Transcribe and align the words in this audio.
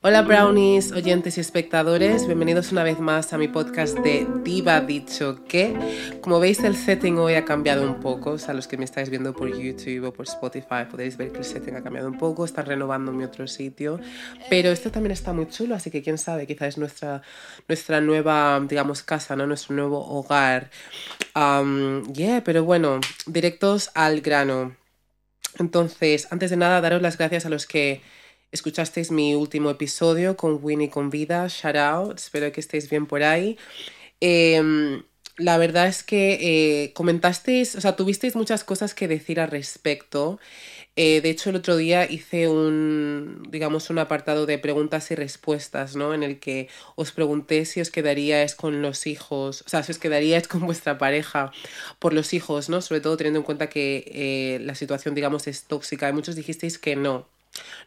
Hola 0.00 0.22
brownies, 0.22 0.92
oyentes 0.92 1.38
y 1.38 1.40
espectadores, 1.40 2.24
bienvenidos 2.28 2.70
una 2.70 2.84
vez 2.84 3.00
más 3.00 3.32
a 3.32 3.36
mi 3.36 3.48
podcast 3.48 3.98
de 3.98 4.28
Diva 4.44 4.80
Dicho 4.80 5.44
que. 5.44 5.76
Como 6.20 6.38
veis 6.38 6.60
el 6.60 6.76
setting 6.76 7.18
hoy 7.18 7.34
ha 7.34 7.44
cambiado 7.44 7.82
un 7.82 7.98
poco, 7.98 8.30
o 8.30 8.38
sea, 8.38 8.54
los 8.54 8.68
que 8.68 8.76
me 8.76 8.84
estáis 8.84 9.10
viendo 9.10 9.34
por 9.34 9.48
YouTube 9.48 10.06
o 10.06 10.12
por 10.12 10.26
Spotify 10.26 10.84
podéis 10.88 11.16
ver 11.16 11.32
que 11.32 11.38
el 11.38 11.44
setting 11.44 11.74
ha 11.74 11.82
cambiado 11.82 12.06
un 12.06 12.16
poco, 12.16 12.44
están 12.44 12.66
renovando 12.66 13.10
mi 13.10 13.24
otro 13.24 13.48
sitio, 13.48 13.98
pero 14.48 14.70
este 14.70 14.90
también 14.90 15.10
está 15.10 15.32
muy 15.32 15.48
chulo, 15.48 15.74
así 15.74 15.90
que 15.90 16.00
quién 16.00 16.16
sabe, 16.16 16.46
quizás 16.46 16.68
es 16.68 16.78
nuestra, 16.78 17.22
nuestra 17.66 18.00
nueva, 18.00 18.64
digamos, 18.68 19.02
casa, 19.02 19.34
¿no? 19.34 19.48
Nuestro 19.48 19.74
nuevo 19.74 19.98
hogar. 19.98 20.70
Yeah, 22.14 22.44
pero 22.44 22.62
bueno, 22.62 23.00
directos 23.26 23.90
al 23.96 24.20
grano. 24.20 24.76
Entonces, 25.58 26.28
antes 26.30 26.50
de 26.50 26.56
nada, 26.56 26.80
daros 26.80 27.02
las 27.02 27.18
gracias 27.18 27.46
a 27.46 27.48
los 27.48 27.66
que 27.66 28.00
escuchasteis 28.52 29.10
mi 29.10 29.34
último 29.34 29.70
episodio 29.70 30.36
con 30.36 30.58
Winnie 30.62 30.90
con 30.90 31.10
vida. 31.10 31.46
Shout 31.48 31.76
out. 31.76 32.18
Espero 32.18 32.50
que 32.52 32.60
estéis 32.60 32.88
bien 32.90 33.06
por 33.06 33.22
ahí. 33.22 33.58
Em, 34.20 35.02
la 35.36 35.56
verdad 35.58 35.86
es 35.86 36.02
que 36.02 36.38
eh, 36.84 36.92
comentasteis, 36.94 37.76
o 37.76 37.80
sea, 37.80 37.94
tuvisteis 37.96 38.34
muchas 38.36 38.64
cosas 38.64 38.94
que 38.94 39.06
decir 39.08 39.40
al 39.40 39.50
respecto. 39.50 40.40
Eh, 40.96 41.20
de 41.20 41.30
hecho, 41.30 41.50
el 41.50 41.56
otro 41.56 41.76
día 41.76 42.10
hice 42.10 42.48
un, 42.48 43.44
digamos, 43.50 43.88
un 43.88 44.00
apartado 44.00 44.46
de 44.46 44.58
preguntas 44.58 45.12
y 45.12 45.14
respuestas, 45.14 45.94
¿no? 45.94 46.12
En 46.12 46.24
el 46.24 46.40
que 46.40 46.68
os 46.96 47.12
pregunté 47.12 47.64
si 47.66 47.80
os 47.80 47.90
quedaríais 47.90 48.56
con 48.56 48.82
los 48.82 49.06
hijos, 49.06 49.62
o 49.64 49.68
sea, 49.68 49.84
si 49.84 49.92
os 49.92 49.98
quedaríais 49.98 50.48
con 50.48 50.66
vuestra 50.66 50.98
pareja 50.98 51.52
por 52.00 52.12
los 52.14 52.34
hijos, 52.34 52.68
¿no? 52.68 52.80
Sobre 52.82 53.00
todo 53.00 53.16
teniendo 53.16 53.38
en 53.38 53.44
cuenta 53.44 53.68
que 53.68 54.10
eh, 54.12 54.58
la 54.64 54.74
situación, 54.74 55.14
digamos, 55.14 55.46
es 55.46 55.64
tóxica. 55.64 56.08
Y 56.08 56.12
muchos 56.12 56.34
dijisteis 56.34 56.78
que 56.78 56.96
no, 56.96 57.28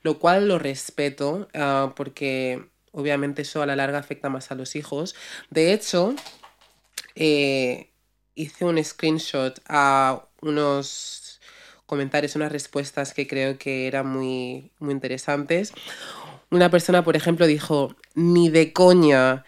lo 0.04 0.20
cual 0.20 0.48
lo 0.48 0.60
respeto 0.60 1.48
ah, 1.54 1.94
porque 1.96 2.64
obviamente 2.92 3.44
eso 3.44 3.62
a 3.62 3.66
la 3.66 3.76
larga 3.76 4.00
afecta 4.00 4.30
más 4.30 4.52
a 4.52 4.56
los 4.56 4.76
hijos. 4.76 5.16
De 5.50 5.74
hecho, 5.74 6.16
eh, 7.16 7.92
hice 8.36 8.66
un 8.66 8.84
screenshot 8.84 9.60
a 9.68 10.28
unos 10.42 11.40
comentarios, 11.86 12.36
unas 12.36 12.52
respuestas 12.52 13.14
que 13.14 13.28
creo 13.28 13.58
que 13.58 13.88
eran 13.88 14.08
muy, 14.08 14.72
muy 14.80 14.94
interesantes. 14.94 15.74
Una 16.50 16.70
persona, 16.70 17.04
por 17.04 17.16
ejemplo, 17.16 17.48
dijo, 17.48 17.96
ni 18.16 18.50
de 18.50 18.74
coña, 18.74 19.46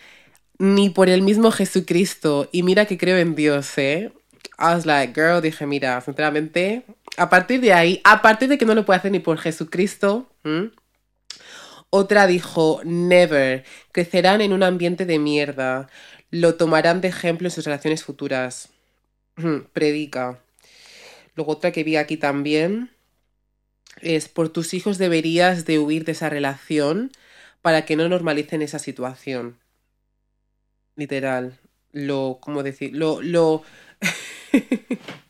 ni 0.58 0.90
por 0.90 1.10
el 1.10 1.22
mismo 1.22 1.52
Jesucristo, 1.52 2.50
y 2.52 2.64
mira 2.64 2.86
que 2.86 2.98
creo 2.98 3.18
en 3.18 3.36
Dios, 3.36 3.78
¿eh? 3.78 4.12
I 4.58 4.76
was 4.76 4.86
like, 4.86 5.14
girl, 5.20 5.42
dije, 5.42 5.66
mira, 5.66 6.00
sinceramente, 6.02 6.86
a 7.18 7.30
partir 7.30 7.62
de 7.62 7.74
ahí, 7.74 8.02
a 8.04 8.22
partir 8.22 8.50
de 8.50 8.58
que 8.58 8.66
no 8.66 8.76
lo 8.76 8.86
puede 8.86 9.00
hacer 9.00 9.12
ni 9.12 9.20
por 9.20 9.38
Jesucristo, 9.38 10.30
otra 11.90 12.28
dijo, 12.28 12.82
never, 12.84 13.66
crecerán 13.92 14.42
en 14.42 14.54
un 14.54 14.64
ambiente 14.64 15.06
de 15.06 15.20
mierda, 15.20 15.90
lo 16.32 16.56
tomarán 16.56 17.02
de 17.02 17.10
ejemplo 17.10 17.48
en 17.48 17.52
sus 17.52 17.66
relaciones 17.66 18.04
futuras. 18.04 18.70
Predica. 19.74 20.40
Luego 21.36 21.54
otra 21.54 21.72
que 21.72 21.84
vi 21.84 21.96
aquí 21.96 22.18
también 22.18 22.92
es, 24.02 24.30
por 24.30 24.50
tus 24.50 24.74
hijos 24.74 24.98
deberías 24.98 25.66
de 25.66 25.80
huir 25.80 26.06
de 26.06 26.14
esa 26.14 26.30
relación 26.30 27.12
para 27.62 27.86
que 27.86 27.96
no 27.96 28.08
normalicen 28.10 28.62
esa 28.62 28.80
situación. 28.80 29.60
Literal. 30.96 31.60
Lo, 31.92 32.40
¿cómo 32.42 32.64
decir? 32.64 32.96
Lo, 32.96 33.22
lo... 33.22 33.64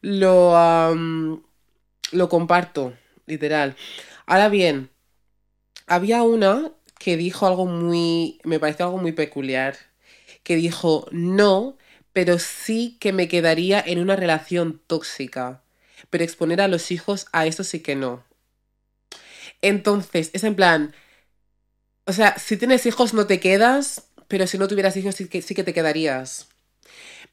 lo, 0.00 0.94
lo 2.12 2.28
comparto, 2.28 2.94
literal. 3.26 3.76
Ahora 4.26 4.48
bien, 4.48 4.90
había 5.86 6.22
una 6.22 6.72
que 6.98 7.16
dijo 7.16 7.46
algo 7.46 7.66
muy, 7.66 8.40
me 8.44 8.60
pareció 8.60 8.86
algo 8.86 8.98
muy 8.98 9.12
peculiar, 9.12 9.76
que 10.44 10.56
dijo, 10.56 11.06
no, 11.12 11.76
pero 12.12 12.38
sí 12.38 12.96
que 13.00 13.12
me 13.12 13.28
quedaría 13.28 13.82
en 13.84 13.98
una 13.98 14.16
relación 14.16 14.80
tóxica, 14.86 15.62
pero 16.10 16.24
exponer 16.24 16.60
a 16.60 16.68
los 16.68 16.90
hijos 16.90 17.26
a 17.32 17.46
eso 17.46 17.64
sí 17.64 17.80
que 17.80 17.96
no. 17.96 18.24
Entonces, 19.62 20.30
es 20.32 20.44
en 20.44 20.54
plan, 20.54 20.94
o 22.06 22.12
sea, 22.12 22.38
si 22.38 22.56
tienes 22.56 22.86
hijos 22.86 23.14
no 23.14 23.26
te 23.26 23.40
quedas, 23.40 24.08
pero 24.28 24.46
si 24.46 24.58
no 24.58 24.68
tuvieras 24.68 24.96
hijos 24.96 25.14
sí 25.16 25.28
que, 25.28 25.42
sí 25.42 25.54
que 25.54 25.64
te 25.64 25.74
quedarías. 25.74 26.48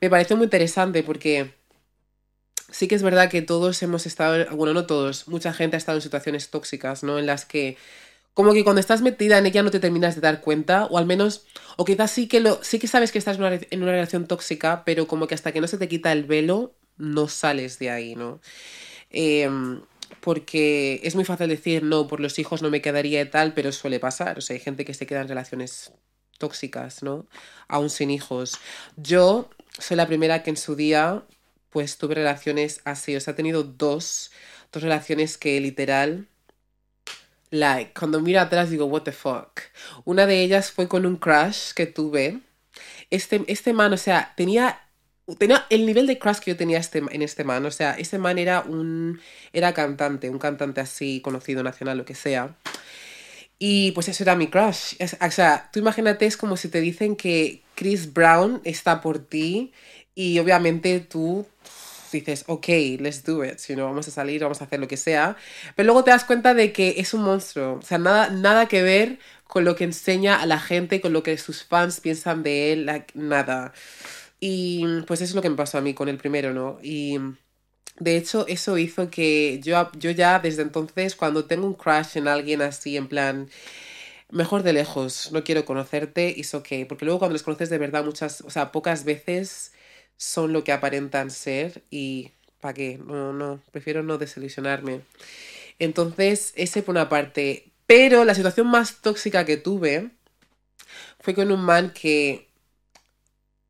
Me 0.01 0.09
pareció 0.09 0.37
muy 0.37 0.45
interesante 0.45 1.03
porque 1.03 1.53
sí 2.71 2.87
que 2.87 2.95
es 2.95 3.03
verdad 3.03 3.29
que 3.29 3.41
todos 3.41 3.81
hemos 3.83 4.05
estado, 4.05 4.45
bueno, 4.55 4.73
no 4.73 4.85
todos, 4.85 5.27
mucha 5.27 5.53
gente 5.53 5.75
ha 5.75 5.79
estado 5.79 5.97
en 5.97 6.01
situaciones 6.01 6.49
tóxicas, 6.49 7.03
¿no? 7.03 7.19
En 7.19 7.25
las 7.25 7.45
que 7.45 7.77
como 8.33 8.53
que 8.53 8.63
cuando 8.63 8.79
estás 8.79 9.01
metida 9.01 9.37
en 9.37 9.45
ella 9.45 9.63
no 9.63 9.71
te 9.71 9.79
terminas 9.81 10.15
de 10.15 10.21
dar 10.21 10.39
cuenta, 10.39 10.85
o 10.85 10.97
al 10.97 11.05
menos, 11.05 11.45
o 11.75 11.83
quizás 11.83 12.11
sí 12.11 12.27
que, 12.27 12.39
lo, 12.39 12.63
sí 12.63 12.79
que 12.79 12.87
sabes 12.87 13.11
que 13.11 13.17
estás 13.17 13.37
en 13.37 13.43
una, 13.43 13.59
en 13.69 13.83
una 13.83 13.91
relación 13.91 14.27
tóxica, 14.27 14.83
pero 14.85 15.07
como 15.07 15.27
que 15.27 15.35
hasta 15.35 15.51
que 15.51 15.59
no 15.59 15.67
se 15.67 15.77
te 15.77 15.89
quita 15.89 16.11
el 16.13 16.23
velo, 16.23 16.73
no 16.97 17.27
sales 17.27 17.79
de 17.79 17.89
ahí, 17.89 18.15
¿no? 18.15 18.39
Em, 19.09 19.81
porque 20.21 21.01
es 21.03 21.15
muy 21.15 21.25
fácil 21.25 21.49
decir, 21.49 21.83
no, 21.83 22.07
por 22.07 22.19
los 22.19 22.39
hijos 22.39 22.61
no 22.61 22.69
me 22.69 22.81
quedaría 22.81 23.21
y 23.21 23.29
tal, 23.29 23.53
pero 23.53 23.71
suele 23.71 23.99
pasar, 23.99 24.37
o 24.37 24.41
sea, 24.41 24.53
hay 24.55 24.61
gente 24.61 24.85
que 24.85 24.93
se 24.93 25.05
queda 25.05 25.21
en 25.21 25.27
relaciones 25.27 25.91
tóxicas, 26.37 27.03
¿no? 27.03 27.27
Aún 27.67 27.89
sin 27.89 28.09
hijos. 28.11 28.57
Yo 28.95 29.49
soy 29.77 29.97
la 29.97 30.07
primera 30.07 30.43
que 30.43 30.49
en 30.49 30.57
su 30.57 30.75
día 30.75 31.23
pues 31.69 31.97
tuve 31.97 32.15
relaciones 32.15 32.81
así, 32.83 33.15
o 33.15 33.19
sea, 33.19 33.33
he 33.33 33.35
tenido 33.35 33.63
dos, 33.63 34.31
dos 34.71 34.83
relaciones 34.83 35.37
que 35.37 35.59
literal, 35.61 36.27
like, 37.51 37.93
cuando 37.97 38.21
miro 38.21 38.39
atrás 38.41 38.69
digo, 38.69 38.85
what 38.85 39.03
the 39.03 39.11
fuck. 39.11 39.61
Una 40.05 40.25
de 40.25 40.41
ellas 40.41 40.71
fue 40.71 40.87
con 40.87 41.05
un 41.05 41.17
crush 41.17 41.73
que 41.73 41.85
tuve. 41.85 42.39
Este, 43.09 43.43
este 43.47 43.73
man, 43.73 43.93
o 43.93 43.97
sea, 43.97 44.33
tenía, 44.35 44.81
tenía 45.37 45.65
el 45.69 45.85
nivel 45.85 46.07
de 46.07 46.17
crush 46.17 46.39
que 46.39 46.51
yo 46.51 46.57
tenía 46.57 46.79
este, 46.79 46.99
en 46.99 47.21
este 47.21 47.43
man, 47.43 47.65
o 47.65 47.71
sea, 47.71 47.93
este 47.93 48.17
man 48.17 48.37
era 48.37 48.61
un, 48.61 49.19
era 49.53 49.73
cantante, 49.73 50.29
un 50.29 50.39
cantante 50.39 50.81
así, 50.81 51.21
conocido, 51.21 51.63
nacional, 51.63 51.97
lo 51.97 52.05
que 52.05 52.15
sea. 52.15 52.55
Y 53.59 53.91
pues 53.91 54.07
eso 54.07 54.23
era 54.23 54.35
mi 54.35 54.47
crush. 54.47 54.95
o 54.99 55.31
sea, 55.31 55.69
tú 55.71 55.79
imagínate, 55.79 56.25
es 56.25 56.37
como 56.37 56.55
si 56.55 56.69
te 56.69 56.79
dicen 56.79 57.17
que 57.17 57.61
Chris 57.75 58.13
Brown 58.13 58.61
está 58.63 59.01
por 59.01 59.19
ti 59.19 59.73
y 60.15 60.39
obviamente 60.39 60.99
tú 61.01 61.45
dices, 62.11 62.45
ok, 62.47 62.67
let's 62.99 63.23
do 63.23 63.43
it, 63.43 63.59
you 63.67 63.75
know, 63.75 63.87
vamos 63.87 64.07
a 64.07 64.11
salir, 64.11 64.41
vamos 64.41 64.61
a 64.61 64.63
hacer 64.63 64.79
lo 64.79 64.87
que 64.87 64.97
sea, 64.97 65.37
pero 65.75 65.87
luego 65.87 66.03
te 66.03 66.11
das 66.11 66.23
cuenta 66.23 66.53
de 66.53 66.71
que 66.71 66.95
es 66.97 67.13
un 67.13 67.21
monstruo, 67.21 67.73
o 67.75 67.81
sea, 67.81 67.97
nada, 67.97 68.29
nada 68.29 68.67
que 68.67 68.81
ver 68.81 69.19
con 69.43 69.65
lo 69.65 69.75
que 69.75 69.83
enseña 69.83 70.41
a 70.41 70.45
la 70.45 70.59
gente, 70.59 71.01
con 71.01 71.13
lo 71.13 71.23
que 71.23 71.37
sus 71.37 71.63
fans 71.63 71.99
piensan 72.01 72.43
de 72.43 72.73
él, 72.73 73.03
nada. 73.13 73.73
Y 74.39 74.85
pues 75.07 75.21
eso 75.21 75.31
es 75.31 75.35
lo 75.35 75.41
que 75.41 75.49
me 75.49 75.55
pasó 75.55 75.77
a 75.77 75.81
mí 75.81 75.93
con 75.93 76.07
el 76.07 76.17
primero, 76.17 76.53
¿no? 76.53 76.79
Y 76.81 77.17
de 77.99 78.17
hecho 78.17 78.45
eso 78.47 78.77
hizo 78.77 79.09
que 79.09 79.59
yo, 79.63 79.91
yo 79.97 80.11
ya 80.11 80.39
desde 80.39 80.61
entonces, 80.63 81.15
cuando 81.15 81.45
tengo 81.45 81.67
un 81.67 81.73
crush 81.73 82.17
en 82.17 82.27
alguien 82.27 82.61
así, 82.61 82.97
en 82.97 83.07
plan 83.07 83.49
mejor 84.31 84.63
de 84.63 84.73
lejos, 84.73 85.31
no 85.31 85.43
quiero 85.43 85.65
conocerte, 85.65 86.39
es 86.39 86.53
ok, 86.53 86.67
porque 86.87 87.05
luego 87.05 87.19
cuando 87.19 87.33
les 87.33 87.43
conoces 87.43 87.69
de 87.69 87.77
verdad 87.77 88.05
muchas, 88.05 88.41
o 88.41 88.49
sea, 88.49 88.71
pocas 88.71 89.03
veces 89.03 89.73
son 90.17 90.53
lo 90.53 90.63
que 90.63 90.71
aparentan 90.71 91.31
ser 91.31 91.83
y 91.89 92.31
¿para 92.59 92.73
qué? 92.73 92.99
No, 93.03 93.33
no, 93.33 93.61
prefiero 93.71 94.03
no 94.03 94.17
desilusionarme. 94.17 95.01
Entonces, 95.79 96.53
ese 96.55 96.83
por 96.83 96.93
una 96.93 97.09
parte. 97.09 97.71
Pero 97.87 98.25
la 98.25 98.35
situación 98.35 98.67
más 98.67 99.01
tóxica 99.01 99.45
que 99.45 99.57
tuve 99.57 100.11
fue 101.19 101.33
con 101.33 101.51
un 101.51 101.61
man 101.61 101.91
que, 101.93 102.49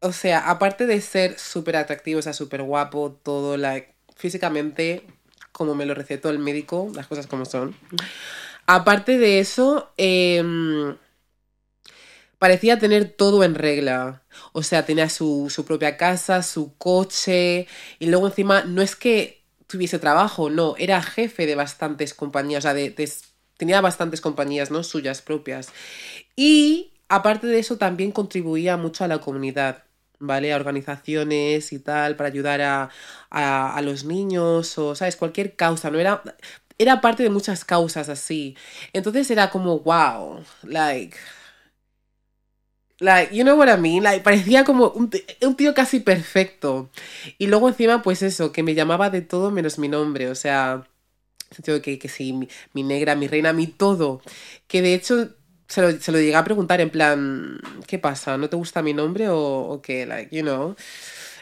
o 0.01 0.11
sea, 0.11 0.50
aparte 0.50 0.88
de 0.88 1.00
ser 1.01 1.40
súper 1.40 1.75
atractivo, 1.78 2.19
o 2.19 2.22
sea, 2.22 2.34
súper 2.34 2.63
guapo, 2.63 3.17
todo, 3.23 3.57
like, 3.57 3.94
físicamente, 4.19 5.03
como 5.52 5.74
me 5.74 5.85
lo 5.85 5.96
recetó 5.96 6.30
el 6.30 6.40
médico, 6.40 6.91
las 6.94 7.07
cosas 7.07 7.25
como 7.25 7.46
son. 7.46 7.74
Aparte 8.68 9.18
de 9.18 9.40
eso, 9.40 9.91
eh, 9.97 10.44
parecía 12.38 12.78
tener 12.78 13.05
todo 13.05 13.43
en 13.43 13.55
regla. 13.55 14.23
O 14.52 14.61
sea, 14.61 14.85
tenía 14.85 15.09
su, 15.09 15.52
propia 15.66 15.97
casa, 15.97 16.43
su 16.43 16.76
coche, 16.78 17.67
y 17.97 18.08
luego 18.08 18.28
encima 18.28 18.64
no 18.64 18.82
es 18.82 18.96
que 18.96 19.41
tuviese 19.67 19.99
trabajo, 19.99 20.49
no, 20.49 20.76
era 20.78 21.02
jefe 21.02 21.46
de 21.46 21.55
bastantes 21.55 22.14
compañías, 22.14 22.59
o 22.59 22.61
sea, 22.64 22.73
de, 22.73 22.93
tenía 23.58 23.79
bastantes 23.82 24.20
compañías, 24.20 24.70
¿no? 24.70 24.84
Suyas 24.84 25.22
propias. 25.22 25.70
Y 26.35 26.93
aparte 27.08 27.47
de 27.47 27.59
eso, 27.59 27.78
también 27.78 28.11
contribuía 28.11 28.76
mucho 28.76 29.03
a 29.03 29.08
la 29.08 29.20
comunidad. 29.20 29.84
¿Vale? 30.19 30.53
A 30.53 30.55
organizaciones 30.57 31.73
y 31.73 31.79
tal, 31.79 32.16
para 32.16 32.29
ayudar 32.29 32.61
a, 32.61 32.89
a, 33.29 33.81
los 33.81 34.03
niños 34.05 34.77
o, 34.77 34.95
¿sabes? 34.95 35.16
Cualquier 35.16 35.55
causa, 35.55 35.89
¿no? 35.91 35.99
Era, 35.99 36.21
era 36.77 37.01
parte 37.01 37.23
de 37.23 37.29
muchas 37.29 37.66
causas 37.66 38.09
así. 38.09 38.55
Entonces 38.93 39.29
era 39.31 39.49
como, 39.49 39.79
wow, 39.79 40.43
like, 40.63 41.17
Like, 43.01 43.33
you 43.33 43.43
know 43.43 43.55
what 43.57 43.69
I 43.69 43.79
mean? 43.79 44.03
Like, 44.03 44.23
parecía 44.23 44.66
como 44.66 44.89
un, 44.89 45.09
un, 45.41 45.55
tío 45.55 45.73
casi 45.73 46.01
perfecto. 46.01 46.89
Y 47.37 47.47
luego 47.47 47.69
encima, 47.69 48.01
pues 48.01 48.21
eso, 48.21 48.51
que 48.51 48.61
me 48.61 48.75
llamaba 48.75 49.09
de 49.09 49.21
todo 49.21 49.51
menos 49.51 49.79
mi 49.79 49.87
nombre. 49.87 50.29
O 50.29 50.35
sea, 50.35 50.85
sentido 51.51 51.81
que, 51.81 51.97
que 51.99 52.09
sí, 52.09 52.33
mi, 52.73 52.83
negra, 52.83 53.16
mi 53.16 53.27
reina, 53.27 53.53
mi 53.53 53.67
todo. 53.67 54.21
Que 54.67 54.81
de 54.81 54.93
hecho 54.93 55.29
se 55.69 55.81
lo, 55.81 55.91
se 55.91 56.11
lo 56.11 56.17
llegué 56.17 56.35
a 56.35 56.43
preguntar 56.43 56.81
en 56.81 56.89
plan, 56.89 57.61
¿qué 57.87 57.99
pasa? 57.99 58.37
¿No 58.37 58.49
te 58.49 58.55
gusta 58.55 58.81
mi 58.81 58.93
nombre 58.93 59.29
o, 59.29 59.37
o 59.37 59.81
qué? 59.81 60.05
Like, 60.05 60.35
you 60.35 60.41
know. 60.41 60.75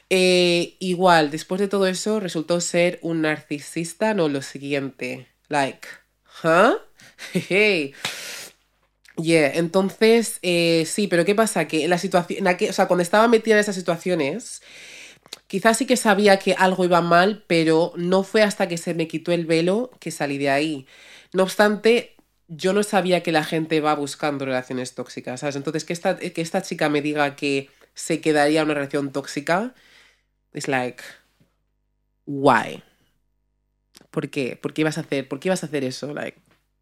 Eh, 0.09 0.75
igual, 0.79 1.31
después 1.31 1.59
de 1.59 1.67
todo 1.67 1.87
eso, 1.87 2.19
resultó 2.19 2.61
ser 2.61 2.99
un 3.01 3.21
narcisista, 3.21 4.13
no 4.13 4.29
lo 4.29 4.41
siguiente. 4.41 5.27
Like, 5.49 5.87
¿huh? 6.43 6.77
Hey. 7.33 7.93
Yeah, 9.17 9.53
entonces, 9.55 10.39
eh, 10.43 10.83
sí, 10.85 11.07
pero 11.07 11.25
¿qué 11.25 11.33
pasa? 11.33 11.67
Que 11.67 11.85
en 11.85 11.89
la 11.89 11.97
situación, 11.97 12.45
o 12.45 12.73
sea, 12.73 12.87
cuando 12.87 13.01
estaba 13.01 13.27
metida 13.27 13.55
en 13.55 13.61
esas 13.61 13.75
situaciones, 13.75 14.61
quizás 15.47 15.77
sí 15.77 15.85
que 15.87 15.97
sabía 15.97 16.37
que 16.37 16.53
algo 16.53 16.85
iba 16.85 17.01
mal, 17.01 17.43
pero 17.47 17.93
no 17.95 18.23
fue 18.23 18.43
hasta 18.43 18.67
que 18.67 18.77
se 18.77 18.93
me 18.93 19.07
quitó 19.07 19.31
el 19.31 19.45
velo 19.45 19.91
que 19.99 20.11
salí 20.11 20.37
de 20.37 20.49
ahí. 20.51 20.87
No 21.33 21.43
obstante, 21.43 22.16
yo 22.47 22.73
no 22.73 22.83
sabía 22.83 23.23
que 23.23 23.31
la 23.31 23.43
gente 23.43 23.81
va 23.81 23.95
buscando 23.95 24.45
relaciones 24.45 24.95
tóxicas, 24.95 25.41
¿sabes? 25.41 25.55
Entonces, 25.55 25.83
que 25.85 25.93
esta, 25.93 26.17
que 26.17 26.41
esta 26.41 26.61
chica 26.61 26.89
me 26.89 27.01
diga 27.01 27.35
que 27.35 27.69
se 27.93 28.21
quedaría 28.21 28.63
una 28.63 28.73
relación 28.73 29.11
tóxica, 29.11 29.73
es 30.53 30.67
like, 30.67 31.03
why? 32.25 32.83
¿Por 34.11 34.29
qué? 34.29 34.55
¿Por 34.55 34.73
qué 34.73 34.81
ibas 34.81 34.97
a 34.97 35.01
hacer? 35.01 35.27
¿Por 35.27 35.39
qué 35.39 35.49
ibas 35.49 35.63
a 35.63 35.67
hacer 35.67 35.83
eso? 35.83 36.13
Like, 36.13 36.39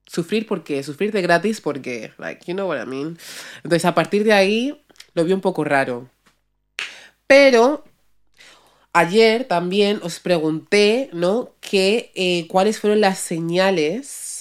sufrir 0.07 0.45
porque 0.45 0.83
sufrir 0.83 1.11
de 1.11 1.21
gratis 1.21 1.61
porque 1.61 2.13
like 2.17 2.45
you 2.45 2.53
know 2.53 2.67
what 2.67 2.81
I 2.81 2.85
mean 2.85 3.17
entonces 3.57 3.85
a 3.85 3.95
partir 3.95 4.23
de 4.23 4.33
ahí 4.33 4.83
lo 5.13 5.23
vi 5.23 5.33
un 5.33 5.41
poco 5.41 5.63
raro 5.63 6.09
pero 7.27 7.83
ayer 8.93 9.45
también 9.45 9.99
os 10.03 10.19
pregunté 10.19 11.09
no 11.11 11.55
que 11.59 12.11
eh, 12.15 12.47
cuáles 12.47 12.79
fueron 12.79 13.01
las 13.01 13.19
señales 13.19 14.34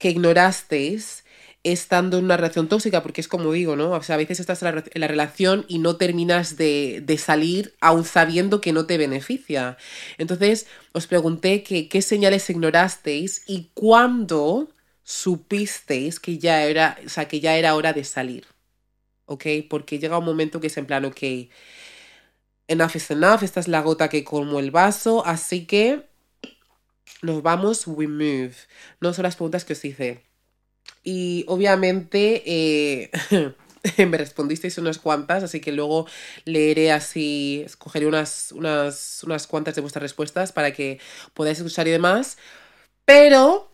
que 0.00 0.10
ignorasteis 0.10 1.24
estando 1.62 2.18
en 2.18 2.24
una 2.24 2.36
relación 2.38 2.68
tóxica, 2.68 3.02
porque 3.02 3.20
es 3.20 3.28
como 3.28 3.52
digo, 3.52 3.76
¿no? 3.76 3.92
O 3.92 4.02
sea, 4.02 4.14
a 4.14 4.18
veces 4.18 4.40
estás 4.40 4.62
en 4.62 4.82
la, 4.94 5.08
relación 5.08 5.66
y 5.68 5.78
no 5.78 5.96
terminas 5.96 6.56
de, 6.56 7.02
de, 7.04 7.18
salir 7.18 7.74
aún 7.80 8.04
sabiendo 8.04 8.60
que 8.62 8.72
no 8.72 8.86
te 8.86 8.98
beneficia. 8.98 9.76
Entonces, 10.18 10.66
os 10.92 11.06
pregunté 11.06 11.62
qué 11.62 12.02
señales 12.02 12.48
ignorasteis 12.50 13.42
y 13.46 13.70
cuándo 13.74 14.70
supisteis 15.04 16.20
que 16.20 16.38
ya 16.38 16.64
era, 16.64 16.98
o 17.04 17.08
sea, 17.08 17.28
que 17.28 17.40
ya 17.40 17.56
era 17.56 17.74
hora 17.74 17.92
de 17.92 18.04
salir. 18.04 18.46
¿Ok? 19.26 19.46
Porque 19.68 19.98
llega 19.98 20.18
un 20.18 20.24
momento 20.24 20.60
que 20.60 20.68
es 20.68 20.76
en 20.78 20.86
plan, 20.86 21.04
ok, 21.04 21.22
enough 22.68 22.96
is 22.96 23.10
enough, 23.10 23.42
esta 23.42 23.60
es 23.60 23.68
la 23.68 23.82
gota 23.82 24.08
que 24.08 24.24
colmó 24.24 24.60
el 24.60 24.70
vaso, 24.70 25.24
así 25.26 25.66
que 25.66 26.09
nos 27.22 27.42
vamos, 27.42 27.86
we 27.86 28.06
move. 28.06 28.54
No 29.00 29.12
son 29.12 29.24
las 29.24 29.36
preguntas 29.36 29.64
que 29.64 29.74
os 29.74 29.84
hice. 29.84 30.22
Y 31.02 31.44
obviamente 31.48 32.42
eh, 32.46 33.10
me 34.06 34.18
respondisteis 34.18 34.78
unas 34.78 34.98
cuantas, 34.98 35.42
así 35.42 35.60
que 35.60 35.72
luego 35.72 36.06
leeré 36.44 36.92
así, 36.92 37.62
escogeré 37.64 38.06
unas, 38.06 38.52
unas, 38.52 39.22
unas 39.24 39.46
cuantas 39.46 39.74
de 39.74 39.80
vuestras 39.80 40.02
respuestas 40.02 40.52
para 40.52 40.72
que 40.72 40.98
podáis 41.34 41.58
escuchar 41.58 41.88
y 41.88 41.92
demás. 41.92 42.38
Pero 43.04 43.70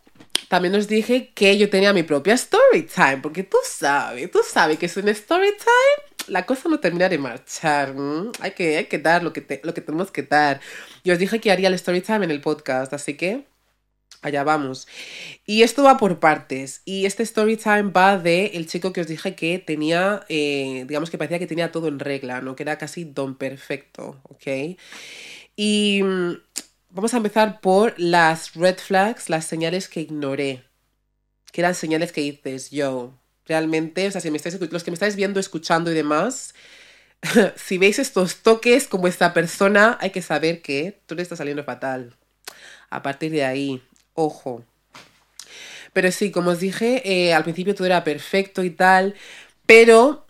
también 0.47 0.75
os 0.75 0.87
dije 0.87 1.31
que 1.33 1.57
yo 1.57 1.69
tenía 1.69 1.93
mi 1.93 2.03
propia 2.03 2.33
story 2.35 2.83
time, 2.83 3.17
porque 3.17 3.43
tú 3.43 3.57
sabes, 3.63 4.31
tú 4.31 4.39
sabes 4.47 4.79
que 4.79 4.85
es 4.87 4.97
un 4.97 5.09
story 5.09 5.51
time, 5.57 6.06
la 6.27 6.45
cosa 6.45 6.69
no 6.69 6.79
termina 6.79 7.09
de 7.09 7.17
marchar. 7.17 7.95
Hay, 8.39 8.51
que, 8.51 8.99
dar 9.01 9.23
lo 9.23 9.33
que, 9.33 9.41
tenemos 9.41 10.11
que 10.11 10.23
dar. 10.23 10.61
Y 11.03 11.11
os 11.11 11.19
dije 11.19 11.39
que 11.39 11.51
haría 11.51 11.67
el 11.67 11.73
story 11.75 12.01
time 12.01 12.25
en 12.25 12.31
el 12.31 12.41
podcast, 12.41 12.93
así 12.93 13.15
que 13.15 13.45
allá 14.21 14.43
vamos. 14.43 14.87
Y 15.45 15.63
esto 15.63 15.83
va 15.83 15.97
por 15.97 16.19
partes. 16.19 16.81
Y 16.85 17.05
este 17.05 17.23
story 17.23 17.57
time 17.57 17.91
va 17.91 18.17
de 18.17 18.47
el 18.55 18.67
chico 18.67 18.93
que 18.93 19.01
os 19.01 19.07
dije 19.07 19.35
que 19.35 19.59
tenía, 19.59 20.25
eh, 20.29 20.85
digamos 20.87 21.09
que 21.09 21.17
parecía 21.17 21.39
que 21.39 21.47
tenía 21.47 21.71
todo 21.71 21.87
en 21.87 21.99
regla, 21.99 22.41
¿no? 22.41 22.55
Que 22.55 22.63
era 22.63 22.77
casi 22.77 23.03
don 23.05 23.35
perfecto, 23.35 24.21
¿ok? 24.23 24.77
Y 25.55 26.03
Vamos 26.89 27.13
a 27.13 27.17
empezar 27.17 27.59
por 27.59 27.99
las 27.99 28.55
red 28.55 28.77
flags, 28.77 29.29
las 29.29 29.45
señales 29.45 29.89
que 29.89 30.01
ignoré. 30.01 30.63
Que 31.51 31.61
eran 31.61 31.75
señales 31.75 32.11
que 32.11 32.21
dices, 32.21 32.71
yo, 32.71 33.13
realmente, 33.47 34.07
o 34.07 34.11
sea, 34.11 34.21
si 34.21 34.31
me 34.31 34.37
estáis, 34.37 34.59
los 34.59 34.83
que 34.83 34.91
me 34.91 34.95
estáis 34.95 35.15
viendo, 35.15 35.39
escuchando 35.39 35.91
y 35.91 35.95
demás, 35.95 36.53
si 37.55 37.77
veis 37.77 37.99
estos 37.99 38.37
toques 38.37 38.87
como 38.87 39.07
esta 39.07 39.33
persona, 39.33 39.97
hay 40.01 40.11
que 40.11 40.21
saber 40.21 40.61
que 40.61 41.01
tú 41.05 41.15
le 41.15 41.21
estás 41.21 41.39
saliendo 41.39 41.63
fatal. 41.63 42.15
A 42.89 43.01
partir 43.03 43.31
de 43.31 43.43
ahí, 43.43 43.81
ojo. 44.13 44.63
Pero 45.93 46.11
sí, 46.11 46.31
como 46.31 46.51
os 46.51 46.59
dije, 46.59 47.01
eh, 47.05 47.33
al 47.33 47.43
principio 47.43 47.75
todo 47.75 47.87
era 47.87 48.03
perfecto 48.03 48.63
y 48.63 48.69
tal, 48.69 49.15
pero 49.65 50.27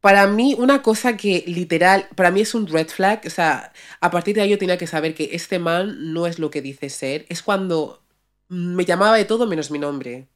para 0.00 0.26
mí, 0.26 0.54
una 0.56 0.82
cosa 0.82 1.16
que 1.16 1.44
literal, 1.46 2.08
para 2.14 2.30
mí 2.30 2.40
es 2.40 2.54
un 2.54 2.66
red 2.66 2.88
flag, 2.88 3.22
o 3.26 3.30
sea, 3.30 3.72
a 4.00 4.10
partir 4.10 4.36
de 4.36 4.42
ahí 4.42 4.50
yo 4.50 4.58
tenía 4.58 4.78
que 4.78 4.86
saber 4.86 5.14
que 5.14 5.30
este 5.32 5.58
man 5.58 6.12
no 6.12 6.26
es 6.26 6.38
lo 6.38 6.50
que 6.50 6.62
dice 6.62 6.88
ser, 6.90 7.26
es 7.28 7.42
cuando 7.42 8.02
me 8.48 8.84
llamaba 8.84 9.16
de 9.16 9.24
todo 9.24 9.46
menos 9.46 9.70
mi 9.70 9.78
nombre. 9.78 10.28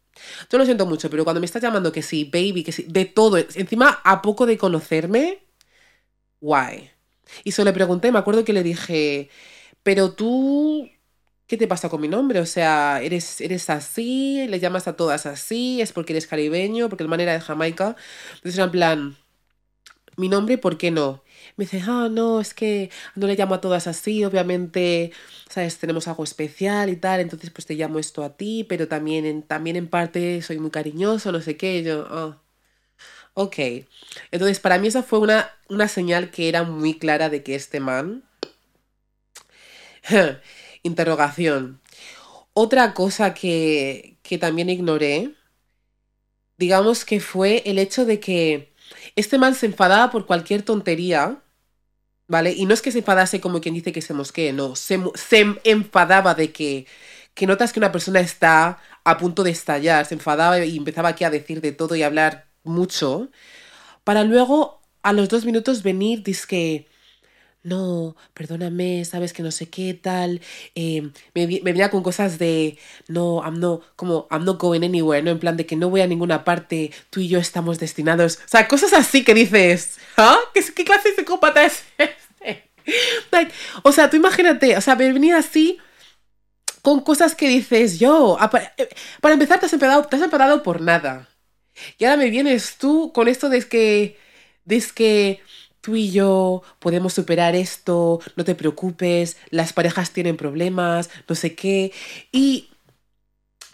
Yo 0.51 0.59
lo 0.59 0.65
siento 0.65 0.87
mucho, 0.87 1.11
pero 1.11 1.25
cuando 1.25 1.41
me 1.41 1.47
estás 1.47 1.63
llamando 1.63 1.93
que 1.93 2.03
sí, 2.03 2.25
baby, 2.25 2.65
que 2.65 2.73
sí, 2.73 2.87
de 2.89 3.05
todo, 3.07 3.39
encima 3.39 4.01
a 4.05 4.23
poco 4.23 4.47
de 4.47 4.59
conocerme, 4.59 5.47
why? 6.41 6.91
Y 7.45 7.53
se 7.53 7.65
le 7.65 7.73
pregunté, 7.73 8.13
me 8.13 8.19
acuerdo 8.19 8.45
que 8.45 8.53
le 8.53 8.63
dije, 8.63 9.31
pero 9.83 10.13
tú, 10.15 10.91
¿qué 11.47 11.57
te 11.59 11.69
pasa 11.69 11.89
con 11.91 12.01
mi 12.01 12.09
nombre? 12.09 12.41
O 12.41 12.47
sea, 12.47 13.01
¿eres, 13.03 13.41
eres 13.41 13.71
así? 13.71 14.47
¿Le 14.49 14.61
llamas 14.61 14.89
a 14.89 14.97
todas 14.97 15.27
así? 15.27 15.81
¿Es 15.83 15.93
porque 15.93 16.15
eres 16.15 16.27
caribeño? 16.27 16.89
¿Porque 16.89 17.05
el 17.05 17.11
man 17.11 17.21
era 17.21 17.35
de 17.35 17.41
Jamaica? 17.41 17.97
Entonces 18.37 18.57
era 18.57 18.65
en 18.67 18.71
plan 18.73 19.19
mi 20.17 20.29
nombre, 20.29 20.59
¿por 20.59 20.79
qué 20.79 20.91
no? 20.91 21.23
Me 21.57 21.65
dice, 21.65 21.83
ah, 21.87 22.09
no, 22.11 22.41
es 22.41 22.55
que 22.55 22.91
no 23.15 23.27
le 23.27 23.37
llamo 23.37 23.55
a 23.55 23.61
todas 23.61 23.87
así, 23.87 24.25
obviamente, 24.25 25.13
sabes, 25.49 25.79
tenemos 25.79 26.09
algo 26.09 26.25
especial 26.25 26.91
y 26.91 26.97
tal, 26.97 27.21
entonces 27.21 27.51
pues 27.51 27.67
te 27.67 27.75
llamo 27.75 27.99
esto 27.99 28.25
a 28.25 28.37
ti, 28.37 28.65
pero 28.69 28.89
también 28.89 29.25
en, 29.27 29.43
también 29.43 29.77
en 29.77 29.89
parte 29.89 30.43
soy 30.43 30.59
muy 30.59 30.71
cariñoso, 30.71 31.33
no 31.33 31.41
sé 31.41 31.57
qué, 31.57 31.83
yo, 31.83 32.07
oh. 32.11 32.37
ok. 33.35 33.57
Entonces 34.31 34.61
para 34.61 34.79
mí 34.79 34.89
esa 34.89 35.03
fue 35.03 35.19
una, 35.21 35.51
una 35.69 35.89
señal 35.89 36.31
que 36.31 36.49
era 36.49 36.63
muy 36.65 36.99
clara 36.99 37.29
de 37.29 37.43
que 37.43 37.55
este 37.55 37.81
man... 37.81 38.25
Interrogación. 40.83 41.81
Otra 42.55 42.95
cosa 42.95 43.35
que, 43.35 44.19
que 44.23 44.39
también 44.39 44.69
ignoré, 44.69 45.35
digamos 46.59 47.05
que 47.05 47.21
fue 47.21 47.63
el 47.67 47.79
hecho 47.79 48.05
de 48.05 48.21
que 48.21 48.72
este 49.17 49.39
man 49.39 49.55
se 49.55 49.67
enfadaba 49.67 50.11
por 50.11 50.27
cualquier 50.27 50.63
tontería, 50.63 51.43
¿vale? 52.29 52.53
Y 52.53 52.67
no 52.67 52.75
es 52.75 52.83
que 52.83 52.93
se 52.93 52.99
enfadase 52.99 53.41
como 53.41 53.61
quien 53.61 53.75
dice 53.75 53.93
que 53.93 54.03
se 54.03 54.15
mosquee, 54.15 54.53
no, 54.53 54.77
se, 54.77 55.01
se 55.15 55.61
enfadaba 55.65 56.35
de 56.35 56.53
que, 56.53 56.87
que 57.35 57.47
notas 57.47 57.73
que 57.73 57.81
una 57.81 57.93
persona 57.93 58.21
está 58.21 58.79
a 59.05 59.19
punto 59.19 59.43
de 59.45 59.51
estallar, 59.51 60.07
se 60.07 60.15
enfadaba 60.15 60.59
y 60.65 60.77
empezaba 60.77 61.11
aquí 61.11 61.25
a 61.25 61.31
decir 61.31 61.61
de 61.61 61.73
todo 61.73 61.97
y 61.97 62.03
hablar 62.03 62.49
mucho, 62.65 63.31
para 64.05 64.25
luego 64.25 64.81
a 65.03 65.13
los 65.13 65.29
dos 65.29 65.45
minutos 65.45 65.83
venir, 65.83 66.23
que 66.47 66.87
no, 67.65 68.17
perdóname, 68.35 69.05
sabes 69.05 69.33
que 69.33 69.43
no 69.43 69.51
sé 69.51 69.69
qué 69.69 69.95
tal. 69.95 70.41
Eh, 70.75 71.11
me, 71.35 71.47
me, 71.47 71.61
venía 71.61 71.91
con 71.91 72.03
cosas 72.03 72.39
de, 72.39 72.79
no, 73.09 73.43
I'm 73.45 73.61
no, 73.61 73.81
como, 73.97 74.27
I'm 74.31 74.45
not 74.45 74.61
going 74.61 74.83
anywhere, 74.83 75.23
¿no? 75.23 75.31
En 75.31 75.39
plan 75.39 75.57
de 75.57 75.67
que 75.67 75.77
no 75.77 75.91
voy 75.91 76.01
a 76.01 76.07
ninguna 76.07 76.45
parte, 76.45 76.93
tú 77.11 77.21
y 77.21 77.29
yo 77.29 77.39
estamos 77.39 77.79
destinados. 77.79 78.37
O 78.45 78.49
sea, 78.49 78.67
cosas 78.67 78.93
así 78.93 79.25
que 79.25 79.35
dices, 79.35 79.99
¿ah? 80.17 80.39
¿Qué, 80.55 80.63
clase 80.85 81.11
de 81.11 81.17
psicópata 81.17 81.65
es 81.65 81.85
este? 81.99 82.69
o 83.83 83.93
sea, 83.93 84.11
tú 84.11 84.17
imagínate, 84.17 84.77
o 84.77 84.81
sea, 84.81 84.97
me 84.97 85.13
venía 85.13 85.39
así 85.39 85.79
con 86.83 87.01
cosas 87.01 87.37
que 87.37 87.49
dices, 87.49 88.01
yo, 88.01 88.37
eh, 88.77 88.89
para 89.21 89.35
empezar 89.35 89.61
te 89.61 89.67
has 89.67 89.73
enfadado, 89.73 90.05
te 90.05 90.17
has 90.17 90.23
enfadado 90.23 90.63
por 90.65 90.81
nada. 90.81 91.29
Y 91.99 92.05
ahora 92.05 92.17
me 92.17 92.31
vienes 92.31 92.77
tú 92.77 93.13
con 93.15 93.29
esto 93.29 93.49
de 93.49 93.67
que, 93.69 94.19
de 94.65 94.85
que 94.95 95.41
tú 95.83 95.97
y 95.97 96.11
yo 96.11 96.63
podemos 96.79 97.13
superar 97.13 97.55
esto, 97.55 98.21
no 98.37 98.45
te 98.45 98.55
preocupes, 98.55 99.37
las 99.51 99.75
parejas 99.75 100.13
tienen 100.13 100.39
problemas, 100.39 101.11
no 101.29 101.35
sé 101.35 101.55
qué. 101.55 101.93
Y 102.33 102.71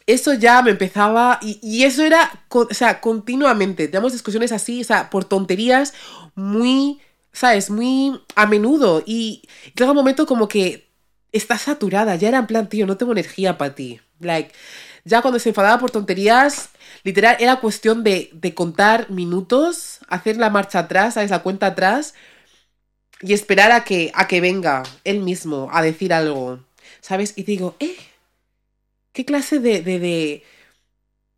eso 0.06 0.32
ya 0.34 0.62
me 0.62 0.70
empezaba, 0.70 1.38
y, 1.42 1.84
eso 1.84 2.02
era, 2.02 2.46
o 2.48 2.66
sea, 2.72 3.00
continuamente, 3.00 3.88
tenemos 3.88 4.12
discusiones 4.12 4.52
así, 4.52 4.80
o 4.80 4.84
sea, 4.84 5.10
por 5.10 5.26
tonterías 5.26 5.92
muy, 6.34 6.98
¿sabes? 7.30 7.70
Muy 7.70 8.18
a 8.34 8.46
menudo. 8.46 9.02
Y 9.06 9.42
llega 9.76 9.90
un 9.90 9.96
momento 9.96 10.26
como 10.26 10.48
que 10.48 10.88
estás 11.30 11.62
saturada, 11.62 12.16
ya 12.16 12.28
era 12.28 12.38
en 12.38 12.46
plan, 12.46 12.68
tío, 12.70 12.86
no 12.86 12.96
tengo 12.96 13.12
energía 13.12 13.58
para 13.58 13.74
ti. 13.74 14.00
Like, 14.20 14.52
ya 15.08 15.22
cuando 15.22 15.38
se 15.38 15.50
enfadaba 15.50 15.78
por 15.80 15.90
tonterías, 15.90 16.70
literal, 17.02 17.36
era 17.40 17.60
cuestión 17.60 18.04
de, 18.04 18.30
de 18.32 18.54
contar 18.54 19.10
minutos, 19.10 20.00
hacer 20.08 20.36
la 20.36 20.50
marcha 20.50 20.80
atrás, 20.80 21.14
¿sabes? 21.14 21.30
La 21.30 21.42
cuenta 21.42 21.66
atrás 21.68 22.14
y 23.20 23.32
esperar 23.32 23.72
a 23.72 23.84
que, 23.84 24.10
a 24.14 24.28
que 24.28 24.40
venga 24.40 24.82
él 25.04 25.20
mismo 25.20 25.68
a 25.72 25.82
decir 25.82 26.12
algo, 26.12 26.60
¿sabes? 27.00 27.34
Y 27.36 27.42
digo, 27.44 27.76
eh, 27.80 27.96
¿qué 29.12 29.24
clase 29.24 29.58
de, 29.58 29.82
de, 29.82 29.98
de, 29.98 30.44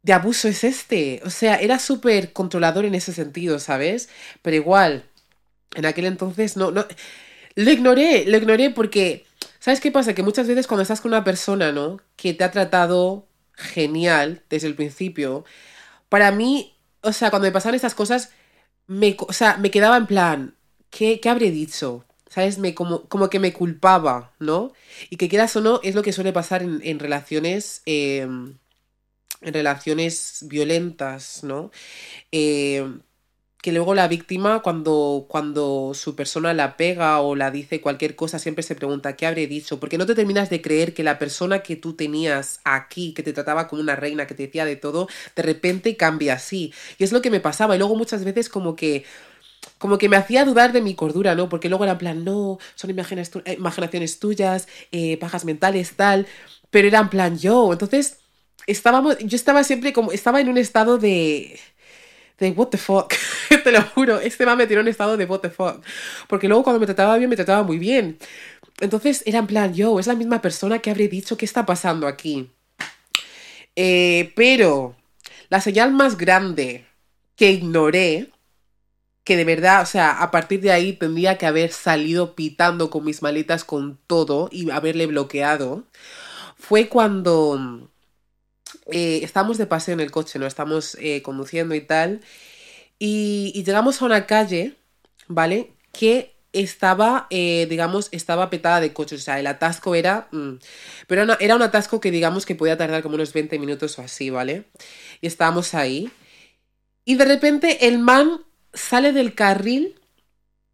de 0.03 0.13
abuso 0.13 0.49
es 0.49 0.65
este? 0.65 1.21
O 1.25 1.31
sea, 1.31 1.57
era 1.57 1.79
súper 1.79 2.33
controlador 2.33 2.85
en 2.85 2.95
ese 2.95 3.13
sentido, 3.13 3.59
¿sabes? 3.59 4.09
Pero 4.43 4.57
igual, 4.57 5.05
en 5.75 5.87
aquel 5.87 6.07
entonces 6.07 6.57
no, 6.57 6.71
no, 6.71 6.87
lo 7.57 7.71
ignoré, 7.71 8.27
lo 8.27 8.37
ignoré 8.39 8.71
porque, 8.71 9.27
¿sabes 9.61 9.81
qué 9.81 9.91
pasa? 9.93 10.15
Que 10.15 10.23
muchas 10.23 10.49
veces 10.49 10.67
cuando 10.67 10.83
estás 10.83 11.01
con 11.01 11.13
una 11.13 11.25
persona, 11.25 11.73
¿no? 11.73 12.01
Que 12.17 12.35
te 12.35 12.45
ha 12.45 12.51
tratado 12.51 13.30
genial 13.61 14.43
desde 14.51 14.69
el 14.69 14.75
principio, 14.75 15.45
para 16.09 16.33
mí, 16.33 16.75
o 17.03 17.13
sea, 17.13 17.31
cuando 17.31 17.47
me 17.47 17.53
pasaban 17.53 17.77
estas 17.77 17.95
cosas, 17.95 18.31
me, 18.87 19.17
o 19.21 19.33
sea, 19.33 19.57
me 19.59 19.71
quedaba 19.71 19.97
en 19.97 20.07
plan, 20.07 20.57
¿qué, 20.91 21.21
qué 21.21 21.29
habré 21.29 21.51
dicho? 21.51 22.05
¿Sabes? 22.29 22.59
Me, 22.59 22.75
como, 22.75 23.09
como 23.09 23.29
que 23.31 23.41
me 23.41 23.53
culpaba, 23.53 24.33
¿no? 24.39 24.73
Y 25.11 25.17
que 25.17 25.29
quieras 25.29 25.55
o 25.57 25.61
no, 25.61 25.81
es 25.83 25.95
lo 25.95 26.03
que 26.03 26.13
suele 26.13 26.33
pasar 26.33 26.63
en, 26.63 26.81
en 26.85 26.99
relaciones, 27.01 27.83
eh, 27.87 28.21
en 28.21 29.55
relaciones 29.55 30.45
violentas, 30.49 31.43
¿no? 31.45 31.71
Eh, 32.33 32.85
que 33.63 33.73
luego 33.73 33.95
la 33.95 34.09
víctima, 34.09 34.63
cuando, 34.63 35.27
cuando 35.29 35.93
su 35.95 36.17
persona 36.17 36.55
la 36.55 36.77
pega 36.79 37.21
o 37.21 37.37
la 37.37 37.51
dice 37.51 37.81
cualquier 37.83 38.17
cosa, 38.17 38.39
siempre 38.39 38.63
se 38.63 38.75
pregunta, 38.75 39.17
¿qué 39.17 39.27
habré 39.27 39.47
dicho? 39.47 39.79
Porque 39.79 39.99
no 39.99 40.07
te 40.07 40.15
terminas 40.15 40.49
de 40.49 40.63
creer 40.63 40.95
que 40.95 41.03
la 41.03 41.19
persona 41.19 41.61
que 41.61 41.77
tú 41.77 41.93
tenías 41.93 42.61
aquí, 42.65 43.13
que 43.13 43.23
te 43.23 43.35
trataba 43.35 43.69
como 43.69 43.83
una 43.83 43.97
reina, 43.97 44.27
que 44.27 44.35
te 44.35 44.47
decía 44.47 44.65
de 44.65 44.77
todo, 44.77 45.09
de 45.37 45.43
repente 45.43 45.97
cambia 45.97 46.35
así. 46.35 46.73
Y 46.99 47.05
es 47.05 47.13
lo 47.13 47.21
que 47.21 47.31
me 47.31 47.41
pasaba. 47.41 47.75
Y 47.75 47.79
luego 47.79 47.97
muchas 47.97 48.25
veces 48.25 48.49
como 48.49 48.77
que 48.77 49.05
como 49.77 49.99
que 49.99 50.09
me 50.09 50.17
hacía 50.17 50.47
dudar 50.47 50.73
de 50.73 50.81
mi 50.81 50.95
cordura, 50.95 51.35
¿no? 51.35 51.51
Porque 51.51 51.69
luego 51.69 51.85
era 51.85 51.93
en 51.93 51.99
plan, 51.99 52.25
no, 52.25 52.59
son 52.75 52.91
imaginaciones 52.91 54.19
tuyas, 54.19 54.69
eh, 54.91 55.19
pajas 55.19 55.45
mentales, 55.45 55.93
tal. 55.97 56.27
Pero 56.71 56.89
era 56.89 57.01
en 57.01 57.11
plan 57.11 57.39
yo. 57.39 57.73
Entonces, 57.73 58.21
estábamos, 58.67 59.19
yo 59.19 59.37
estaba 59.37 59.65
siempre 59.65 59.93
como, 59.93 60.13
estaba 60.13 60.41
en 60.41 60.49
un 60.49 60.59
estado 60.59 60.99
de 60.99 61.59
de 62.41 62.51
what 62.53 62.69
the 62.69 62.79
fuck. 62.79 63.13
Te 63.65 63.73
lo 63.73 63.83
juro, 63.83 64.21
este 64.21 64.47
man 64.47 64.59
me 64.59 64.67
tiró 64.67 64.81
en 64.81 64.89
estado 64.89 65.17
de 65.17 65.25
what 65.25 65.41
the 65.41 65.51
fuck. 65.51 65.85
Porque 66.29 66.49
luego 66.49 66.65
cuando 66.65 66.81
me 66.81 66.87
trataba 66.87 67.17
bien, 67.17 67.31
me 67.31 67.37
trataba 67.37 67.63
muy 67.63 67.79
bien. 67.79 68.19
Entonces 68.81 69.23
era 69.27 69.39
en 69.39 69.47
plan, 69.47 69.75
yo, 69.75 70.01
es 70.01 70.07
la 70.07 70.15
misma 70.15 70.41
persona 70.41 70.79
que 70.79 70.91
habré 70.91 71.09
dicho 71.09 71.37
qué 71.37 71.45
está 71.45 71.67
pasando 71.67 72.07
aquí. 72.07 72.51
Eh, 73.77 74.33
pero 74.35 74.97
la 75.49 75.61
señal 75.61 75.93
más 75.93 76.17
grande 76.17 76.87
que 77.37 77.51
ignoré, 77.53 78.31
que 79.25 79.37
de 79.37 79.45
verdad, 79.45 79.83
o 79.83 79.87
sea, 79.87 80.13
a 80.23 80.31
partir 80.31 80.61
de 80.61 80.73
ahí 80.73 80.93
tendría 80.95 81.39
que 81.39 81.47
haber 81.47 81.73
salido 81.73 82.35
pitando 82.35 82.91
con 82.91 83.05
mis 83.05 83.23
maletas 83.23 83.65
con 83.65 83.99
todo 84.07 84.49
y 84.51 84.71
haberle 84.71 85.07
bloqueado, 85.07 85.85
fue 86.57 86.89
cuando 86.89 87.90
eh, 88.93 89.21
estábamos 89.23 89.59
de 89.59 89.67
paseo 89.67 89.95
en 89.95 90.01
el 90.01 90.11
coche, 90.11 90.39
¿no? 90.39 90.47
Estamos 90.47 90.97
eh, 91.01 91.23
conduciendo 91.23 91.75
y 91.75 91.81
tal. 91.81 92.21
Y, 92.99 93.63
llegamos 93.65 94.03
a 94.03 94.05
una 94.05 94.27
calle, 94.27 94.77
¿vale? 95.29 95.73
Que 95.93 96.37
estaba, 96.53 97.27
eh, 97.31 97.67
digamos, 97.71 98.09
estaba 98.13 98.51
petada 98.51 98.81
de 98.81 98.93
coches. 98.93 99.21
O 99.21 99.25
sea, 99.25 99.41
el 99.41 99.47
atasco 99.47 99.95
era... 99.95 100.29
Mm, 100.33 100.55
pero 101.07 101.37
era 101.41 101.57
un 101.57 101.63
atasco 101.63 102.01
que, 102.01 102.11
digamos, 102.11 102.47
que 102.47 102.55
podía 102.55 102.77
tardar 102.77 103.03
como 103.03 103.15
unos 103.17 103.33
20 103.33 103.59
minutos 103.59 103.99
o 103.99 104.03
así, 104.03 104.31
¿vale? 104.31 104.65
Y 105.21 105.27
estábamos 105.27 105.75
ahí. 105.75 106.11
Y 107.05 107.17
de 107.17 107.25
repente 107.25 107.89
el 107.89 107.99
man 107.99 108.43
sale 108.75 109.13
del 109.13 109.35
carril, 109.35 110.01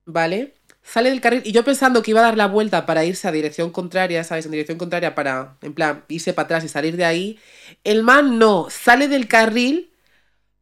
¿vale? 0.05 0.56
Sale 0.87 1.11
del 1.11 1.21
carril 1.21 1.43
y 1.45 1.53
yo 1.53 1.65
pensando 1.65 2.03
que 2.03 2.13
iba 2.13 2.21
a 2.21 2.25
dar 2.25 2.37
la 2.37 2.47
vuelta 2.47 2.87
para 2.87 3.05
irse 3.05 3.27
a 3.27 3.33
dirección 3.33 3.71
contraria, 3.71 4.23
¿sabes? 4.25 4.47
En 4.47 4.53
dirección 4.53 4.79
contraria 4.79 5.15
para, 5.15 5.57
en 5.63 5.75
plan, 5.75 6.05
irse 6.09 6.33
para 6.33 6.45
atrás 6.45 6.65
y 6.65 6.69
salir 6.69 6.97
de 6.97 7.05
ahí. 7.05 7.39
El 7.85 8.03
man 8.03 8.39
no, 8.39 8.69
sale 8.71 9.09
del 9.09 9.27
carril 9.27 9.91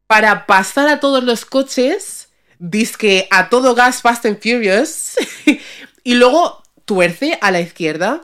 para 0.07 0.47
pasar 0.47 0.89
a 0.89 1.01
todos 1.01 1.23
los 1.25 1.45
coches, 1.45 2.29
disque 2.59 3.29
a 3.31 3.49
todo 3.49 3.75
gas 3.75 4.01
Fast 4.01 4.27
and 4.27 4.41
Furious, 4.41 5.17
y 6.05 6.15
luego 6.15 6.63
tuerce 6.85 7.39
a 7.41 7.51
la 7.51 7.61
izquierda. 7.61 8.23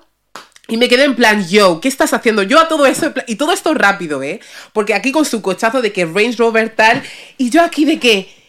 Y 0.69 0.77
me 0.77 0.89
quedé 0.89 1.05
en 1.05 1.17
plan, 1.17 1.47
yo, 1.49 1.81
¿qué 1.81 1.89
estás 1.89 2.15
haciendo? 2.15 2.45
Yo 2.45 2.61
a 2.61 2.69
todo 2.69 2.87
eso, 2.87 3.13
y 3.27 3.35
todo 3.35 3.53
esto 3.53 3.75
rápido, 3.75 4.23
¿eh? 4.23 4.41
Porque 4.73 4.95
aquí 4.95 5.11
con 5.11 5.25
su 5.25 5.43
cochazo 5.43 5.83
de 5.83 5.93
que 5.93 6.05
Range 6.07 6.37
Rover 6.39 6.71
tal, 6.71 7.03
y 7.39 7.51
yo 7.51 7.61
aquí 7.63 7.85
de 7.85 7.99
que, 7.99 8.40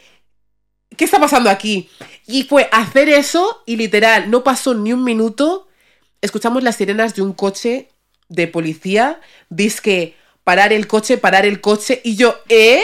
¿qué 0.97 1.05
está 1.05 1.19
pasando 1.19 1.49
aquí? 1.49 1.89
Y 2.27 2.43
fue 2.43 2.69
hacer 2.71 3.09
eso 3.09 3.63
y 3.65 3.75
literal, 3.75 4.29
no 4.29 4.43
pasó 4.43 4.73
ni 4.73 4.93
un 4.93 5.03
minuto, 5.03 5.67
escuchamos 6.21 6.63
las 6.63 6.75
sirenas 6.75 7.15
de 7.15 7.21
un 7.21 7.33
coche 7.33 7.89
de 8.29 8.47
policía, 8.47 9.19
que 9.83 10.15
parar 10.43 10.73
el 10.73 10.87
coche, 10.87 11.17
parar 11.17 11.45
el 11.45 11.61
coche, 11.61 12.01
y 12.03 12.15
yo, 12.15 12.39
¿eh? 12.49 12.83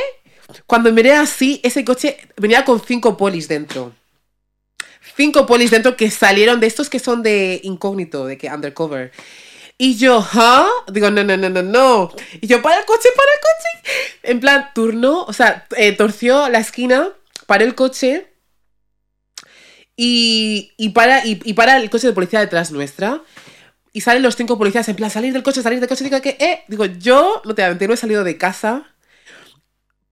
Cuando 0.66 0.92
miré 0.92 1.14
así, 1.14 1.60
ese 1.64 1.84
coche 1.84 2.18
venía 2.38 2.64
con 2.64 2.82
cinco 2.82 3.18
polis 3.18 3.48
dentro. 3.48 3.94
Cinco 5.16 5.46
polis 5.46 5.72
dentro 5.72 5.98
que 5.98 6.12
salieron 6.12 6.60
de 6.60 6.68
estos 6.68 6.90
que 6.90 7.00
son 7.00 7.24
de 7.24 7.60
incógnito, 7.64 8.26
de 8.26 8.38
que 8.38 8.50
undercover. 8.50 9.12
Y 9.78 9.96
yo, 9.98 10.26
¿ah? 10.34 10.68
Digo, 10.92 11.12
no, 11.12 11.24
no, 11.24 11.38
no, 11.38 11.50
no, 11.50 11.62
no. 11.62 12.12
Y 12.42 12.48
yo, 12.48 12.62
para 12.62 12.80
el 12.80 12.86
coche, 12.86 13.10
para 13.16 13.32
el 13.32 13.40
coche. 13.40 14.22
En 14.24 14.40
plan, 14.40 14.70
turno, 14.74 15.24
o 15.24 15.34
sea, 15.34 15.68
eh, 15.76 15.92
torció 15.92 16.50
la 16.50 16.60
esquina, 16.60 17.10
paró 17.48 17.66
el 17.66 17.74
coche 17.74 18.28
y, 19.96 20.74
y, 20.78 20.90
para, 20.90 21.26
y, 21.26 21.54
para 21.54 21.78
el 21.78 21.90
coche 21.90 22.08
de 22.08 22.14
policía 22.14 22.40
detrás 22.40 22.72
nuestra. 22.72 23.24
Y 23.94 24.02
salen 24.02 24.22
los 24.22 24.36
cinco 24.36 24.60
policías 24.60 24.88
en 24.90 24.96
plan, 24.96 25.10
salir 25.10 25.34
del 25.34 25.42
coche, 25.42 25.64
salir 25.64 25.80
del 25.80 25.90
coche. 25.90 26.04
Digo 26.04 26.22
que, 26.22 26.38
eh, 26.40 26.64
digo, 26.68 26.86
yo 26.86 27.42
no 27.46 27.56
te 27.56 27.88
no 27.88 27.94
he 27.94 27.98
salido 27.98 28.24
de 28.24 28.38
casa 28.38 28.94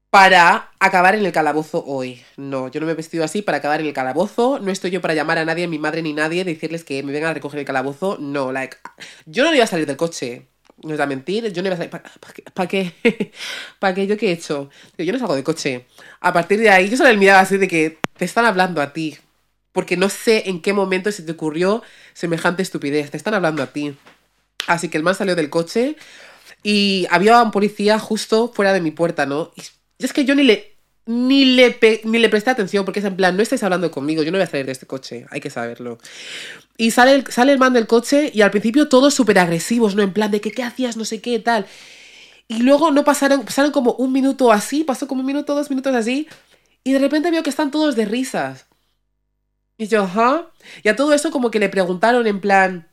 para 0.09 0.71
acabar 0.79 1.13
en 1.15 1.25
el 1.25 1.31
calabozo 1.33 1.83
hoy. 1.85 2.23
No, 2.37 2.69
yo 2.69 2.79
no 2.79 2.85
me 2.87 2.93
he 2.93 2.95
vestido 2.95 3.23
así 3.23 3.41
para 3.41 3.57
acabar 3.59 3.81
en 3.81 3.87
el 3.87 3.93
calabozo. 3.93 4.59
No 4.59 4.71
estoy 4.71 4.89
yo 4.89 5.01
para 5.01 5.13
llamar 5.13 5.37
a 5.37 5.45
nadie, 5.45 5.67
mi 5.67 5.77
madre 5.77 6.01
ni 6.01 6.13
nadie, 6.13 6.43
decirles 6.45 6.83
que 6.83 7.03
me 7.03 7.11
vengan 7.11 7.31
a 7.31 7.33
recoger 7.35 7.59
el 7.59 7.65
calabozo. 7.65 8.17
No, 8.19 8.51
like, 8.51 8.77
yo 9.25 9.43
no 9.43 9.53
iba 9.53 9.65
a 9.65 9.67
salir 9.67 9.85
del 9.85 9.97
coche. 9.97 10.47
No 10.85 10.93
es 10.93 10.99
a 10.99 11.05
mentir, 11.05 11.51
yo 11.51 11.61
no 11.61 11.67
iba 11.67 11.75
a 11.75 11.77
salir. 11.77 11.91
¿Para 12.53 12.69
qué? 12.69 12.93
¿Para 13.79 13.93
qué? 13.93 14.07
¿Yo 14.07 14.17
qué 14.17 14.29
he 14.29 14.31
hecho? 14.31 14.69
Yo 14.97 15.11
no 15.11 15.19
salgo 15.19 15.35
del 15.35 15.43
coche. 15.43 15.85
A 16.21 16.31
partir 16.31 16.59
de 16.59 16.69
ahí, 16.69 16.89
yo 16.89 16.97
solo 16.97 17.13
miraba 17.17 17.39
así 17.41 17.57
de 17.57 17.67
que 17.67 17.97
te 18.17 18.25
están 18.25 18.45
hablando 18.45 18.81
a 18.81 18.93
ti 18.93 19.17
porque 19.75 19.97
no 19.97 20.07
sé 20.07 20.49
en 20.49 20.61
qué 20.61 20.71
momento 20.71 21.11
se 21.11 21.21
te 21.23 21.33
ocurrió 21.33 21.83
semejante 22.13 22.61
estupidez. 22.61 23.11
Te 23.11 23.17
están 23.17 23.33
hablando 23.33 23.61
a 23.61 23.73
ti. 23.73 23.93
Así 24.67 24.87
que 24.87 24.97
el 24.97 25.03
man 25.03 25.15
salió 25.15 25.35
del 25.35 25.49
coche 25.49 25.97
y 26.63 27.05
había 27.11 27.41
un 27.43 27.51
policía 27.51 27.99
justo 27.99 28.53
fuera 28.55 28.71
de 28.71 28.79
mi 28.79 28.91
puerta, 28.91 29.25
¿no? 29.25 29.51
Y 29.57 29.63
es 30.03 30.13
que 30.13 30.23
yo 30.23 30.33
ni 30.33 30.43
le, 30.43 30.74
ni 31.05 31.45
le, 31.45 31.79
ni 32.03 32.17
le 32.17 32.29
presté 32.29 32.49
atención 32.49 32.83
porque 32.83 32.99
es 32.99 33.05
en 33.05 33.15
plan, 33.15 33.37
no 33.37 33.43
estáis 33.43 33.61
hablando 33.63 33.91
conmigo, 33.91 34.23
yo 34.23 34.31
no 34.31 34.37
voy 34.37 34.43
a 34.43 34.49
salir 34.49 34.65
de 34.65 34.71
este 34.71 34.87
coche, 34.87 35.25
hay 35.29 35.39
que 35.39 35.49
saberlo. 35.49 35.99
Y 36.77 36.91
sale 36.91 37.13
el, 37.13 37.27
sale 37.27 37.51
el 37.51 37.59
man 37.59 37.73
del 37.73 37.87
coche 37.87 38.31
y 38.33 38.41
al 38.41 38.51
principio 38.51 38.89
todos 38.89 39.13
súper 39.13 39.39
agresivos, 39.39 39.95
¿no? 39.95 40.01
En 40.01 40.13
plan 40.13 40.31
de 40.31 40.41
que 40.41 40.51
qué 40.51 40.63
hacías, 40.63 40.97
no 40.97 41.05
sé 41.05 41.21
qué, 41.21 41.39
tal. 41.39 41.67
Y 42.47 42.59
luego 42.63 42.91
no 42.91 43.03
pasaron, 43.03 43.43
pasaron 43.43 43.71
como 43.71 43.93
un 43.93 44.11
minuto 44.11 44.51
así, 44.51 44.83
pasó 44.83 45.07
como 45.07 45.21
un 45.21 45.27
minuto, 45.27 45.55
dos 45.55 45.69
minutos 45.69 45.95
así. 45.95 46.27
Y 46.83 46.93
de 46.93 46.99
repente 46.99 47.31
veo 47.31 47.43
que 47.43 47.49
están 47.49 47.71
todos 47.71 47.95
de 47.95 48.05
risas. 48.05 48.67
Y 49.77 49.87
yo, 49.87 50.03
ajá. 50.03 50.51
Y 50.83 50.89
a 50.89 50.95
todo 50.95 51.13
eso 51.13 51.31
como 51.31 51.51
que 51.51 51.59
le 51.59 51.69
preguntaron 51.69 52.27
en 52.27 52.39
plan, 52.39 52.87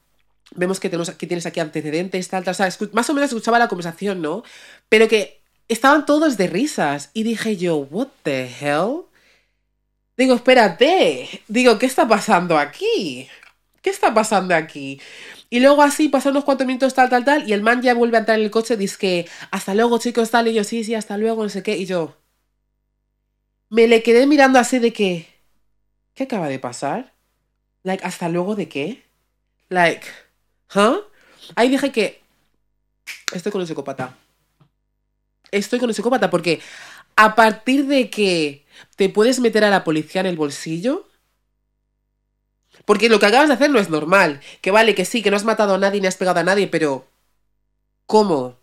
vemos 0.55 0.81
que, 0.81 0.89
tenemos, 0.89 1.11
que 1.11 1.27
tienes 1.27 1.47
aquí 1.47 1.61
antecedentes, 1.61 2.29
tal, 2.29 2.45
tal, 2.45 2.53
o 2.53 2.55
sea, 2.55 2.69
más 2.93 3.11
o 3.11 3.15
menos 3.15 3.31
escuchaba 3.31 3.59
la 3.59 3.69
conversación, 3.69 4.23
¿no? 4.23 4.43
Pero 4.89 5.09
que 5.09 5.42
estaban 5.73 6.07
todos 6.07 6.37
de 6.37 6.47
risas. 6.47 7.11
Y 7.15 7.23
dije 7.23 7.57
yo, 7.57 7.77
what 7.77 8.09
the 8.23 8.49
hell? 8.61 9.03
Digo, 10.17 10.35
espérate. 10.35 11.43
Digo, 11.49 11.79
¿qué 11.79 11.87
está 11.87 12.07
pasando 12.07 12.59
aquí? 12.59 13.29
¿Qué 13.81 13.91
está 13.91 14.15
pasando 14.15 14.55
aquí? 14.55 15.01
Y 15.51 15.61
luego 15.61 15.83
así 15.83 16.09
pasan 16.09 16.33
unos 16.33 16.45
cuantos 16.45 16.67
minutos, 16.67 16.95
tal, 16.95 17.11
tal, 17.11 17.25
tal, 17.25 17.49
y 17.49 17.53
el 17.53 17.63
man 17.63 17.83
ya 17.83 17.95
vuelve 17.95 18.17
a 18.17 18.21
entrar 18.21 18.39
en 18.39 18.45
el 18.45 18.51
coche 18.51 18.77
dice 18.77 18.97
que 18.99 19.29
hasta 19.51 19.75
luego, 19.75 19.99
chicos, 19.99 20.31
tal, 20.31 20.49
y 20.49 20.55
yo, 20.55 20.65
sí, 20.65 20.83
sí, 20.85 20.95
hasta 20.95 21.19
luego, 21.19 21.43
no 21.43 21.49
sé 21.51 21.63
qué, 21.63 21.77
y 21.77 21.85
yo 21.85 22.17
me 23.69 23.87
le 23.87 24.03
quedé 24.03 24.27
mirando 24.27 24.59
así 24.59 24.79
de 24.79 24.93
que, 24.93 25.33
¿Qué 26.15 26.25
acaba 26.25 26.49
de 26.49 26.59
pasar? 26.59 27.15
Like, 27.85 28.05
¿hasta 28.05 28.29
luego 28.29 28.55
de 28.55 28.69
qué? 28.69 29.03
Like, 29.69 30.07
¿huh? 30.75 31.01
Ahí 31.57 31.69
dije 31.71 31.91
que 31.91 32.23
estoy 33.33 33.51
con 33.51 33.63
un 33.63 33.67
psicópata. 33.67 34.17
Estoy 35.53 35.79
con 35.79 35.89
un 35.89 35.95
psicópata 35.95 36.31
porque 36.31 36.61
a 37.15 37.37
partir 37.37 37.87
de 37.87 38.11
que 38.11 38.65
te 38.97 39.09
puedes 39.09 39.39
meter 39.39 39.65
a 39.65 39.71
la 39.71 39.85
policía 39.85 40.23
en 40.23 40.27
el 40.27 40.37
bolsillo, 40.37 41.09
porque 42.85 43.09
lo 43.09 43.21
que 43.21 43.27
acabas 43.27 43.49
de 43.49 43.55
hacer 43.55 43.71
no 43.71 43.79
es 43.79 43.91
normal. 43.91 44.41
Que 44.61 44.71
vale, 44.71 44.95
que 44.95 45.05
sí, 45.05 45.23
que 45.23 45.31
no 45.31 45.37
has 45.37 45.45
matado 45.45 45.75
a 45.75 45.79
nadie 45.79 46.01
ni 46.01 46.07
has 46.07 46.17
pegado 46.17 46.41
a 46.41 46.45
nadie, 46.45 46.67
pero 46.69 47.07
¿cómo? 48.07 48.59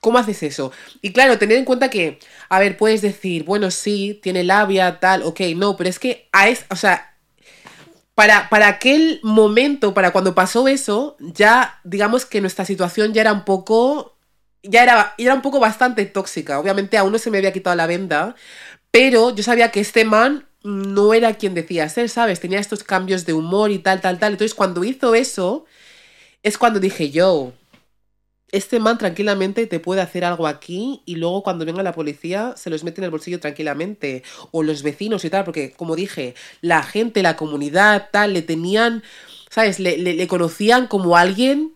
¿Cómo 0.00 0.18
haces 0.18 0.42
eso? 0.42 0.72
Y 1.00 1.12
claro, 1.12 1.38
tener 1.38 1.56
en 1.56 1.64
cuenta 1.64 1.88
que, 1.90 2.18
a 2.48 2.58
ver, 2.58 2.76
puedes 2.76 3.00
decir, 3.00 3.44
bueno, 3.44 3.70
sí, 3.70 4.18
tiene 4.22 4.44
labia, 4.44 5.00
tal, 5.00 5.22
ok, 5.22 5.40
no, 5.56 5.76
pero 5.76 5.88
es 5.88 5.98
que 5.98 6.28
a 6.32 6.48
es, 6.48 6.66
o 6.70 6.76
sea, 6.76 7.16
para, 8.14 8.48
para 8.48 8.68
aquel 8.68 9.20
momento, 9.22 9.94
para 9.94 10.12
cuando 10.12 10.34
pasó 10.34 10.68
eso, 10.68 11.16
ya 11.20 11.80
digamos 11.84 12.26
que 12.26 12.40
nuestra 12.40 12.64
situación 12.64 13.12
ya 13.12 13.22
era 13.22 13.32
un 13.32 13.44
poco 13.44 14.13
ya 14.64 14.82
era, 14.82 15.14
era 15.18 15.34
un 15.34 15.42
poco 15.42 15.60
bastante 15.60 16.04
tóxica. 16.06 16.58
Obviamente 16.58 16.98
aún 16.98 17.12
no 17.12 17.18
se 17.18 17.30
me 17.30 17.38
había 17.38 17.52
quitado 17.52 17.76
la 17.76 17.86
venda, 17.86 18.34
pero 18.90 19.34
yo 19.34 19.42
sabía 19.42 19.70
que 19.70 19.80
este 19.80 20.04
man 20.04 20.46
no 20.62 21.14
era 21.14 21.34
quien 21.34 21.54
decía 21.54 21.88
ser, 21.88 22.08
¿sabes? 22.08 22.40
Tenía 22.40 22.58
estos 22.58 22.82
cambios 22.82 23.26
de 23.26 23.34
humor 23.34 23.70
y 23.70 23.78
tal, 23.78 24.00
tal, 24.00 24.18
tal. 24.18 24.32
Entonces 24.32 24.54
cuando 24.54 24.82
hizo 24.82 25.14
eso, 25.14 25.66
es 26.42 26.58
cuando 26.58 26.80
dije 26.80 27.10
yo, 27.10 27.52
este 28.54 28.78
man 28.78 28.98
tranquilamente 28.98 29.66
te 29.66 29.80
puede 29.80 30.00
hacer 30.00 30.24
algo 30.24 30.46
aquí 30.46 31.02
y 31.06 31.16
luego 31.16 31.42
cuando 31.42 31.64
venga 31.64 31.82
la 31.82 31.92
policía 31.92 32.54
se 32.56 32.70
los 32.70 32.84
mete 32.84 33.00
en 33.00 33.06
el 33.06 33.10
bolsillo 33.10 33.40
tranquilamente. 33.40 34.22
O 34.52 34.62
los 34.62 34.82
vecinos 34.82 35.24
y 35.24 35.30
tal, 35.30 35.44
porque 35.44 35.72
como 35.72 35.96
dije, 35.96 36.34
la 36.60 36.82
gente, 36.82 37.22
la 37.22 37.36
comunidad, 37.36 38.08
tal, 38.12 38.32
le 38.32 38.42
tenían, 38.42 39.02
¿sabes? 39.50 39.80
Le, 39.80 39.98
le, 39.98 40.26
conocían 40.28 40.86
como 40.86 41.16
alguien 41.16 41.74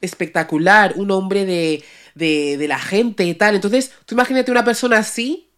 espectacular, 0.00 0.94
un 0.96 1.10
hombre 1.10 1.44
de, 1.44 1.84
de, 2.14 2.68
la 2.68 2.78
gente 2.78 3.24
y 3.24 3.34
tal. 3.34 3.54
Entonces, 3.54 3.92
tú 4.04 4.14
imagínate 4.14 4.50
una 4.50 4.64
persona 4.64 4.98
así, 4.98 5.50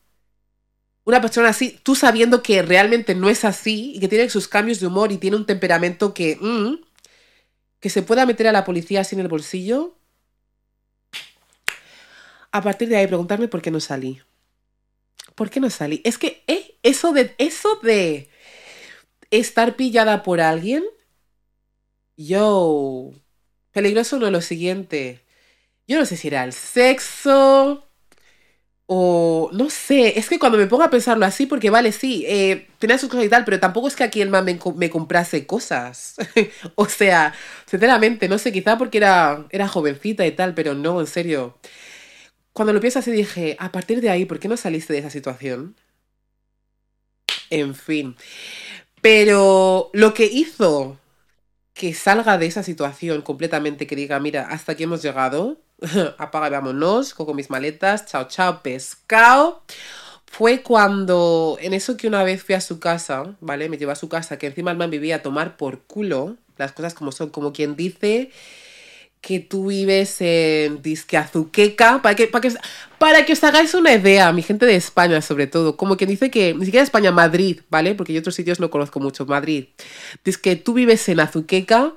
una 1.05 1.21
persona 1.21 1.49
así, 1.49 1.79
tú 1.83 1.95
sabiendo 1.95 2.43
que 2.43 2.63
realmente 2.63 3.15
no 3.15 3.31
es 3.31 3.45
así 3.45 3.93
y 3.95 4.01
que 4.01 4.09
tiene 4.09 4.29
sus 4.31 4.49
cambios 4.49 4.81
de 4.81 4.87
humor 4.87 5.13
y 5.13 5.19
tiene 5.19 5.37
un 5.37 5.47
temperamento 5.47 6.15
que... 6.15 6.37
Mm, 6.41 6.89
que 7.81 7.91
se 7.91 8.03
pueda 8.03 8.27
meter 8.27 8.49
a 8.49 8.53
la 8.53 8.65
policía 8.65 9.01
así 9.01 9.15
en 9.15 9.21
el 9.21 9.29
bolsillo, 9.29 9.97
a 12.51 12.63
partir 12.63 12.89
de 12.89 12.97
ahí 12.97 13.07
preguntarme 13.07 13.49
por 13.49 13.63
qué 13.63 13.71
no 13.71 13.81
salí. 13.81 14.21
¿Por 15.35 15.51
qué 15.51 15.61
no 15.61 15.71
salí? 15.71 16.01
Es 16.05 16.19
que 16.19 16.43
eh, 16.47 16.79
eso 16.83 17.13
de 17.13 17.35
eso 17.39 17.77
de 17.83 18.29
estar 19.31 19.77
pillada 19.77 20.23
por 20.23 20.41
alguien, 20.41 20.85
yo 22.17 23.13
peligroso 23.73 24.19
no 24.19 24.27
es 24.27 24.33
lo 24.33 24.41
siguiente. 24.41 25.25
Yo 25.87 25.99
no 25.99 26.07
sé 26.07 26.17
si 26.17 26.29
era 26.29 26.45
el 26.45 26.53
sexo 26.53 27.89
o 28.91 29.51
no 29.53 29.69
sé, 29.69 30.19
es 30.19 30.31
que 30.31 30.39
cuando 30.39 30.57
me 30.57 30.67
pongo 30.67 30.83
a 30.83 30.89
pensarlo 30.91 31.27
así, 31.27 31.45
porque 31.45 31.69
vale, 31.69 31.93
sí, 31.93 32.25
eh, 32.27 32.69
tenía 32.79 32.97
sus 32.97 33.11
cosas 33.11 33.27
y 33.27 33.29
tal, 33.29 33.45
pero 33.45 33.61
tampoco 33.61 33.87
es 33.87 33.95
que 33.95 34.05
aquí 34.05 34.23
el 34.23 34.31
man 34.31 34.47
me, 34.47 34.59
me 34.77 34.89
comprase 34.89 35.47
cosas. 35.47 36.17
o 36.75 36.87
sea, 36.89 37.35
sinceramente, 37.67 38.29
no 38.29 38.39
sé, 38.39 38.51
quizá 38.51 38.79
porque 38.79 38.97
era, 38.99 39.47
era 39.51 39.69
jovencita 39.69 40.27
y 40.27 40.33
tal, 40.33 40.55
pero 40.55 40.75
no, 40.75 41.01
en 41.01 41.07
serio. 41.07 41.59
Cuando 42.55 42.73
lo 42.73 42.81
pienso 42.81 43.01
así 43.01 43.11
dije, 43.13 43.57
a 43.61 43.73
partir 43.73 44.01
de 44.01 44.11
ahí, 44.11 44.25
¿por 44.25 44.39
qué 44.39 44.49
no 44.49 44.57
saliste 44.57 44.95
de 44.95 45.01
esa 45.01 45.11
situación? 45.11 45.77
En 47.51 47.75
fin. 47.75 48.17
Pero 49.03 49.91
lo 49.93 50.15
que 50.15 50.27
hizo 50.27 50.99
que 51.79 51.95
salga 51.95 52.39
de 52.39 52.47
esa 52.47 52.65
situación 52.65 53.23
completamente, 53.23 53.87
que 53.87 53.95
diga, 53.95 54.19
mira, 54.19 54.49
hasta 54.51 54.73
aquí 54.73 54.83
hemos 54.83 55.01
llegado, 55.01 55.61
apaga 56.19 56.51
vámonos, 56.51 57.15
cojo 57.15 57.35
mis 57.35 57.51
maletas, 57.51 58.05
chao, 58.07 58.27
chao, 58.27 58.63
pescado. 58.63 59.63
Fue 60.27 60.63
cuando, 60.63 61.57
en 61.61 61.75
eso 61.75 61.97
que 61.97 62.09
una 62.09 62.25
vez 62.25 62.43
fui 62.43 62.57
a 62.57 62.61
su 62.61 62.81
casa, 62.81 63.37
¿vale? 63.41 63.69
Me 63.69 63.79
llevó 63.79 63.93
a 63.93 63.95
su 63.95 64.09
casa, 64.09 64.39
que 64.39 64.49
encima 64.49 64.73
el 64.73 64.77
man 64.77 64.91
vivía 64.91 65.17
a 65.17 65.23
tomar 65.23 65.57
por 65.57 65.85
culo, 65.85 66.37
las 66.57 66.73
cosas 66.73 66.95
como 66.95 67.13
son, 67.13 67.31
como 67.31 67.53
quien 67.53 67.77
dice, 67.77 68.33
que 69.21 69.41
tú 69.41 69.67
vives 69.67 70.21
en 70.21 70.83
Disque 70.83 71.17
Azuqueca, 71.17 72.01
para 72.03 72.15
que, 72.15 72.27
para, 72.29 72.49
que, 72.49 72.55
para 72.99 73.25
que 73.25 73.33
os 73.33 73.45
hagáis 73.45 73.75
una 73.75 73.93
idea, 73.93 74.33
mi 74.33 74.43
gente 74.43 74.67
de 74.67 74.77
España 74.77 75.21
sobre 75.23 75.47
todo, 75.47 75.77
como 75.77 75.97
que 75.97 76.07
dice 76.07 76.31
que, 76.31 76.55
ni 76.55 76.65
siquiera 76.65 76.85
España, 76.85 77.11
Madrid, 77.11 77.61
¿vale? 77.69 77.95
Porque 77.95 78.13
yo 78.13 78.21
otros 78.21 78.35
sitios 78.35 78.61
no 78.61 78.71
conozco 78.71 79.01
mucho, 79.01 79.27
Madrid. 79.27 79.67
Dice 80.25 80.41
que 80.41 80.57
tú 80.57 80.75
vives 80.75 81.09
en 81.09 81.21
Azuqueca 81.21 81.95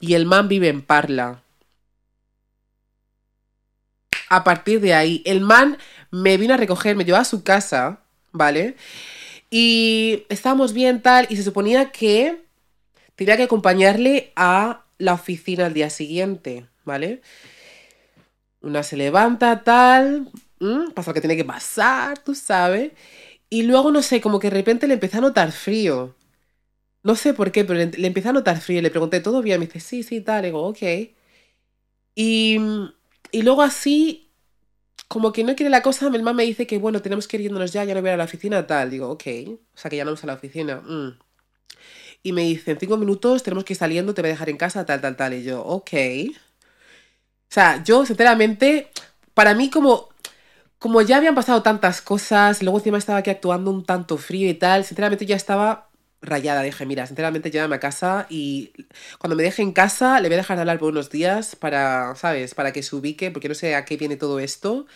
y 0.00 0.14
el 0.14 0.26
man 0.26 0.48
vive 0.48 0.68
en 0.68 0.82
Parla. 0.82 1.42
A 4.28 4.42
partir 4.42 4.80
de 4.80 4.94
ahí, 4.94 5.22
el 5.26 5.40
man 5.40 5.78
me 6.10 6.36
vino 6.36 6.54
a 6.54 6.56
recoger, 6.56 6.96
me 6.96 7.04
llevó 7.04 7.18
a 7.18 7.24
su 7.24 7.44
casa, 7.44 8.00
¿vale? 8.32 8.76
Y 9.50 10.24
estábamos 10.28 10.72
bien 10.72 11.02
tal, 11.02 11.26
y 11.30 11.36
se 11.36 11.44
suponía 11.44 11.90
que 11.92 12.42
tenía 13.14 13.36
que 13.36 13.44
acompañarle 13.44 14.32
a 14.34 14.83
la 14.98 15.14
oficina 15.14 15.66
al 15.66 15.74
día 15.74 15.90
siguiente, 15.90 16.66
¿vale? 16.84 17.20
Una 18.60 18.82
se 18.82 18.96
levanta, 18.96 19.62
tal, 19.62 20.30
pasa 20.94 21.10
lo 21.10 21.14
que 21.14 21.20
tiene 21.20 21.36
que 21.36 21.44
pasar, 21.44 22.18
tú 22.18 22.34
sabes. 22.34 22.92
Y 23.50 23.62
luego, 23.64 23.92
no 23.92 24.02
sé, 24.02 24.20
como 24.20 24.40
que 24.40 24.50
de 24.50 24.56
repente 24.56 24.86
le 24.88 24.94
empecé 24.94 25.18
a 25.18 25.20
notar 25.20 25.52
frío. 25.52 26.14
No 27.04 27.16
sé 27.16 27.34
por 27.34 27.52
qué, 27.52 27.64
pero 27.64 27.78
le, 27.78 27.86
le 27.88 28.06
empecé 28.08 28.28
a 28.30 28.32
notar 28.32 28.60
frío. 28.60 28.82
Le 28.82 28.90
pregunté, 28.90 29.20
¿todo 29.20 29.42
bien? 29.42 29.60
Me 29.60 29.66
dice, 29.66 29.80
sí, 29.80 30.02
sí, 30.02 30.20
tal. 30.22 30.42
Le 30.42 30.48
digo, 30.48 30.62
ok. 30.68 30.82
Y, 32.14 32.58
y 33.32 33.42
luego 33.42 33.62
así, 33.62 34.30
como 35.08 35.32
que 35.32 35.44
no 35.44 35.56
quiere 35.56 35.70
la 35.70 35.82
cosa, 35.82 36.10
mi 36.10 36.18
mamá 36.18 36.34
me 36.34 36.44
dice 36.44 36.66
que, 36.66 36.78
bueno, 36.78 37.02
tenemos 37.02 37.28
que 37.28 37.38
irnos 37.38 37.72
ya, 37.72 37.84
ya 37.84 37.94
no 37.94 38.02
voy 38.02 38.10
a 38.10 38.16
la 38.18 38.24
oficina, 38.24 38.66
tal. 38.66 38.90
Digo, 38.90 39.10
ok. 39.10 39.24
O 39.74 39.78
sea, 39.78 39.90
que 39.90 39.96
ya 39.98 40.04
no 40.04 40.10
vamos 40.12 40.24
a 40.24 40.28
la 40.28 40.34
oficina. 40.34 40.82
Mm 40.82 41.18
y 42.24 42.32
me 42.32 42.42
dice, 42.42 42.72
en 42.72 42.80
cinco 42.80 42.96
minutos 42.96 43.44
tenemos 43.44 43.64
que 43.64 43.74
ir 43.74 43.78
saliendo, 43.78 44.14
te 44.14 44.22
voy 44.22 44.30
a 44.30 44.32
dejar 44.34 44.48
en 44.48 44.56
casa, 44.56 44.86
tal, 44.86 45.00
tal, 45.00 45.16
tal. 45.16 45.34
Y 45.34 45.44
yo, 45.44 45.62
ok. 45.62 45.92
O 47.50 47.54
sea, 47.54 47.82
yo 47.84 48.04
sinceramente, 48.06 48.90
para 49.34 49.54
mí 49.54 49.70
como, 49.70 50.08
como 50.78 51.02
ya 51.02 51.18
habían 51.18 51.34
pasado 51.34 51.62
tantas 51.62 52.02
cosas, 52.02 52.62
luego 52.62 52.78
encima 52.78 52.98
estaba 52.98 53.18
aquí 53.20 53.30
actuando 53.30 53.70
un 53.70 53.84
tanto 53.84 54.18
frío 54.18 54.48
y 54.50 54.54
tal, 54.54 54.84
sinceramente 54.84 55.26
ya 55.26 55.36
estaba 55.36 55.90
rayada. 56.22 56.62
Dije, 56.62 56.86
mira, 56.86 57.06
sinceramente 57.06 57.50
llévame 57.50 57.76
a 57.76 57.80
casa 57.80 58.26
y 58.30 58.72
cuando 59.18 59.36
me 59.36 59.42
deje 59.42 59.62
en 59.62 59.72
casa 59.72 60.20
le 60.20 60.28
voy 60.28 60.34
a 60.34 60.38
dejar 60.38 60.56
de 60.56 60.62
hablar 60.62 60.78
por 60.78 60.92
unos 60.92 61.10
días 61.10 61.56
para, 61.56 62.14
¿sabes? 62.16 62.54
Para 62.54 62.72
que 62.72 62.82
se 62.82 62.96
ubique, 62.96 63.30
porque 63.30 63.48
no 63.48 63.54
sé 63.54 63.74
a 63.74 63.84
qué 63.84 63.96
viene 63.96 64.16
todo 64.16 64.40
esto, 64.40 64.86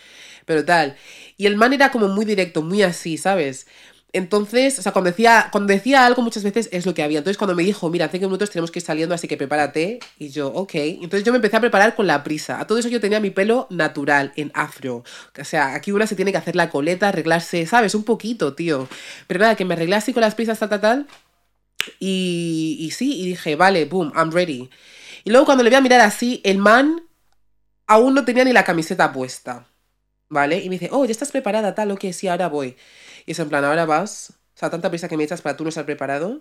pero 0.46 0.64
tal. 0.64 0.96
Y 1.36 1.46
el 1.46 1.56
man 1.56 1.72
era 1.74 1.90
como 1.90 2.08
muy 2.08 2.24
directo, 2.26 2.62
muy 2.62 2.82
así, 2.82 3.18
¿sabes? 3.18 3.66
Entonces, 4.12 4.78
o 4.78 4.82
sea, 4.82 4.92
cuando 4.92 5.10
decía, 5.10 5.48
cuando 5.52 5.72
decía 5.72 6.06
algo 6.06 6.22
muchas 6.22 6.42
veces 6.42 6.70
es 6.72 6.86
lo 6.86 6.94
que 6.94 7.02
había. 7.02 7.18
Entonces, 7.18 7.36
cuando 7.36 7.54
me 7.54 7.62
dijo, 7.62 7.90
mira, 7.90 8.06
hace 8.06 8.16
cinco 8.16 8.28
minutos 8.28 8.50
tenemos 8.50 8.70
que 8.70 8.78
ir 8.78 8.84
saliendo, 8.84 9.14
así 9.14 9.28
que 9.28 9.36
prepárate. 9.36 9.98
Y 10.18 10.30
yo, 10.30 10.48
ok. 10.48 10.74
Entonces 10.74 11.24
yo 11.24 11.32
me 11.32 11.36
empecé 11.36 11.56
a 11.56 11.60
preparar 11.60 11.94
con 11.94 12.06
la 12.06 12.24
prisa. 12.24 12.58
A 12.58 12.66
todo 12.66 12.78
eso 12.78 12.88
yo 12.88 13.00
tenía 13.00 13.20
mi 13.20 13.30
pelo 13.30 13.66
natural, 13.70 14.32
en 14.36 14.50
afro. 14.54 15.04
O 15.38 15.44
sea, 15.44 15.74
aquí 15.74 15.92
una 15.92 16.06
se 16.06 16.16
tiene 16.16 16.32
que 16.32 16.38
hacer 16.38 16.56
la 16.56 16.70
coleta, 16.70 17.08
arreglarse, 17.08 17.66
¿sabes? 17.66 17.94
Un 17.94 18.04
poquito, 18.04 18.54
tío. 18.54 18.88
Pero 19.26 19.40
nada, 19.40 19.56
que 19.56 19.64
me 19.66 19.74
arreglé 19.74 19.96
así 19.96 20.14
con 20.14 20.22
las 20.22 20.34
prisas, 20.34 20.58
tal, 20.58 20.70
tal, 20.70 20.80
tal. 20.80 21.06
Y, 22.00 22.78
y 22.80 22.90
sí, 22.92 23.20
y 23.20 23.26
dije, 23.26 23.56
vale, 23.56 23.84
boom, 23.84 24.12
I'm 24.16 24.30
ready. 24.32 24.70
Y 25.24 25.30
luego 25.30 25.46
cuando 25.46 25.64
le 25.64 25.70
voy 25.70 25.76
a 25.76 25.80
mirar 25.82 26.00
así, 26.00 26.40
el 26.44 26.58
man 26.58 27.02
aún 27.86 28.14
no 28.14 28.24
tenía 28.24 28.44
ni 28.44 28.52
la 28.52 28.64
camiseta 28.64 29.12
puesta. 29.12 29.66
¿Vale? 30.30 30.58
Y 30.58 30.68
me 30.68 30.74
dice, 30.78 30.90
oh, 30.92 31.04
ya 31.04 31.12
estás 31.12 31.30
preparada, 31.30 31.74
tal, 31.74 31.90
ok, 31.90 32.06
sí, 32.12 32.28
ahora 32.28 32.48
voy. 32.48 32.76
Y 33.28 33.32
es 33.32 33.38
en 33.40 33.50
plan, 33.50 33.62
ahora 33.62 33.84
vas. 33.84 34.32
O 34.56 34.58
sea, 34.58 34.70
tanta 34.70 34.88
prisa 34.88 35.06
que 35.06 35.18
me 35.18 35.22
echas 35.22 35.42
para 35.42 35.54
tú 35.54 35.62
no 35.62 35.68
estar 35.68 35.84
preparado. 35.84 36.40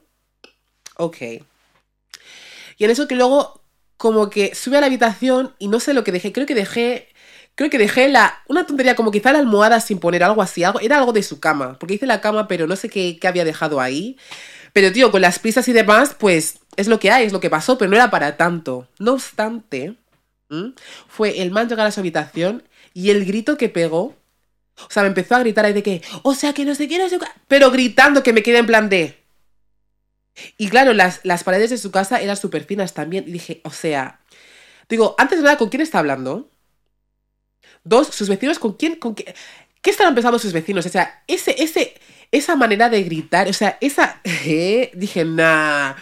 Ok. 0.95 1.17
Y 2.77 2.85
en 2.85 2.89
eso 2.89 3.09
que 3.09 3.15
luego, 3.15 3.61
como 3.97 4.29
que 4.29 4.55
sube 4.55 4.77
a 4.77 4.79
la 4.79 4.87
habitación 4.87 5.53
y 5.59 5.67
no 5.67 5.81
sé 5.81 5.93
lo 5.93 6.05
que 6.05 6.13
dejé. 6.13 6.31
Creo 6.31 6.45
que 6.45 6.55
dejé. 6.55 7.09
Creo 7.55 7.69
que 7.69 7.77
dejé 7.77 8.07
la. 8.07 8.41
Una 8.47 8.65
tontería, 8.65 8.95
como 8.95 9.11
quizá 9.11 9.33
la 9.33 9.39
almohada 9.39 9.81
sin 9.81 9.99
poner 9.99 10.23
algo 10.23 10.41
así. 10.41 10.63
Algo, 10.63 10.79
era 10.79 10.97
algo 10.97 11.11
de 11.11 11.23
su 11.23 11.41
cama. 11.41 11.77
Porque 11.77 11.95
hice 11.95 12.05
la 12.05 12.21
cama, 12.21 12.47
pero 12.47 12.67
no 12.67 12.77
sé 12.77 12.87
qué, 12.87 13.19
había 13.27 13.43
dejado 13.43 13.81
ahí. 13.81 14.17
Pero, 14.71 14.93
tío, 14.93 15.11
con 15.11 15.19
las 15.19 15.39
prisas 15.39 15.67
y 15.67 15.73
demás, 15.73 16.15
pues 16.17 16.59
es 16.77 16.87
lo 16.87 17.01
que 17.01 17.11
hay, 17.11 17.25
es 17.25 17.33
lo 17.33 17.41
que 17.41 17.49
pasó, 17.49 17.77
pero 17.77 17.91
no 17.91 17.97
era 17.97 18.09
para 18.09 18.37
tanto. 18.37 18.87
No 18.97 19.11
obstante, 19.11 19.97
fue 21.09 21.41
el 21.41 21.51
man 21.51 21.67
llegar 21.67 21.85
a 21.85 21.91
su 21.91 21.99
habitación 21.99 22.63
y 22.93 23.09
el 23.09 23.25
grito 23.25 23.57
que 23.57 23.67
pegó 23.67 24.15
o 24.77 24.91
sea, 24.91 25.03
me 25.03 25.09
empezó 25.09 25.35
a 25.35 25.39
gritar 25.39 25.65
ahí 25.65 25.73
de 25.73 25.83
que, 25.83 26.01
o 26.23 26.35
sea, 26.35 26.53
que 26.53 26.63
no 26.63 26.75
sé 26.75 26.87
qué, 26.87 26.99
no 26.99 27.05
Pero 27.47 27.71
gritando 27.71 28.23
que 28.23 28.33
me 28.33 28.43
quedé 28.43 28.59
en 28.59 28.67
plan 28.67 28.89
de. 28.89 29.23
Y 30.57 30.69
claro, 30.69 30.93
las, 30.93 31.19
las 31.23 31.43
paredes 31.43 31.71
de 31.71 31.77
su 31.77 31.89
casa 31.89 32.21
eran 32.21 32.37
súper 32.37 32.63
finas 32.63 32.93
también. 32.93 33.25
Y 33.27 33.31
dije, 33.31 33.61
o 33.63 33.71
sea. 33.71 34.19
Digo, 34.87 35.15
antes 35.17 35.39
de 35.39 35.43
nada, 35.43 35.57
¿con 35.57 35.69
quién 35.69 35.81
está 35.81 35.99
hablando? 35.99 36.49
Dos, 37.83 38.07
sus 38.07 38.29
vecinos, 38.29 38.59
¿con 38.59 38.73
quién? 38.73 38.95
Con 38.95 39.15
qué, 39.15 39.33
¿Qué 39.81 39.89
estaban 39.89 40.13
pensando 40.13 40.39
sus 40.39 40.53
vecinos? 40.53 40.85
O 40.85 40.89
sea, 40.89 41.23
ese, 41.27 41.55
ese, 41.61 41.95
esa 42.31 42.55
manera 42.55 42.89
de 42.89 43.03
gritar, 43.03 43.47
o 43.47 43.53
sea, 43.53 43.77
esa. 43.81 44.21
¿eh? 44.23 44.91
Dije, 44.93 45.25
nah. 45.25 45.95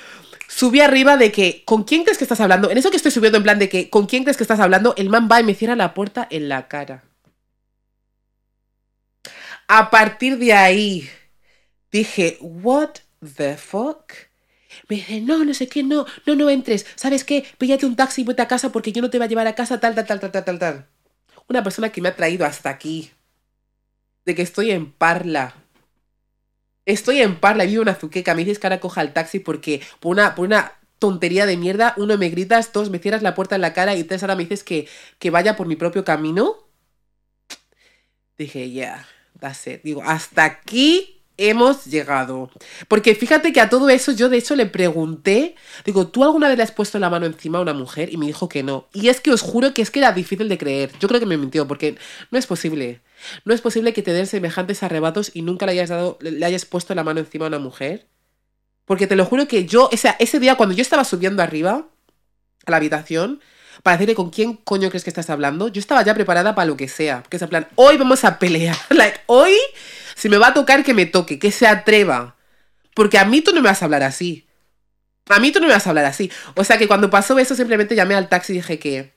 Subí 0.47 0.79
arriba 0.81 1.17
de 1.17 1.31
que, 1.31 1.63
¿con 1.65 1.83
quién 1.83 2.03
crees 2.03 2.17
que 2.17 2.23
estás 2.23 2.39
hablando? 2.39 2.69
En 2.69 2.77
eso 2.77 2.89
que 2.89 2.97
estoy 2.97 3.11
subiendo, 3.11 3.37
en 3.37 3.43
plan 3.43 3.59
de 3.59 3.67
que, 3.67 3.89
¿con 3.89 4.05
quién 4.05 4.23
crees 4.23 4.37
que 4.37 4.43
estás 4.43 4.59
hablando? 4.59 4.93
El 4.97 5.09
man 5.09 5.27
va 5.31 5.39
y 5.39 5.43
me 5.43 5.55
cierra 5.55 5.75
la 5.75 5.93
puerta 5.93 6.27
en 6.29 6.49
la 6.49 6.67
cara. 6.67 7.03
A 9.67 9.89
partir 9.89 10.37
de 10.37 10.53
ahí 10.53 11.09
dije, 11.91 12.37
what 12.41 12.91
the 13.37 13.57
fuck? 13.57 14.13
Me 14.89 14.97
dice, 14.97 15.21
no, 15.21 15.43
no 15.43 15.53
sé 15.53 15.67
qué, 15.67 15.83
no, 15.83 16.05
no, 16.25 16.35
no 16.35 16.49
entres. 16.49 16.85
¿Sabes 16.95 17.23
qué? 17.23 17.45
Píllate 17.57 17.85
un 17.85 17.95
taxi 17.95 18.21
y 18.21 18.25
vete 18.25 18.41
a 18.41 18.47
casa 18.47 18.71
porque 18.71 18.91
yo 18.91 19.01
no 19.01 19.09
te 19.09 19.17
voy 19.17 19.25
a 19.25 19.29
llevar 19.29 19.47
a 19.47 19.55
casa, 19.55 19.79
tal, 19.79 19.95
tal, 19.95 20.05
tal, 20.05 20.19
tal, 20.19 20.31
tal, 20.31 20.45
tal, 20.45 20.59
tal. 20.59 20.87
Una 21.47 21.63
persona 21.63 21.91
que 21.91 22.01
me 22.01 22.09
ha 22.09 22.15
traído 22.15 22.45
hasta 22.45 22.69
aquí. 22.69 23.11
De 24.25 24.35
que 24.35 24.41
estoy 24.41 24.71
en 24.71 24.91
Parla. 24.91 25.55
Estoy 26.85 27.21
en 27.21 27.39
Parla, 27.39 27.65
vivo 27.65 27.83
en 27.83 27.89
Azuqueca. 27.89 28.35
Me 28.35 28.43
dices 28.43 28.59
que 28.59 28.67
ahora 28.67 28.79
coja 28.79 29.01
el 29.01 29.13
taxi 29.13 29.39
porque 29.39 29.81
por 29.99 30.11
una, 30.11 30.35
por 30.35 30.45
una 30.45 30.73
tontería 30.99 31.45
de 31.45 31.57
mierda. 31.57 31.93
Uno, 31.97 32.17
me 32.17 32.29
gritas, 32.29 32.73
dos, 32.73 32.89
me 32.89 32.99
cierras 32.99 33.23
la 33.23 33.35
puerta 33.35 33.55
en 33.55 33.61
la 33.61 33.73
cara 33.73 33.95
y 33.95 34.03
tres, 34.03 34.23
ahora 34.23 34.35
me 34.35 34.43
dices 34.43 34.63
que, 34.63 34.87
que 35.19 35.29
vaya 35.31 35.55
por 35.55 35.67
mi 35.67 35.75
propio 35.75 36.03
camino. 36.03 36.57
Dije, 38.37 38.71
ya, 38.71 39.07
that's 39.39 39.67
it. 39.67 39.81
Digo, 39.83 40.01
hasta 40.03 40.43
aquí 40.43 41.15
hemos 41.37 41.85
llegado. 41.85 42.49
Porque 42.87 43.15
fíjate 43.15 43.51
que 43.51 43.61
a 43.61 43.69
todo 43.69 43.89
eso 43.89 44.11
yo 44.11 44.29
de 44.29 44.37
hecho 44.37 44.55
le 44.55 44.65
pregunté, 44.65 45.55
digo, 45.83 46.07
¿tú 46.07 46.23
alguna 46.23 46.47
vez 46.47 46.57
le 46.57 46.63
has 46.63 46.71
puesto 46.71 46.99
la 46.99 47.09
mano 47.09 47.25
encima 47.25 47.57
a 47.57 47.61
una 47.61 47.73
mujer? 47.73 48.11
Y 48.11 48.17
me 48.17 48.25
dijo 48.25 48.47
que 48.49 48.63
no. 48.63 48.87
Y 48.93 49.09
es 49.09 49.21
que 49.21 49.31
os 49.31 49.41
juro 49.41 49.73
que 49.73 49.81
es 49.81 49.91
que 49.91 49.99
era 49.99 50.11
difícil 50.11 50.49
de 50.49 50.57
creer. 50.57 50.91
Yo 50.99 51.07
creo 51.07 51.19
que 51.19 51.25
me 51.25 51.37
mintió 51.37 51.67
porque 51.67 51.97
no 52.31 52.39
es 52.39 52.47
posible. 52.47 53.01
No 53.43 53.53
es 53.53 53.61
posible 53.61 53.93
que 53.93 54.01
te 54.01 54.13
den 54.13 54.27
semejantes 54.27 54.83
arrebatos 54.83 55.31
y 55.33 55.41
nunca 55.41 55.65
le 55.65 55.73
hayas 55.73 55.89
dado 55.89 56.17
le 56.21 56.45
hayas 56.45 56.65
puesto 56.65 56.95
la 56.95 57.03
mano 57.03 57.19
encima 57.19 57.45
a 57.45 57.49
una 57.49 57.59
mujer. 57.59 58.07
Porque 58.85 59.07
te 59.07 59.15
lo 59.15 59.25
juro 59.25 59.47
que 59.47 59.65
yo, 59.65 59.89
o 59.91 59.97
sea, 59.97 60.15
ese 60.19 60.39
día 60.39 60.55
cuando 60.55 60.75
yo 60.75 60.81
estaba 60.81 61.03
subiendo 61.03 61.41
arriba 61.41 61.87
a 62.65 62.71
la 62.71 62.77
habitación, 62.77 63.41
para 63.83 63.97
decirle 63.97 64.15
con 64.15 64.29
quién 64.29 64.53
coño 64.53 64.89
crees 64.89 65.03
que 65.03 65.09
estás 65.09 65.29
hablando, 65.29 65.67
yo 65.67 65.79
estaba 65.79 66.01
ya 66.03 66.13
preparada 66.13 66.55
para 66.55 66.65
lo 66.65 66.77
que 66.77 66.87
sea. 66.87 67.23
Que 67.29 67.37
es 67.37 67.41
en 67.41 67.49
plan, 67.49 67.67
hoy 67.75 67.97
vamos 67.97 68.23
a 68.23 68.39
pelear. 68.39 68.75
like, 68.89 69.21
hoy, 69.27 69.53
si 70.15 70.29
me 70.29 70.37
va 70.37 70.47
a 70.47 70.53
tocar, 70.53 70.83
que 70.83 70.93
me 70.93 71.05
toque, 71.05 71.39
que 71.39 71.51
se 71.51 71.67
atreva. 71.67 72.35
Porque 72.93 73.17
a 73.17 73.25
mí 73.25 73.41
tú 73.41 73.51
no 73.51 73.61
me 73.61 73.69
vas 73.69 73.81
a 73.81 73.85
hablar 73.85 74.03
así. 74.03 74.47
A 75.29 75.39
mí 75.39 75.51
tú 75.51 75.59
no 75.59 75.67
me 75.67 75.73
vas 75.73 75.85
a 75.87 75.89
hablar 75.89 76.05
así. 76.05 76.31
O 76.55 76.63
sea 76.63 76.77
que 76.77 76.87
cuando 76.87 77.09
pasó 77.09 77.37
eso, 77.39 77.55
simplemente 77.55 77.95
llamé 77.95 78.15
al 78.15 78.29
taxi 78.29 78.53
y 78.53 78.57
dije 78.57 78.79
que. 78.79 79.13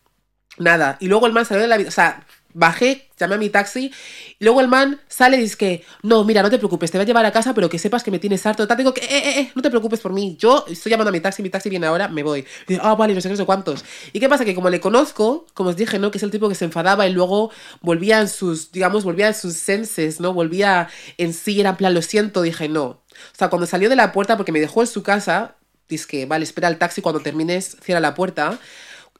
Nada. 0.59 0.97
Y 1.01 1.07
luego 1.07 1.27
el 1.27 1.33
man 1.33 1.45
salió 1.45 1.63
de 1.63 1.69
la 1.69 1.77
vida. 1.77 1.89
O 1.89 1.93
sea, 1.93 2.27
bajé, 2.55 3.09
llamé 3.19 3.35
a 3.35 3.39
mi 3.39 3.51
taxi, 3.51 3.93
y 4.39 4.45
luego 4.45 4.61
el 4.61 4.69
man 4.69 5.01
sale 5.09 5.37
y 5.37 5.41
dice 5.41 5.57
que, 5.57 5.85
no, 6.03 6.25
mira, 6.25 6.43
no 6.43 6.51
te 6.51 6.59
preocupes, 6.59 6.91
te 6.91 6.99
voy 6.99 7.05
a 7.05 7.07
llevar 7.07 7.27
a 7.27 7.33
casa, 7.33 7.55
pero 7.55 7.69
que 7.69 7.79
sepas 7.79 8.03
que 8.03 8.11
me 8.11 8.19
tienes 8.19 8.45
harto. 8.47 8.67
Tal, 8.67 8.77
digo 8.77 8.95
que, 8.95 9.03
eh, 9.03 9.09
eh, 9.11 9.41
eh, 9.41 9.53
no 9.55 9.63
te 9.63 9.71
preocupes 9.71 10.01
por 10.01 10.13
mí, 10.13 10.37
yo 10.39 10.65
estoy 10.69 10.91
llamando 10.91 11.11
a 11.11 11.13
mi 11.13 11.21
taxi, 11.21 11.43
mi 11.43 11.51
taxi 11.51 11.69
viene 11.71 11.87
ahora, 11.87 12.09
me 12.09 12.23
voy. 12.23 12.41
Y 12.41 12.75
dice, 12.75 12.81
ah, 12.83 12.95
vale, 12.95 13.15
no 13.15 13.21
sé 13.21 13.29
no 13.29 13.37
sé 13.37 13.45
cuántos. 13.45 13.85
¿Y 14.13 14.21
qué 14.21 14.29
pasa? 14.29 14.45
Que 14.45 14.55
como 14.55 14.71
le 14.71 14.81
conozco, 14.81 15.47
como 15.55 15.71
os 15.71 15.77
dije, 15.77 15.99
¿no? 15.99 16.11
Que 16.11 16.19
es 16.19 16.25
el 16.25 16.31
tipo 16.31 16.49
que 16.49 16.55
se 16.55 16.65
enfadaba 16.65 17.07
y 17.07 17.13
luego 17.13 17.51
volvía 17.81 18.21
en 18.21 18.29
sus, 18.29 18.73
digamos, 18.73 19.05
volvía 19.05 19.29
en 19.29 19.35
sus 19.35 19.55
senses, 19.55 20.21
¿no? 20.21 20.33
Volvía 20.33 20.89
en 21.19 21.35
sí, 21.35 21.61
era 21.61 21.71
en 21.71 21.77
plan, 21.77 21.95
lo 21.95 22.03
siento, 22.03 22.43
dije, 22.43 22.69
no. 22.69 22.85
O 22.85 23.37
sea, 23.37 23.49
cuando 23.49 23.67
salió 23.67 23.89
de 23.89 23.97
la 23.97 24.13
puerta, 24.13 24.37
porque 24.37 24.53
me 24.53 24.61
dejó 24.61 24.81
en 24.81 24.87
su 24.87 25.03
casa, 25.03 25.57
dice 25.89 26.07
que, 26.09 26.27
vale, 26.27 26.45
espera 26.45 26.69
el 26.69 26.79
taxi, 26.79 27.03
cuando 27.03 27.21
termines, 27.21 27.77
cierra 27.83 28.01
la 28.01 28.15
puerta. 28.15 28.59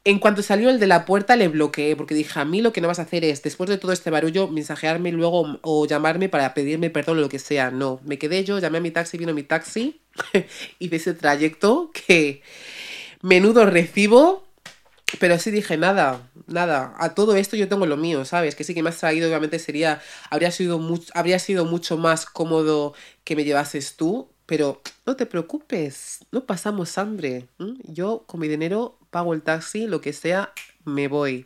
En 0.09 0.21
cuanto 0.21 0.43
salió 0.43 0.71
el 0.71 0.81
de 0.81 0.87
la 0.87 1.05
puerta, 1.05 1.37
le 1.37 1.49
bloqueé, 1.49 1.95
porque 1.95 2.15
dije, 2.15 2.41
a 2.41 2.47
mí 2.47 2.63
lo 2.63 2.73
que 2.73 2.81
no 2.81 2.89
vas 2.89 2.99
a 2.99 3.03
hacer 3.03 3.25
es, 3.25 3.43
después 3.43 3.69
de 3.69 3.77
todo 3.77 3.93
este 3.93 4.09
barullo, 4.09 4.49
mensajearme 4.49 5.13
luego 5.13 5.59
o 5.61 5.87
llamarme 5.87 6.31
para 6.31 6.55
pedirme 6.55 6.89
perdón 6.89 7.19
o 7.19 7.21
lo 7.21 7.29
que 7.29 7.39
sea. 7.39 7.71
No, 7.71 8.01
me 8.07 8.17
quedé 8.17 8.43
yo, 8.43 8.59
llamé 8.59 8.79
a 8.79 8.81
mi 8.81 8.91
taxi, 8.91 9.19
vino 9.19 9.35
mi 9.35 9.43
taxi, 9.43 10.01
y 10.79 10.89
de 10.89 10.97
ese 10.97 11.13
trayecto 11.13 11.91
que 11.93 12.41
menudo 13.21 13.67
recibo, 13.67 14.47
pero 15.21 15.39
sí 15.39 15.51
dije, 15.51 15.77
nada, 15.77 16.23
nada, 16.47 16.95
a 16.97 17.15
todo 17.15 17.37
esto 17.37 17.57
yo 17.57 17.69
tengo 17.69 17.85
lo 17.85 17.99
mío, 17.99 18.25
¿sabes? 18.25 18.55
Que 18.55 18.65
sí 18.65 18.73
que 18.73 18.83
me 18.83 18.89
has 18.89 18.97
traído, 18.97 19.29
obviamente 19.29 19.59
sería, 19.59 20.01
habría 20.31 20.51
sido, 20.53 20.81
habría 21.13 21.39
sido 21.39 21.67
mucho 21.67 21.99
más 21.99 22.25
cómodo 22.25 22.95
que 23.25 23.37
me 23.37 23.45
llevases 23.45 23.97
tú, 23.97 24.31
pero 24.49 24.81
no 25.05 25.15
te 25.15 25.27
preocupes, 25.27 26.21
no 26.33 26.47
pasamos 26.47 26.97
hambre. 26.97 27.49
Yo 27.85 28.25
con 28.27 28.41
mi 28.41 28.49
dinero 28.49 28.99
pago 29.11 29.35
el 29.35 29.43
taxi, 29.43 29.87
lo 29.87 30.01
que 30.01 30.15
sea, 30.15 30.55
me 30.87 31.07
voy. 31.07 31.45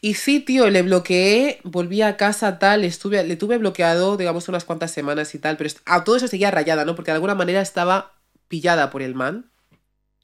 Y 0.00 0.14
sí, 0.14 0.38
tío, 0.38 0.70
le 0.70 0.82
bloqueé, 0.82 1.58
volví 1.64 2.02
a 2.02 2.16
casa 2.16 2.60
tal, 2.60 2.84
estuve, 2.84 3.24
le 3.24 3.34
tuve 3.34 3.58
bloqueado, 3.58 4.16
digamos, 4.16 4.48
unas 4.48 4.64
cuantas 4.64 4.92
semanas 4.92 5.34
y 5.34 5.40
tal, 5.40 5.56
pero 5.56 5.68
a 5.84 6.04
todo 6.04 6.14
eso 6.14 6.28
seguía 6.28 6.52
rayada, 6.52 6.84
¿no? 6.84 6.94
Porque 6.94 7.10
de 7.10 7.16
alguna 7.16 7.34
manera 7.34 7.60
estaba 7.60 8.14
pillada 8.46 8.90
por 8.90 9.02
el 9.02 9.16
man. 9.16 9.50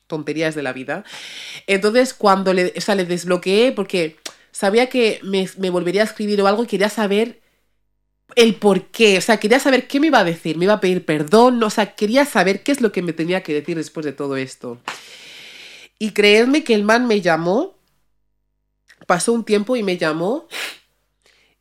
Tonterías 0.06 0.54
de 0.54 0.62
la 0.62 0.72
vida. 0.72 1.02
Entonces, 1.66 2.14
cuando 2.14 2.52
le, 2.52 2.72
o 2.76 2.80
sea, 2.80 2.94
le 2.94 3.06
desbloqueé, 3.06 3.72
porque 3.72 4.18
sabía 4.52 4.88
que 4.88 5.18
me, 5.24 5.48
me 5.58 5.70
volvería 5.70 6.02
a 6.02 6.04
escribir 6.04 6.40
o 6.42 6.46
algo 6.46 6.62
y 6.62 6.68
quería 6.68 6.90
saber 6.90 7.41
el 8.36 8.56
por 8.56 8.86
qué, 8.86 9.18
o 9.18 9.20
sea, 9.20 9.38
quería 9.38 9.58
saber 9.58 9.86
qué 9.86 10.00
me 10.00 10.08
iba 10.08 10.20
a 10.20 10.24
decir, 10.24 10.56
me 10.56 10.64
iba 10.64 10.74
a 10.74 10.80
pedir 10.80 11.04
perdón, 11.04 11.62
o 11.62 11.70
sea, 11.70 11.94
quería 11.94 12.24
saber 12.24 12.62
qué 12.62 12.72
es 12.72 12.80
lo 12.80 12.92
que 12.92 13.02
me 13.02 13.12
tenía 13.12 13.42
que 13.42 13.54
decir 13.54 13.76
después 13.76 14.04
de 14.06 14.12
todo 14.12 14.36
esto. 14.36 14.78
Y 15.98 16.12
creedme 16.12 16.64
que 16.64 16.74
el 16.74 16.84
man 16.84 17.06
me 17.06 17.20
llamó, 17.20 17.74
pasó 19.06 19.32
un 19.32 19.44
tiempo 19.44 19.76
y 19.76 19.82
me 19.82 19.98
llamó 19.98 20.48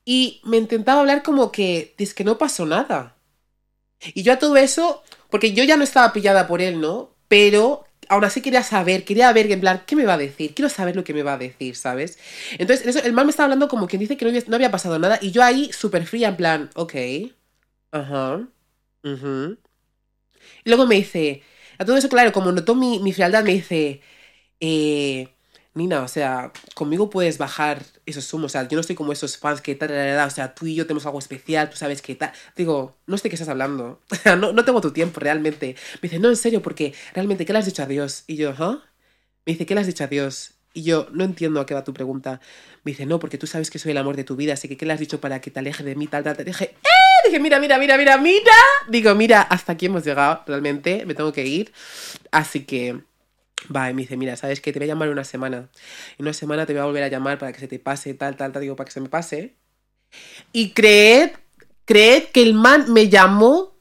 y 0.05 0.41
me 0.43 0.57
intentaba 0.57 1.01
hablar 1.01 1.23
como 1.23 1.51
que, 1.51 1.95
es 1.97 2.13
que 2.13 2.23
no 2.23 2.38
pasó 2.38 2.65
nada. 2.65 3.17
Y 4.13 4.23
yo 4.23 4.34
a 4.34 4.39
todo 4.39 4.57
eso, 4.57 5.03
porque 5.29 5.53
yo 5.53 5.63
ya 5.63 5.77
no 5.77 5.84
estaba 5.84 6.12
pillada 6.12 6.47
por 6.47 6.62
él, 6.62 6.81
¿no? 6.81 7.15
Pero 7.27 7.86
aún 8.12 8.26
así 8.26 8.41
quería 8.41 8.62
saber, 8.62 9.06
quería 9.06 9.32
ver, 9.32 9.50
en 9.52 9.62
plan, 9.62 9.84
¿qué 9.88 9.95
me 9.95 10.06
va 10.06 10.15
a 10.15 10.17
decir? 10.17 10.54
Quiero 10.54 10.67
saber 10.67 10.97
lo 10.97 11.04
que 11.06 11.13
me 11.13 11.24
va 11.24 11.34
a 11.34 11.38
decir, 11.38 11.78
¿sabes? 11.78 12.19
Entonces, 12.58 12.86
eso, 12.86 13.00
el 13.06 13.13
man 13.13 13.26
me 13.26 13.30
estaba 13.32 13.45
hablando 13.45 13.69
como 13.69 13.88
quien 13.88 14.02
dice 14.02 14.17
que 14.17 14.26
no 14.26 14.56
había, 14.56 14.69
pasado 14.69 15.00
nada 15.00 15.17
y 15.21 15.32
yo 15.32 15.41
ahí 15.43 15.71
súper 15.71 16.06
fría, 16.06 16.28
en 16.30 16.36
plan, 16.36 16.69
ok, 16.76 16.93
ajá, 17.91 18.47
uh 19.04 19.56
Y 20.65 20.69
luego 20.69 20.88
me 20.88 20.95
dice, 20.95 21.41
a 21.78 21.86
todo 21.86 21.95
eso, 21.97 22.10
claro, 22.10 22.34
como 22.34 22.52
notó 22.52 22.76
mi, 22.76 23.00
mi 23.00 23.13
frialdad, 23.13 23.43
me 23.43 23.54
dice, 23.54 24.02
eh, 24.60 25.30
Nina, 25.73 26.01
o 26.01 26.07
sea, 26.10 26.51
conmigo 26.75 27.10
puedes 27.10 27.38
bajar 27.38 27.84
esos 28.05 28.34
humos. 28.34 28.51
O 28.51 28.53
sea, 28.53 28.67
yo 28.67 28.75
no 28.75 28.81
estoy 28.81 28.95
como 28.95 29.13
esos 29.13 29.38
fans 29.38 29.62
que 29.62 29.73
tal, 29.75 29.91
o 29.91 30.29
sea, 30.29 30.53
tú 30.53 30.65
y 30.65 30.75
yo 30.75 30.86
tenemos 30.86 31.05
algo 31.05 31.19
especial, 31.19 31.69
tú 31.69 31.77
sabes 31.77 32.01
que 32.01 32.15
tal. 32.15 32.34
Digo, 32.57 32.97
no 33.07 33.17
sé 33.17 33.29
qué 33.29 33.36
estás 33.36 33.47
hablando. 33.47 34.01
no, 34.38 34.51
no 34.51 34.65
tengo 34.65 34.81
tu 34.81 34.91
tiempo 34.91 35.19
realmente. 35.21 35.75
Me 36.01 36.10
dice, 36.10 36.19
no, 36.19 36.29
en 36.29 36.36
serio, 36.36 36.62
porque 36.62 36.93
realmente, 37.13 37.45
¿qué 37.45 37.53
le 37.53 37.60
has 37.60 37.65
dicho 37.65 37.84
a 37.84 37.86
Dios? 37.86 38.25
Y 38.27 38.36
yo, 38.36 38.53
¿ah? 38.57 38.84
Me 39.45 39.53
dice, 39.53 39.65
¿qué 39.65 39.73
le 39.73 39.81
has 39.81 39.88
dicho 39.88 40.03
a 40.03 40.07
Dios? 40.07 40.55
Y 40.73 40.84
yo, 40.84 41.07
no 41.12 41.23
entiendo 41.23 41.60
a 41.62 41.65
qué 41.65 41.73
va 41.73 41.84
tu 41.84 41.93
pregunta. 41.93 42.41
Me 42.84 42.91
dice, 42.91 43.05
no, 43.05 43.19
porque 43.19 43.38
tú 43.38 43.47
sabes 43.47 43.69
que 43.71 43.79
soy 43.79 43.91
el 43.91 43.97
amor 43.97 44.15
de 44.17 44.23
tu 44.23 44.36
vida, 44.36 44.53
así 44.53 44.67
que 44.67 44.77
¿qué 44.77 44.86
le 44.86 44.93
has 44.93 44.99
dicho 44.99 45.21
para 45.21 45.39
que 45.41 45.51
te 45.51 45.60
aleje 45.60 45.84
de 45.84 45.95
mí, 45.95 46.07
tal, 46.07 46.23
tal? 46.23 46.36
Te 46.36 46.43
dije, 46.43 46.75
¡eh! 46.84 46.88
Dije, 47.25 47.39
mira, 47.39 47.60
mira, 47.60 47.77
mira, 47.77 47.97
mira, 47.97 48.17
mira. 48.17 48.53
Digo, 48.89 49.15
mira, 49.15 49.41
hasta 49.41 49.73
aquí 49.73 49.86
hemos 49.86 50.03
llegado, 50.03 50.43
realmente, 50.47 51.05
me 51.05 51.13
tengo 51.13 51.31
que 51.31 51.45
ir. 51.45 51.71
Así 52.31 52.65
que 52.65 53.01
Va, 53.75 53.89
y 53.89 53.93
me 53.93 54.01
dice, 54.01 54.17
mira, 54.17 54.35
¿sabes 54.35 54.59
qué? 54.59 54.73
Te 54.73 54.79
voy 54.79 54.85
a 54.85 54.93
llamar 54.93 55.09
una 55.09 55.23
semana. 55.23 55.69
En 56.17 56.25
una 56.25 56.33
semana 56.33 56.65
te 56.65 56.73
voy 56.73 56.81
a 56.81 56.85
volver 56.85 57.03
a 57.03 57.07
llamar 57.07 57.37
para 57.37 57.51
que 57.53 57.59
se 57.59 57.67
te 57.67 57.79
pase, 57.79 58.13
tal, 58.13 58.35
tal, 58.35 58.51
tal, 58.51 58.61
digo, 58.61 58.75
para 58.75 58.85
que 58.85 58.91
se 58.91 59.01
me 59.01 59.09
pase. 59.09 59.55
Y 60.51 60.71
creed, 60.71 61.31
creed 61.85 62.25
que 62.33 62.41
el 62.41 62.53
man 62.53 62.91
me 62.91 63.09
llamó 63.09 63.75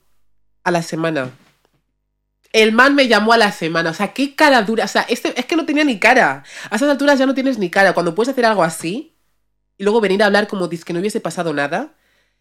a 0.64 0.70
la 0.70 0.82
semana. 0.82 1.30
El 2.52 2.72
man 2.72 2.94
me 2.94 3.08
llamó 3.08 3.32
a 3.32 3.38
la 3.38 3.52
semana. 3.52 3.90
O 3.90 3.94
sea, 3.94 4.12
qué 4.12 4.34
cara 4.34 4.62
dura. 4.62 4.84
O 4.84 4.88
sea, 4.88 5.02
este, 5.08 5.38
es 5.38 5.46
que 5.46 5.56
no 5.56 5.66
tenía 5.66 5.84
ni 5.84 5.98
cara. 5.98 6.44
A 6.68 6.76
esas 6.76 6.90
alturas 6.90 7.18
ya 7.18 7.26
no 7.26 7.34
tienes 7.34 7.58
ni 7.58 7.70
cara. 7.70 7.94
Cuando 7.94 8.14
puedes 8.14 8.30
hacer 8.30 8.44
algo 8.44 8.62
así 8.62 9.14
y 9.78 9.84
luego 9.84 10.00
venir 10.00 10.22
a 10.22 10.26
hablar 10.26 10.46
como 10.46 10.68
que 10.68 10.92
no 10.92 11.00
hubiese 11.00 11.20
pasado 11.20 11.54
nada. 11.54 11.94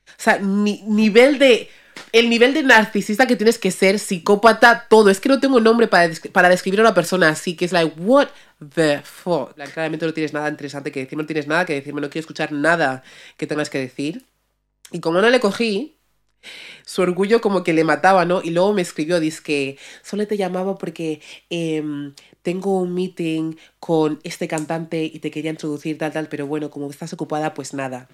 O 0.07 0.21
sea, 0.21 0.39
ni, 0.39 0.81
nivel 0.83 1.39
de 1.39 1.69
el 2.11 2.29
nivel 2.29 2.53
de 2.53 2.63
narcisista 2.63 3.27
que 3.27 3.35
tienes 3.35 3.57
que 3.57 3.71
ser, 3.71 3.99
psicópata, 3.99 4.87
todo. 4.89 5.09
Es 5.09 5.19
que 5.19 5.29
no 5.29 5.39
tengo 5.39 5.59
nombre 5.59 5.87
para, 5.87 6.11
para 6.31 6.49
describir 6.49 6.79
a 6.79 6.83
una 6.83 6.93
persona 6.93 7.29
así, 7.29 7.55
que 7.55 7.65
es 7.65 7.71
like, 7.71 7.99
what 7.99 8.29
the 8.75 9.01
fuck. 9.03 9.53
claramente 9.73 10.05
no 10.05 10.13
tienes 10.13 10.33
nada 10.33 10.49
interesante 10.49 10.91
que 10.91 11.01
decirme, 11.01 11.23
no 11.23 11.27
tienes 11.27 11.47
nada 11.47 11.65
que 11.65 11.73
decirme, 11.73 12.01
no 12.01 12.09
quiero 12.09 12.23
escuchar 12.23 12.51
nada 12.51 13.03
que 13.37 13.47
tengas 13.47 13.69
que 13.69 13.79
decir. 13.79 14.25
Y 14.91 14.99
como 14.99 15.21
no 15.21 15.29
le 15.29 15.39
cogí, 15.39 15.99
su 16.85 17.01
orgullo 17.01 17.41
como 17.41 17.63
que 17.63 17.73
le 17.73 17.83
mataba, 17.83 18.25
¿no? 18.25 18.41
Y 18.43 18.51
luego 18.51 18.73
me 18.73 18.81
escribió, 18.81 19.19
dice 19.19 19.41
que 19.43 19.77
solo 20.01 20.27
te 20.27 20.37
llamaba 20.37 20.77
porque 20.77 21.21
em, 21.49 22.13
tengo 22.41 22.79
un 22.79 22.93
meeting 22.93 23.55
con 23.79 24.19
este 24.23 24.47
cantante 24.47 25.03
y 25.03 25.19
te 25.19 25.31
quería 25.31 25.51
introducir 25.51 25.97
tal, 25.97 26.11
tal, 26.13 26.27
pero 26.29 26.47
bueno, 26.47 26.69
como 26.69 26.89
estás 26.89 27.13
ocupada, 27.13 27.53
pues 27.53 27.73
nada. 27.73 28.07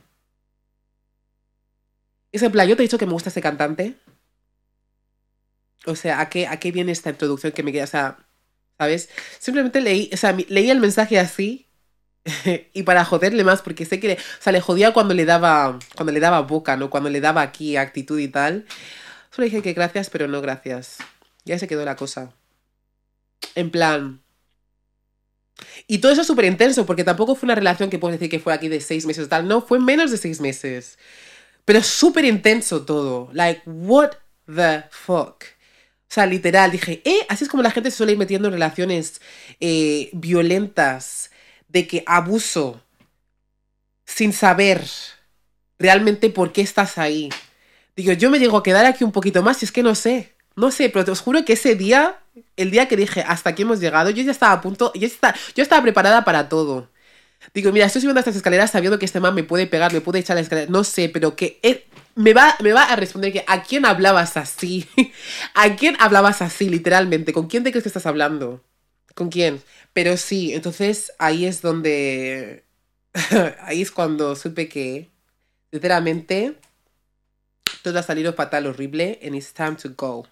Es 2.36 2.44
en 2.44 2.52
plan, 2.52 2.68
yo 2.68 2.76
te 2.76 2.84
he 2.84 2.88
dicho 2.88 2.98
que 2.98 3.06
me 3.06 3.14
gusta 3.14 3.30
este 3.30 3.40
cantante. 3.40 3.96
O 5.86 5.96
sea, 5.96 6.20
¿a 6.20 6.28
qué, 6.28 6.48
a 6.48 6.60
qué 6.60 6.74
viene 6.74 6.92
esta 6.92 7.10
introducción 7.10 7.54
que 7.54 7.64
me 7.64 7.72
queda? 7.72 7.86
O 7.86 7.88
sea, 7.88 8.18
¿sabes? 8.78 9.10
Simplemente 9.40 9.80
leí, 9.80 10.10
o 10.14 10.18
sea, 10.18 10.34
leí 10.50 10.70
el 10.70 10.82
mensaje 10.82 11.18
así 11.18 11.70
y 12.74 12.84
para 12.84 13.06
joderle 13.06 13.46
más, 13.46 13.62
porque 13.62 13.86
sé 13.86 14.02
que, 14.02 14.08
le, 14.10 14.14
o 14.16 14.42
sea, 14.42 14.52
le 14.52 14.60
jodía 14.60 14.92
cuando 14.92 15.14
le 15.14 15.24
daba, 15.24 15.80
cuando 15.96 16.12
le 16.12 16.20
daba 16.20 16.42
boca, 16.42 16.76
¿no? 16.76 16.90
Cuando 16.90 17.10
le 17.10 17.22
daba 17.22 17.42
aquí 17.42 17.78
actitud 17.78 18.20
y 18.20 18.28
tal. 18.28 18.66
Solo 19.32 19.46
dije 19.46 19.62
que 19.62 19.72
gracias, 19.72 20.10
pero 20.10 20.28
no 20.28 20.42
gracias. 20.42 20.98
Ya 21.46 21.58
se 21.58 21.70
quedó 21.70 21.86
la 21.86 21.96
cosa. 21.96 22.34
En 23.56 23.72
plan... 23.72 24.22
Y 25.88 26.00
todo 26.00 26.12
eso 26.12 26.20
es 26.20 26.28
súper 26.28 26.44
intenso, 26.44 26.86
porque 26.86 27.06
tampoco 27.06 27.34
fue 27.36 27.48
una 27.48 27.56
relación 27.56 27.90
que 27.90 27.98
puedes 27.98 28.20
decir 28.20 28.30
que 28.30 28.42
fue 28.42 28.54
aquí 28.54 28.68
de 28.68 28.82
seis 28.82 29.06
meses 29.06 29.30
tal. 29.30 29.48
No, 29.48 29.62
fue 29.62 29.80
menos 29.80 30.12
de 30.12 30.18
seis 30.18 30.42
meses. 30.42 30.98
Pero 31.66 31.84
súper 31.84 32.26
intenso 32.26 32.86
todo. 32.86 33.30
Like, 33.34 33.64
what 33.66 34.12
the 34.46 34.84
fuck? 34.92 35.44
O 35.44 36.14
sea, 36.16 36.26
literal, 36.26 36.72
dije, 36.72 37.02
¿eh? 37.04 37.26
Así 37.28 37.44
es 37.44 37.50
como 37.50 37.64
la 37.64 37.72
gente 37.72 37.92
se 37.92 37.98
suele 37.98 38.14
ir 38.14 38.18
metiendo 38.18 38.48
en 38.48 38.54
relaciones 38.54 39.22
eh, 39.60 40.10
violentas, 40.14 41.32
de 41.68 41.88
que 41.88 42.04
abuso, 42.06 42.82
sin 44.06 44.32
saber 44.32 44.84
realmente 45.80 46.30
por 46.30 46.54
qué 46.54 46.62
estás 46.62 46.98
ahí. 46.98 47.30
Digo, 47.96 48.14
yo 48.14 48.30
me 48.30 48.40
llego 48.40 48.58
a 48.58 48.64
quedar 48.64 48.86
aquí 48.86 49.04
un 49.04 49.12
poquito 49.12 49.42
más 49.42 49.62
y 49.62 49.66
es 49.66 49.72
que 49.72 49.84
no 49.84 49.96
sé. 49.96 50.36
No 50.56 50.72
sé, 50.72 50.90
pero 50.90 51.04
te 51.04 51.12
os 51.12 51.20
juro 51.20 51.44
que 51.44 51.54
ese 51.54 51.76
día 51.76 52.22
el 52.58 52.72
día 52.72 52.88
que 52.88 52.98
dije, 52.98 53.24
hasta 53.28 53.52
aquí 53.52 53.64
hemos 53.64 53.80
llegado, 53.80 54.10
yo 54.10 54.24
ya 54.24 54.32
estaba 54.32 54.54
a 54.54 54.62
punto, 54.62 54.92
yo 54.94 55.08
estaba, 55.08 55.36
yo 55.56 55.64
estaba 55.64 55.82
preparada 55.82 56.24
para 56.26 56.50
todo. 56.50 56.90
Digo, 57.54 57.72
mira, 57.72 57.86
estoy 57.86 58.02
subiendo 58.02 58.20
estas 58.20 58.36
escaleras 58.36 58.72
sabiendo 58.72 59.00
que 59.00 59.06
este 59.06 59.20
man 59.20 59.36
me 59.36 59.44
puede 59.44 59.68
pegar, 59.68 59.94
me 59.94 60.02
puede 60.02 60.20
echar 60.20 60.36
la 60.36 60.42
escalera, 60.42 60.70
no 60.72 60.84
sé, 60.84 61.10
pero 61.10 61.36
que 61.36 61.60
me 62.16 62.34
va, 62.34 62.56
me 62.62 62.72
va 62.72 62.84
a 62.84 62.96
responder 62.96 63.32
que 63.32 63.44
¿a 63.48 63.64
quién 63.64 63.86
hablabas 63.86 64.38
así? 64.38 64.88
¿A 65.54 65.76
quién 65.76 65.96
hablabas 66.00 66.42
así, 66.42 66.70
literalmente? 66.70 67.34
¿Con 67.34 67.48
quién 67.48 67.64
te 67.64 67.72
crees 67.72 67.84
que 67.84 67.90
estás 67.90 68.06
hablando? 68.06 68.64
¿Con 69.14 69.30
quién? 69.30 69.62
Pero 69.94 70.18
sí, 70.18 70.54
entonces 70.54 71.14
ahí 71.20 71.46
es 71.46 71.62
donde... 71.62 72.64
ahí 73.62 73.82
es 73.82 73.92
cuando 73.92 74.36
supe 74.36 74.68
que, 74.68 75.10
sinceramente, 75.72 76.56
todo 77.82 78.00
ha 78.00 78.04
salido 78.04 78.34
fatal, 78.34 78.68
horrible, 78.68 79.20
and 79.24 79.36
it's 79.36 79.54
time 79.54 79.76
to 79.76 79.90
go. 79.96 80.26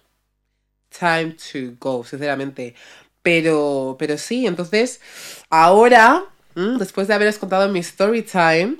Time 0.90 1.36
to 1.52 1.76
go, 1.78 2.04
sinceramente. 2.04 2.74
Pero, 3.22 3.96
pero 3.98 4.18
sí, 4.18 4.46
entonces, 4.46 5.00
ahora, 5.48 6.33
después 6.54 7.08
de 7.08 7.14
haberos 7.14 7.38
contado 7.38 7.68
mi 7.68 7.80
story 7.80 8.22
time, 8.22 8.78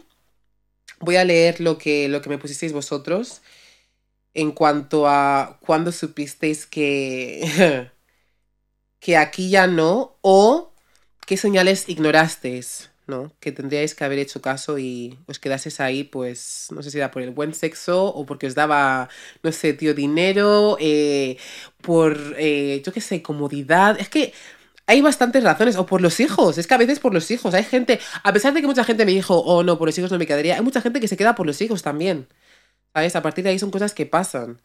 voy 1.01 1.17
a 1.17 1.25
leer 1.25 1.61
lo 1.61 1.79
que, 1.79 2.09
lo 2.09 2.23
que 2.23 2.29
me 2.29 2.39
pusisteis 2.39 2.73
vosotros 2.73 3.43
en 4.35 4.53
cuanto 4.53 5.09
a 5.09 5.59
cuando 5.61 5.93
supisteis 5.93 6.67
que, 6.67 7.91
que 9.01 9.17
aquí 9.17 9.51
ya 9.51 9.67
no 9.67 10.19
o 10.23 10.73
qué 11.27 11.37
señales 11.37 11.89
ignorasteis. 11.89 12.91
¿no? 13.07 13.33
Que 13.41 13.53
tendríais 13.53 13.95
que 13.95 14.05
haber 14.05 14.19
hecho 14.19 14.41
caso 14.41 14.79
y 14.79 15.19
os 15.27 15.39
quedases 15.39 15.81
ahí, 15.81 16.05
pues, 16.05 16.69
no 16.71 16.83
sé 16.83 16.91
si 16.91 16.99
era 16.99 17.11
por 17.11 17.23
el 17.23 17.31
buen 17.31 17.55
sexo 17.55 18.07
o 18.07 18.25
porque 18.25 18.47
os 18.47 18.55
daba, 18.55 19.09
no 19.43 19.53
sé, 19.53 19.75
tío, 19.75 19.95
dinero, 19.95 20.77
eh, 20.81 21.37
por, 21.83 22.17
eh, 22.39 22.83
yo 22.85 22.93
qué 22.93 23.01
sé, 23.01 23.23
comodidad. 23.23 24.01
Es 24.01 24.09
que 24.09 24.33
hay 24.87 25.01
bastantes 25.01 25.43
razones, 25.45 25.77
o 25.77 25.87
por 25.87 26.01
los 26.01 26.21
hijos, 26.21 26.59
es 26.59 26.67
que 26.67 26.75
a 26.75 26.79
veces 26.79 27.01
por 27.01 27.15
los 27.15 27.31
hijos, 27.31 27.55
hay 27.55 27.65
gente, 27.65 28.01
a 28.23 28.33
pesar 28.33 28.53
de 28.55 28.61
que 28.61 28.67
mucha 28.67 28.85
gente 28.85 29.05
me 29.07 29.13
dijo, 29.13 29.39
oh 29.41 29.63
no, 29.63 29.79
por 29.79 29.89
los 29.89 29.99
hijos 29.99 30.11
no 30.11 30.19
me 30.19 30.27
quedaría, 30.27 30.57
hay 30.57 30.63
mucha 30.63 30.81
gente 30.81 31.01
que 31.01 31.09
se 31.09 31.17
queda 31.17 31.35
por 31.35 31.47
los 31.47 31.61
hijos 31.61 31.83
también, 31.83 32.29
¿sabes? 32.95 33.17
A 33.17 33.23
partir 33.23 33.45
de 33.45 33.51
ahí 33.51 33.59
son 33.59 33.71
cosas 33.71 33.95
que 33.95 34.07
pasan. 34.07 34.61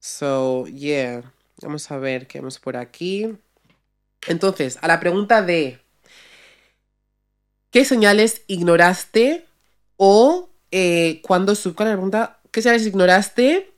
So, 0.00 0.66
yeah, 0.66 1.22
vamos 1.62 1.90
a 1.90 1.98
ver 1.98 2.26
qué 2.26 2.40
vamos 2.40 2.58
por 2.58 2.76
aquí. 2.76 3.28
Entonces, 4.26 4.78
a 4.82 4.88
la 4.88 5.00
pregunta 5.00 5.42
de 5.42 5.82
¿Qué 7.72 7.86
señales 7.86 8.42
ignoraste? 8.48 9.46
O 9.96 10.50
eh, 10.70 11.22
cuando 11.22 11.54
su 11.54 11.74
¿cuál 11.74 11.88
la 11.88 11.94
pregunta? 11.94 12.38
¿Qué 12.50 12.60
señales 12.60 12.86
ignoraste? 12.86 13.72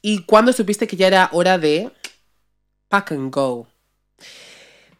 Y 0.00 0.24
cuando 0.24 0.54
supiste 0.54 0.86
que 0.86 0.96
ya 0.96 1.08
era 1.08 1.28
hora 1.32 1.58
de 1.58 1.90
pack 2.88 3.12
and 3.12 3.30
go. 3.30 3.68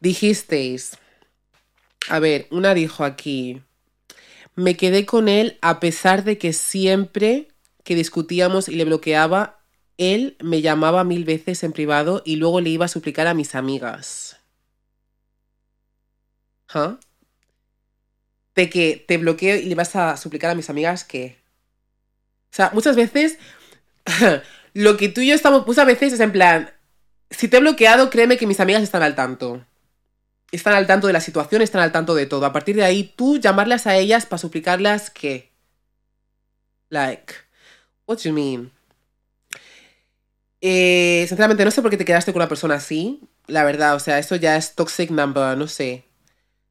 Dijisteis. 0.01 0.97
A 2.09 2.19
ver, 2.19 2.47
una 2.51 2.75
dijo 2.75 3.05
aquí. 3.05 3.63
Me 4.55 4.77
quedé 4.77 5.07
con 5.07 5.29
él 5.29 5.59
a 5.61 5.81
pesar 5.81 6.25
de 6.25 6.39
que 6.39 6.53
siempre 6.53 7.49
que 7.85 7.95
discutíamos 7.95 8.69
y 8.69 8.75
le 8.75 8.85
bloqueaba, 8.85 9.61
él 9.97 10.37
me 10.41 10.63
llamaba 10.63 11.05
mil 11.05 11.25
veces 11.25 11.63
en 11.63 11.73
privado 11.73 12.23
y 12.25 12.37
luego 12.37 12.61
le 12.61 12.71
iba 12.71 12.85
a 12.85 12.89
suplicar 12.89 13.27
a 13.27 13.35
mis 13.35 13.55
amigas. 13.55 14.37
¿Ah? 16.69 16.99
de 18.59 18.69
que 18.69 19.05
te 19.07 19.19
bloqueo 19.19 19.57
y 19.57 19.67
le 19.67 19.75
vas 19.77 19.95
a 19.95 20.17
suplicar 20.17 20.51
a 20.51 20.55
mis 20.57 20.69
amigas 20.69 21.05
que... 21.05 21.39
O 22.53 22.57
sea, 22.57 22.71
muchas 22.75 22.97
veces 22.97 23.39
lo 24.75 24.97
que 24.97 25.09
tú 25.09 25.21
y 25.21 25.29
yo 25.29 25.35
estamos, 25.37 25.65
muchas 25.65 25.87
veces 25.87 26.13
es 26.13 26.21
en 26.21 26.33
plan, 26.33 26.73
si 27.31 27.47
te 27.47 27.59
he 27.59 27.61
bloqueado, 27.61 28.11
créeme 28.11 28.37
que 28.37 28.49
mis 28.49 28.59
amigas 28.59 28.83
están 28.83 29.05
al 29.05 29.15
tanto. 29.15 29.65
Están 30.51 30.75
al 30.75 30.87
tanto 30.87 31.07
de 31.07 31.13
la 31.13 31.21
situación, 31.21 31.63
están 31.63 31.83
al 31.83 31.93
tanto 31.93 32.15
de 32.15 32.27
todo. 32.27 32.47
A 32.47 32.53
partir 32.53 32.77
de 32.77 32.85
ahí, 32.85 33.13
tú 33.17 33.39
llamarlas 33.39 33.87
a 33.87 33.97
ellas 33.97 34.27
para 34.27 34.39
suplicarlas 34.39 35.11
que... 35.11 35.53
Like, 36.91 37.35
what 38.07 38.19
you 38.19 38.33
mean? 38.33 38.73
Eh, 40.61 41.27
sinceramente, 41.29 41.65
no 41.65 41.71
sé 41.71 41.83
por 41.83 41.91
qué 41.91 41.99
te 41.99 42.05
quedaste 42.05 42.33
con 42.33 42.41
una 42.41 42.49
persona 42.49 42.77
así. 42.77 43.21
La 43.47 43.65
verdad, 43.65 43.95
o 43.95 44.01
sea, 44.01 44.19
esto 44.19 44.37
ya 44.37 44.57
es 44.57 44.75
toxic 44.75 45.11
number, 45.11 45.57
no 45.57 45.69
sé 45.69 46.09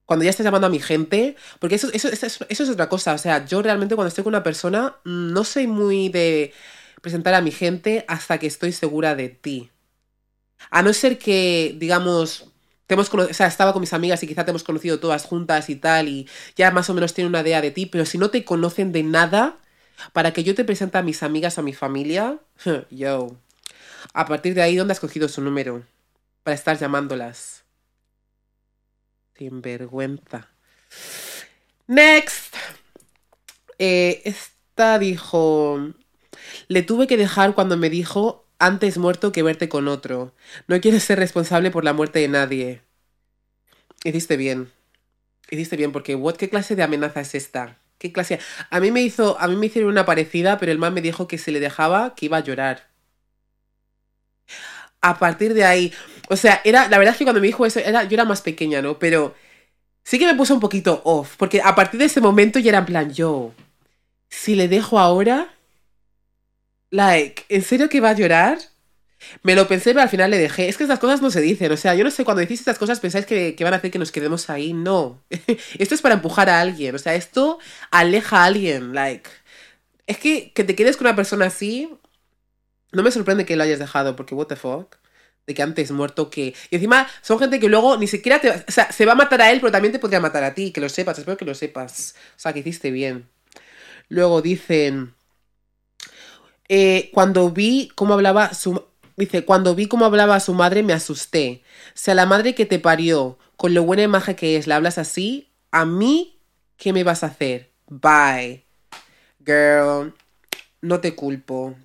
cuando 0.08 0.24
ya 0.24 0.30
estás 0.30 0.46
llamando 0.46 0.68
a 0.68 0.70
mi 0.70 0.80
gente, 0.80 1.36
porque 1.60 1.76
eso, 1.76 1.90
eso, 1.92 2.08
eso, 2.08 2.46
es 2.48 2.70
otra 2.70 2.88
cosa, 2.88 3.13
o 3.13 3.18
sea, 3.18 3.46
yo 3.46 3.62
realmente 3.62 3.94
cuando 3.96 4.08
estoy 4.08 4.24
con 4.24 4.32
una 4.32 4.42
persona 4.42 4.96
mm, 5.04 5.34
no 5.34 5.44
soy 5.44 5.68
muy 5.68 6.08
de 6.08 6.54
presentar 7.02 7.34
a 7.34 7.42
mi 7.42 7.52
gente 7.52 8.06
hasta 8.08 8.38
que 8.38 8.48
estoy 8.48 8.72
segura 8.72 9.16
de 9.16 9.28
ti. 9.28 9.70
A 10.72 10.82
no 10.82 10.94
ser 10.94 11.18
que, 11.20 11.76
digamos, 11.78 12.54
o 12.89 13.34
sea, 13.34 13.47
estaba 13.47 13.73
con 13.73 13.82
mis 13.82 13.93
amigas 13.93 14.23
y 14.23 14.28
quizá 14.28 14.45
te 14.45 14.52
hemos 14.52 14.63
conocido 14.63 15.00
todas 15.00 15.26
juntas 15.26 15.69
y 15.69 15.76
tal, 15.76 16.08
y 16.08 16.28
ya 16.56 16.71
más 16.71 16.89
o 16.89 16.93
menos 16.93 17.13
tienen 17.13 17.30
una 17.30 17.41
idea 17.41 17.62
de 17.62 17.71
ti, 17.71 17.86
pero 17.86 18.06
si 18.06 18.17
no 18.17 18.30
te 18.30 18.45
conocen 18.45 18.91
de 18.91 19.04
nada, 19.04 19.58
para 20.13 20.32
que 20.32 20.43
yo 20.43 20.56
te 20.56 20.63
presente 20.63 20.97
a 20.97 21.02
mis 21.02 21.23
amigas, 21.23 21.58
a 21.58 21.62
mi 21.62 21.73
familia, 21.73 22.39
yo. 22.89 23.36
A 24.13 24.26
partir 24.26 24.54
de 24.54 24.62
ahí, 24.62 24.76
¿dónde 24.76 24.93
has 24.93 25.00
cogido 25.00 25.28
su 25.28 25.41
número? 25.41 25.84
Para 26.43 26.56
estar 26.56 26.78
llamándolas. 26.78 27.63
Sin 29.38 29.62
vergüenza. 29.62 30.47
Next. 31.88 32.56
Eh, 33.80 34.21
esta 34.26 34.97
dijo. 34.97 35.93
Le 36.67 36.82
tuve 36.84 37.08
que 37.08 37.17
dejar 37.17 37.54
cuando 37.54 37.78
me 37.78 37.89
dijo 37.89 38.47
antes 38.60 38.98
muerto 38.98 39.32
que 39.32 39.43
verte 39.43 39.70
con 39.70 39.88
otro. 39.88 40.34
No 40.67 40.80
quieres 40.82 41.04
ser 41.04 41.20
responsable 41.20 41.72
por 41.72 41.84
la 41.84 41.93
muerte 41.93 42.20
de 42.20 42.28
nadie. 42.28 42.82
Hiciste 44.04 44.38
bien. 44.38 44.72
Hiciste 45.50 45.78
bien, 45.78 45.91
porque 45.91 46.15
what, 46.15 46.36
¿qué 46.36 46.50
clase 46.50 46.76
de 46.76 46.84
amenaza 46.84 47.22
es 47.22 47.36
esta? 47.36 47.78
¿Qué 47.98 48.12
clase? 48.12 48.39
A 48.70 48.80
mí 48.80 48.91
me 48.91 49.02
hizo, 49.02 49.39
a 49.39 49.48
mí 49.48 49.56
me 49.56 49.67
hicieron 49.67 49.91
una 49.91 50.06
parecida, 50.06 50.58
pero 50.60 50.72
el 50.72 50.78
man 50.78 50.93
me 50.93 51.02
dijo 51.02 51.28
que 51.28 51.38
si 51.38 51.52
le 51.52 51.60
dejaba, 51.60 52.15
que 52.15 52.28
iba 52.28 52.38
a 52.38 52.41
llorar. 52.41 52.89
A 55.02 55.20
partir 55.20 55.54
de 55.54 55.63
ahí, 55.63 55.93
o 56.30 56.36
sea, 56.36 56.62
era, 56.63 56.89
la 56.89 56.98
verdad 56.98 57.13
es 57.13 57.17
que 57.17 57.24
cuando 57.24 57.41
me 57.41 57.48
dijo 57.48 57.65
eso, 57.65 57.80
era, 57.80 58.04
yo 58.04 58.15
era 58.15 58.26
más 58.26 58.41
pequeña, 58.41 58.82
¿no? 58.82 59.00
Pero 59.00 59.36
sí 60.04 60.20
que 60.20 60.26
me 60.26 60.36
puso 60.36 60.54
un 60.54 60.60
poquito 60.60 61.02
off, 61.06 61.36
porque 61.38 61.62
a 61.62 61.76
partir 61.76 62.00
de 62.00 62.08
ese 62.08 62.22
momento 62.22 62.60
ya 62.60 62.70
era 62.70 62.80
en 62.80 62.86
plan, 62.86 63.13
yo, 63.13 63.54
si 64.30 64.56
le 64.56 64.67
dejo 64.67 65.00
ahora, 65.00 65.57
like, 66.91 67.45
¿en 67.50 67.62
serio 67.63 67.89
que 67.89 68.02
va 68.02 68.10
a 68.12 68.13
llorar? 68.13 68.60
Me 69.43 69.56
lo 69.56 69.67
pensé, 69.67 69.91
pero 69.91 70.04
al 70.04 70.10
final 70.10 70.32
le 70.32 70.38
dejé. 70.38 70.69
Es 70.69 70.78
que 70.78 70.84
estas 70.84 71.00
cosas 71.00 71.21
no 71.21 71.32
se 71.32 71.41
dicen. 71.41 71.71
O 71.71 71.78
sea, 71.78 71.95
yo 71.95 72.04
no 72.04 72.12
sé, 72.12 72.23
cuando 72.23 72.41
decís 72.41 72.60
estas 72.60 72.78
cosas 72.78 73.00
pensáis 73.00 73.26
que, 73.26 73.56
que 73.56 73.63
van 73.63 73.73
a 73.73 73.78
hacer 73.78 73.91
que 73.91 74.00
nos 74.00 74.12
quedemos 74.12 74.50
ahí. 74.50 74.73
No. 74.73 75.23
esto 75.80 75.95
es 75.95 76.02
para 76.02 76.15
empujar 76.15 76.50
a 76.50 76.62
alguien. 76.62 76.95
O 76.95 77.00
sea, 77.00 77.15
esto 77.15 77.60
aleja 77.91 78.43
a 78.43 78.45
alguien. 78.45 78.93
Like. 78.93 79.30
Es 80.08 80.17
que 80.19 80.54
que 80.54 80.63
te 80.63 80.76
quedes 80.76 80.97
con 80.97 81.08
una 81.08 81.15
persona 81.15 81.47
así. 81.47 81.89
No 82.91 83.04
me 83.04 83.12
sorprende 83.12 83.45
que 83.45 83.56
lo 83.56 83.63
hayas 83.63 83.80
dejado, 83.80 84.15
porque 84.15 84.36
what 84.36 84.47
the 84.47 84.56
fuck 84.56 84.97
de 85.47 85.54
que 85.54 85.63
antes 85.63 85.91
muerto 85.91 86.30
que... 86.30 86.54
Y 86.69 86.76
encima 86.76 87.08
son 87.21 87.39
gente 87.39 87.60
que 87.60 87.69
luego 87.69 87.97
ni 87.97 88.06
siquiera 88.08 88.39
te... 88.39 88.52
O 88.52 88.63
sea, 88.67 88.91
se 88.91 89.06
va 89.06 89.13
a 89.13 89.15
matar 89.15 89.41
a 89.41 89.50
él, 89.50 89.60
pero 89.62 89.71
también 89.71 89.93
te 89.93 90.00
podría 90.00 90.19
matar 90.19 90.43
a 90.43 90.54
ti, 90.54 90.71
que 90.71 90.82
lo 90.82 90.89
sepas, 90.89 91.17
espero 91.17 91.38
que 91.38 91.45
lo 91.45 91.56
sepas. 91.56 92.15
O 92.36 92.39
sea, 92.39 92.54
que 92.54 92.60
hiciste 92.60 92.91
bien. 92.91 93.30
Luego 94.10 94.41
dicen... 94.41 95.15
Eh, 96.69 97.10
cuando 97.13 97.49
vi 97.51 97.89
cómo 97.95 98.13
hablaba 98.13 98.53
su... 98.53 98.84
Dice, 99.15 99.45
cuando 99.45 99.73
vi 99.73 99.88
cómo 99.88 100.06
hablaba 100.06 100.39
su 100.39 100.53
madre 100.53 100.84
me 100.84 100.93
asusté. 100.93 101.63
O 101.89 101.91
sea, 101.95 102.13
la 102.13 102.25
madre 102.25 102.53
que 102.53 102.65
te 102.65 102.80
parió, 102.80 103.39
con 103.56 103.73
lo 103.73 103.84
buena 103.84 104.03
imagen 104.03 104.36
que 104.36 104.58
es, 104.58 104.67
le 104.67 104.75
hablas 104.75 104.97
así, 104.97 105.49
a 105.71 105.86
mí, 105.86 106.39
¿qué 106.77 106.93
me 106.93 107.03
vas 107.03 107.23
a 107.23 107.27
hacer? 107.27 107.71
Bye. 107.88 108.65
Girl, 109.43 110.13
no 110.82 110.99
te 110.99 111.15
culpo. 111.15 111.75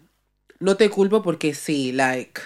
No 0.60 0.76
te 0.76 0.90
culpo 0.90 1.22
porque 1.22 1.54
sí, 1.54 1.92
like 1.92 2.40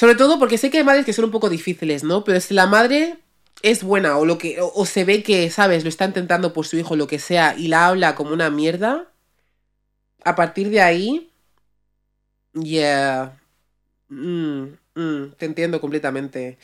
sobre 0.00 0.14
todo 0.14 0.38
porque 0.38 0.56
sé 0.56 0.70
que 0.70 0.78
hay 0.78 0.84
madres 0.84 1.04
que 1.04 1.12
son 1.12 1.26
un 1.26 1.30
poco 1.30 1.50
difíciles, 1.50 2.04
¿no? 2.04 2.24
Pero 2.24 2.40
si 2.40 2.54
la 2.54 2.66
madre 2.66 3.18
es 3.60 3.82
buena 3.82 4.16
o 4.16 4.24
lo 4.24 4.38
que 4.38 4.56
o, 4.58 4.86
se 4.86 5.04
ve 5.04 5.22
que, 5.22 5.50
sabes, 5.50 5.82
lo 5.82 5.90
está 5.90 6.06
intentando 6.06 6.54
por 6.54 6.66
su 6.66 6.78
hijo, 6.78 6.96
lo 6.96 7.06
que 7.06 7.18
sea, 7.18 7.54
y 7.54 7.68
la 7.68 7.86
habla 7.86 8.14
como 8.14 8.32
una 8.32 8.48
mierda, 8.48 9.12
a 10.24 10.34
partir 10.36 10.70
de 10.70 10.80
ahí, 10.80 11.30
yeah, 12.54 13.38
mm, 14.08 14.64
mm, 14.94 15.32
te 15.38 15.46
entiendo 15.46 15.80
completamente. 15.80 16.58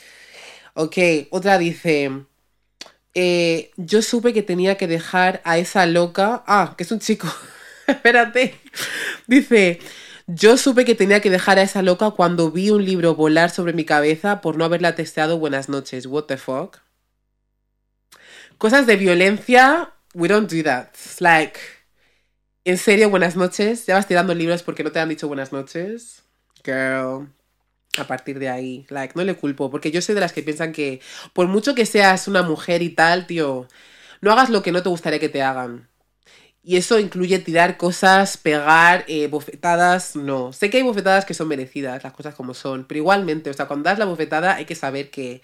Ok, 0.74 0.96
otra 1.30 1.58
dice, 1.58 2.26
eh, 3.14 3.70
yo 3.76 4.02
supe 4.02 4.32
que 4.32 4.42
tenía 4.42 4.76
que 4.76 4.86
dejar 4.86 5.40
a 5.44 5.58
esa 5.58 5.86
loca, 5.86 6.44
ah, 6.46 6.74
que 6.76 6.84
es 6.84 6.92
un 6.92 7.00
chico, 7.00 7.28
espérate, 7.86 8.60
dice, 9.26 9.80
yo 10.26 10.56
supe 10.58 10.84
que 10.84 10.94
tenía 10.94 11.20
que 11.20 11.30
dejar 11.30 11.58
a 11.58 11.62
esa 11.62 11.82
loca 11.82 12.10
cuando 12.10 12.50
vi 12.50 12.70
un 12.70 12.84
libro 12.84 13.14
volar 13.14 13.50
sobre 13.50 13.72
mi 13.72 13.84
cabeza 13.84 14.40
por 14.40 14.56
no 14.56 14.64
haberla 14.64 14.94
testeado 14.96 15.38
buenas 15.38 15.68
noches. 15.68 16.06
What 16.06 16.24
the 16.24 16.36
fuck? 16.36 16.78
Cosas 18.58 18.86
de 18.86 18.96
violencia, 18.96 19.92
we 20.14 20.28
don't 20.28 20.50
do 20.50 20.62
that. 20.64 20.88
like, 21.20 21.58
en 22.66 22.78
serio, 22.78 23.10
buenas 23.10 23.36
noches. 23.36 23.86
Ya 23.86 23.94
vas 23.94 24.08
tirando 24.08 24.34
libros 24.34 24.62
porque 24.64 24.82
no 24.84 24.90
te 24.92 24.98
han 24.98 25.08
dicho 25.08 25.28
buenas 25.28 25.52
noches. 25.52 26.24
Girl. 26.64 27.28
a 27.98 28.06
partir 28.06 28.38
de 28.40 28.48
ahí. 28.48 28.86
Like, 28.90 29.14
no 29.16 29.24
le 29.24 29.36
culpo, 29.36 29.70
porque 29.70 29.90
yo 29.92 30.02
soy 30.02 30.14
de 30.16 30.20
las 30.22 30.32
que 30.32 30.42
piensan 30.42 30.72
que 30.72 31.00
por 31.32 31.46
mucho 31.48 31.74
que 31.76 31.86
seas 31.86 32.28
una 32.28 32.42
mujer 32.42 32.82
y 32.82 32.90
tal, 32.90 33.26
tío, 33.26 33.68
no 34.20 34.32
hagas 34.32 34.50
lo 34.50 34.62
que 34.62 34.72
no 34.72 34.82
te 34.82 34.88
gustaría 34.90 35.20
que 35.20 35.28
te 35.28 35.42
hagan. 35.42 35.88
Y 36.62 36.76
eso 36.76 36.98
incluye 37.00 37.38
tirar 37.40 37.76
cosas, 37.78 38.36
pegar, 38.38 39.04
eh, 39.08 39.28
bofetadas, 39.28 40.16
no. 40.16 40.52
Sé 40.52 40.70
que 40.70 40.78
hay 40.78 40.82
bofetadas 40.84 41.24
que 41.24 41.34
son 41.34 41.48
merecidas, 41.48 42.04
las 42.04 42.12
cosas 42.12 42.34
como 42.34 42.54
son, 42.54 42.86
pero 42.86 42.98
igualmente, 42.98 43.50
o 43.50 43.54
sea, 43.54 43.66
cuando 43.68 43.88
das 43.90 43.98
la 44.00 44.06
bofetada 44.06 44.56
hay 44.56 44.66
que 44.66 44.74
saber 44.74 45.10
que 45.10 45.42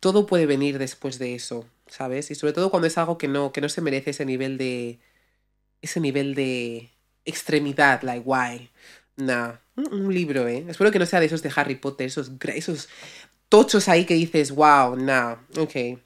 todo 0.00 0.26
puede 0.26 0.46
venir 0.46 0.78
después 0.78 1.18
de 1.18 1.34
eso, 1.34 1.66
¿sabes? 1.86 2.30
Y 2.30 2.34
sobre 2.34 2.52
todo 2.52 2.70
cuando 2.70 2.86
es 2.86 2.98
algo 2.98 3.18
que 3.18 3.28
no, 3.28 3.52
que 3.52 3.60
no 3.60 3.68
se 3.68 3.80
merece 3.80 4.10
ese 4.10 4.24
nivel 4.26 4.58
de... 4.58 5.00
ese 5.82 6.00
nivel 6.00 6.34
de 6.34 6.90
extremidad, 7.24 8.02
like, 8.02 8.22
why? 8.24 8.70
Nah, 9.16 9.56
un 9.76 10.12
libro, 10.12 10.46
¿eh? 10.48 10.64
Espero 10.68 10.90
que 10.90 10.98
no 10.98 11.06
sea 11.06 11.20
de 11.20 11.26
esos 11.26 11.42
de 11.42 11.52
Harry 11.54 11.74
Potter, 11.74 12.06
esos, 12.06 12.30
esos 12.54 12.88
tochos 13.48 13.88
ahí 13.88 14.04
que 14.04 14.14
dices, 14.14 14.52
wow, 14.52 14.96
nah, 14.96 15.36
ok. 15.56 15.98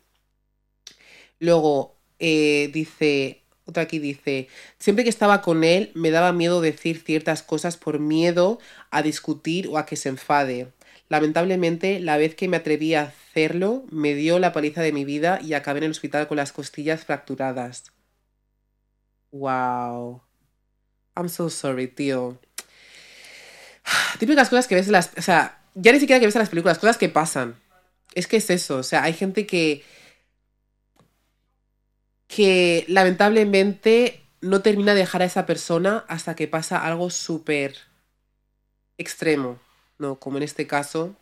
Luego, 1.39 1.97
eh, 2.19 2.71
dice, 2.73 3.43
otra 3.65 3.85
aquí 3.85 3.99
dice, 3.99 4.49
siempre 4.79 5.05
que 5.05 5.11
estaba 5.11 5.43
con 5.43 5.65
él 5.65 5.91
me 5.95 6.11
daba 6.11 6.33
miedo 6.33 6.61
decir 6.61 7.03
ciertas 7.03 7.43
cosas 7.43 7.77
por 7.77 7.99
miedo 7.99 8.59
a 8.91 9.03
discutir 9.03 9.69
o 9.69 9.79
a 9.79 9.87
que 9.87 9.97
se 9.97 10.09
enfade. 10.09 10.73
Lamentablemente, 11.09 12.01
la 12.01 12.17
vez 12.17 12.35
que 12.35 12.49
me 12.49 12.57
atreví 12.57 12.95
a 12.95 13.03
hacerlo, 13.03 13.85
me 13.91 14.15
dio 14.15 14.39
la 14.39 14.53
paliza 14.53 14.83
de 14.83 14.93
mi 14.93 15.05
vida 15.05 15.41
y 15.43 15.55
acabé 15.55 15.79
en 15.79 15.85
el 15.85 15.91
hospital 15.91 16.27
con 16.27 16.39
las 16.39 16.53
costillas 16.53 17.05
fracturadas. 17.05 17.92
Wow. 19.33 20.23
I'm 21.17 21.29
so 21.29 21.51
sorry, 21.51 21.89
tío. 21.89 22.39
Típicas 24.19 24.49
cosas 24.49 24.69
que 24.69 24.75
ves 24.75 24.87
en 24.87 24.93
las... 24.93 25.11
O 25.17 25.23
sea, 25.23 25.63
ya 25.75 25.93
ni 25.93 26.01
siquiera 26.01 26.21
que 26.21 26.27
ves 26.27 26.37
en 26.37 26.41
las 26.41 26.51
películas, 26.51 26.79
cosas 26.79 26.99
que 26.99 27.09
pasan. 27.09 27.57
Es 28.15 28.27
que 28.27 28.37
es 28.37 28.51
eso, 28.51 28.79
o 28.79 28.83
sea, 28.83 29.03
hay 29.03 29.15
gente 29.15 29.47
que... 29.47 29.85
que 32.29 32.85
lamentablemente 32.89 34.23
no 34.41 34.61
termina 34.61 34.93
de 34.93 35.01
dejar 35.01 35.23
a 35.23 35.27
esa 35.27 35.47
persona 35.47 36.05
hasta 36.09 36.35
que 36.35 36.49
pasa 36.49 36.85
algo 36.85 37.11
súper 37.11 37.77
extremo, 38.99 39.59
¿no? 39.99 40.19
Como 40.19 40.37
en 40.39 40.43
este 40.43 40.67
caso, 40.67 41.15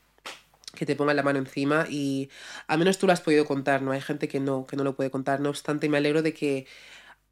que 0.74 0.86
te 0.86 0.96
pongan 0.96 1.16
la 1.16 1.22
mano 1.22 1.38
encima 1.38 1.86
y 1.88 2.30
al 2.66 2.78
menos 2.78 2.98
tú 2.98 3.06
lo 3.06 3.12
has 3.12 3.20
podido 3.20 3.44
contar, 3.44 3.82
¿no? 3.82 3.92
Hay 3.92 4.00
gente 4.00 4.28
que 4.28 4.40
no, 4.40 4.66
que 4.66 4.76
no 4.76 4.84
lo 4.84 4.96
puede 4.96 5.10
contar. 5.10 5.40
No 5.40 5.50
obstante, 5.50 5.88
me 5.88 5.98
alegro 5.98 6.22
de 6.22 6.32
que 6.32 6.66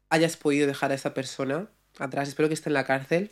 hayas 0.09 0.37
podido 0.37 0.67
dejar 0.67 0.91
a 0.91 0.95
esa 0.95 1.13
persona 1.13 1.69
atrás. 1.97 2.29
Espero 2.29 2.47
que 2.47 2.53
esté 2.53 2.69
en 2.69 2.73
la 2.73 2.85
cárcel 2.85 3.31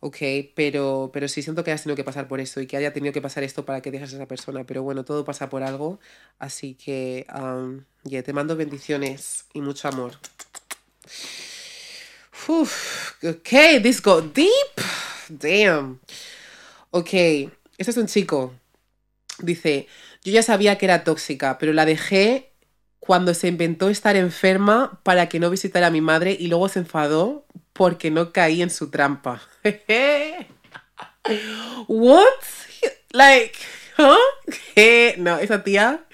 ok, 0.00 0.16
pero, 0.54 1.10
pero 1.12 1.28
sí 1.28 1.42
siento 1.42 1.64
que 1.64 1.72
has 1.72 1.82
tenido 1.82 1.96
que 1.96 2.04
pasar 2.04 2.28
por 2.28 2.40
eso 2.40 2.60
y 2.60 2.66
que 2.66 2.76
haya 2.76 2.92
tenido 2.92 3.12
que 3.12 3.22
pasar 3.22 3.44
esto 3.44 3.64
para 3.64 3.80
que 3.80 3.90
dejes 3.90 4.12
a 4.12 4.16
esa 4.16 4.28
persona, 4.28 4.64
pero 4.64 4.82
bueno, 4.82 5.04
todo 5.04 5.24
pasa 5.24 5.48
por 5.48 5.62
algo, 5.62 6.00
así 6.38 6.74
que, 6.74 7.26
um, 7.34 7.84
te 8.04 8.32
mando 8.32 8.56
bendiciones 8.56 9.46
y 9.52 9.60
mucho 9.60 9.88
amor. 9.88 10.12
Uf, 12.48 13.24
ok, 13.24 13.82
this 13.82 14.00
got 14.02 14.32
deep. 14.34 14.50
Damn. 15.28 16.00
Ok, 16.90 17.12
este 17.12 17.90
es 17.90 17.96
un 17.96 18.06
chico. 18.06 18.54
Dice, 19.40 19.88
yo 20.22 20.32
ya 20.32 20.42
sabía 20.42 20.78
que 20.78 20.86
era 20.86 21.04
tóxica, 21.04 21.58
pero 21.58 21.72
la 21.72 21.84
dejé 21.84 22.52
cuando 23.06 23.34
se 23.34 23.48
inventó 23.48 23.88
estar 23.88 24.16
enferma 24.16 25.00
para 25.02 25.28
que 25.28 25.38
no 25.38 25.50
visitara 25.50 25.86
a 25.86 25.90
mi 25.90 26.00
madre 26.00 26.36
y 26.38 26.48
luego 26.48 26.68
se 26.68 26.80
enfadó 26.80 27.46
porque 27.72 28.10
no 28.10 28.32
caí 28.32 28.62
en 28.62 28.70
su 28.70 28.90
trampa. 28.90 29.40
What? 31.88 32.24
Like, 33.12 33.54
huh? 33.98 34.16
No, 35.18 35.38
esa 35.38 35.62
tía, 35.62 36.04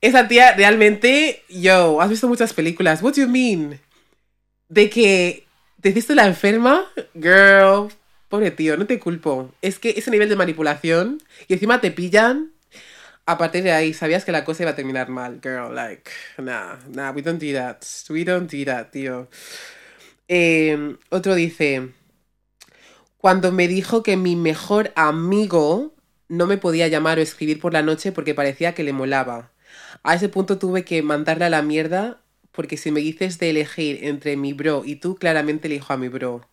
esa 0.00 0.28
tía 0.28 0.54
realmente, 0.54 1.44
yo, 1.48 2.00
has 2.00 2.10
visto 2.10 2.28
muchas 2.28 2.52
películas. 2.52 3.02
What 3.02 3.14
do 3.14 3.22
you 3.22 3.28
mean? 3.28 3.80
De 4.68 4.90
que 4.90 5.46
te 5.80 5.90
hiciste 5.90 6.14
la 6.14 6.26
enferma, 6.26 6.86
girl. 7.14 7.92
Pobre 8.28 8.50
tío, 8.50 8.76
no 8.76 8.86
te 8.86 8.98
culpo. 8.98 9.52
Es 9.62 9.78
que 9.78 9.90
ese 9.90 10.10
nivel 10.10 10.28
de 10.28 10.36
manipulación 10.36 11.22
y 11.46 11.54
encima 11.54 11.80
te 11.80 11.92
pillan 11.92 12.55
a 13.26 13.38
partir 13.38 13.64
de 13.64 13.72
ahí 13.72 13.92
sabías 13.92 14.24
que 14.24 14.32
la 14.32 14.44
cosa 14.44 14.62
iba 14.62 14.70
a 14.70 14.76
terminar 14.76 15.08
mal, 15.08 15.40
girl. 15.42 15.74
Like, 15.74 16.10
nah, 16.38 16.76
nah, 16.88 17.12
we 17.12 17.22
don't 17.22 17.40
do 17.42 17.52
that. 17.52 17.84
We 18.08 18.24
don't 18.24 18.50
do 18.50 18.64
that, 18.64 18.92
tío. 18.92 19.28
Em, 20.28 20.96
otro 21.10 21.34
dice, 21.34 21.92
cuando 23.18 23.52
me 23.52 23.68
dijo 23.68 24.02
que 24.02 24.16
mi 24.16 24.36
mejor 24.36 24.92
amigo 24.96 25.94
no 26.28 26.46
me 26.46 26.58
podía 26.58 26.88
llamar 26.88 27.18
o 27.18 27.22
escribir 27.22 27.60
por 27.60 27.72
la 27.72 27.82
noche 27.82 28.12
porque 28.12 28.34
parecía 28.34 28.74
que 28.74 28.84
le 28.84 28.92
molaba. 28.92 29.52
A 30.02 30.14
ese 30.14 30.28
punto 30.28 30.58
tuve 30.58 30.84
que 30.84 31.02
mandarle 31.02 31.46
a 31.46 31.50
la 31.50 31.62
mierda 31.62 32.22
porque 32.52 32.76
si 32.76 32.90
me 32.90 33.00
dices 33.00 33.38
de 33.38 33.50
elegir 33.50 34.04
entre 34.04 34.36
mi 34.36 34.52
bro 34.52 34.82
y 34.84 34.96
tú, 34.96 35.16
claramente 35.16 35.68
elijo 35.68 35.92
a 35.92 35.96
mi 35.96 36.08
bro. 36.08 36.48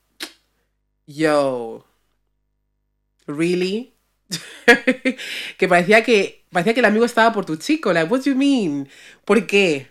Yo. 1.07 1.85
¿Really? 3.27 3.93
que 5.57 5.67
parecía 5.67 6.03
que 6.03 6.42
parecía 6.53 6.73
que 6.73 6.79
el 6.81 6.85
amigo 6.85 7.05
estaba 7.05 7.33
por 7.33 7.45
tu 7.45 7.57
chico. 7.57 7.93
Like, 7.93 8.09
what 8.11 8.19
do 8.21 8.31
you 8.31 8.35
mean? 8.35 8.89
¿Por 9.25 9.45
qué? 9.47 9.89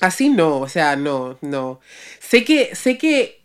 Así 0.00 0.28
no, 0.30 0.58
o 0.60 0.68
sea, 0.68 0.96
no, 0.96 1.38
no. 1.42 1.80
Sé 2.20 2.44
que, 2.44 2.74
sé 2.74 2.98
que, 2.98 3.42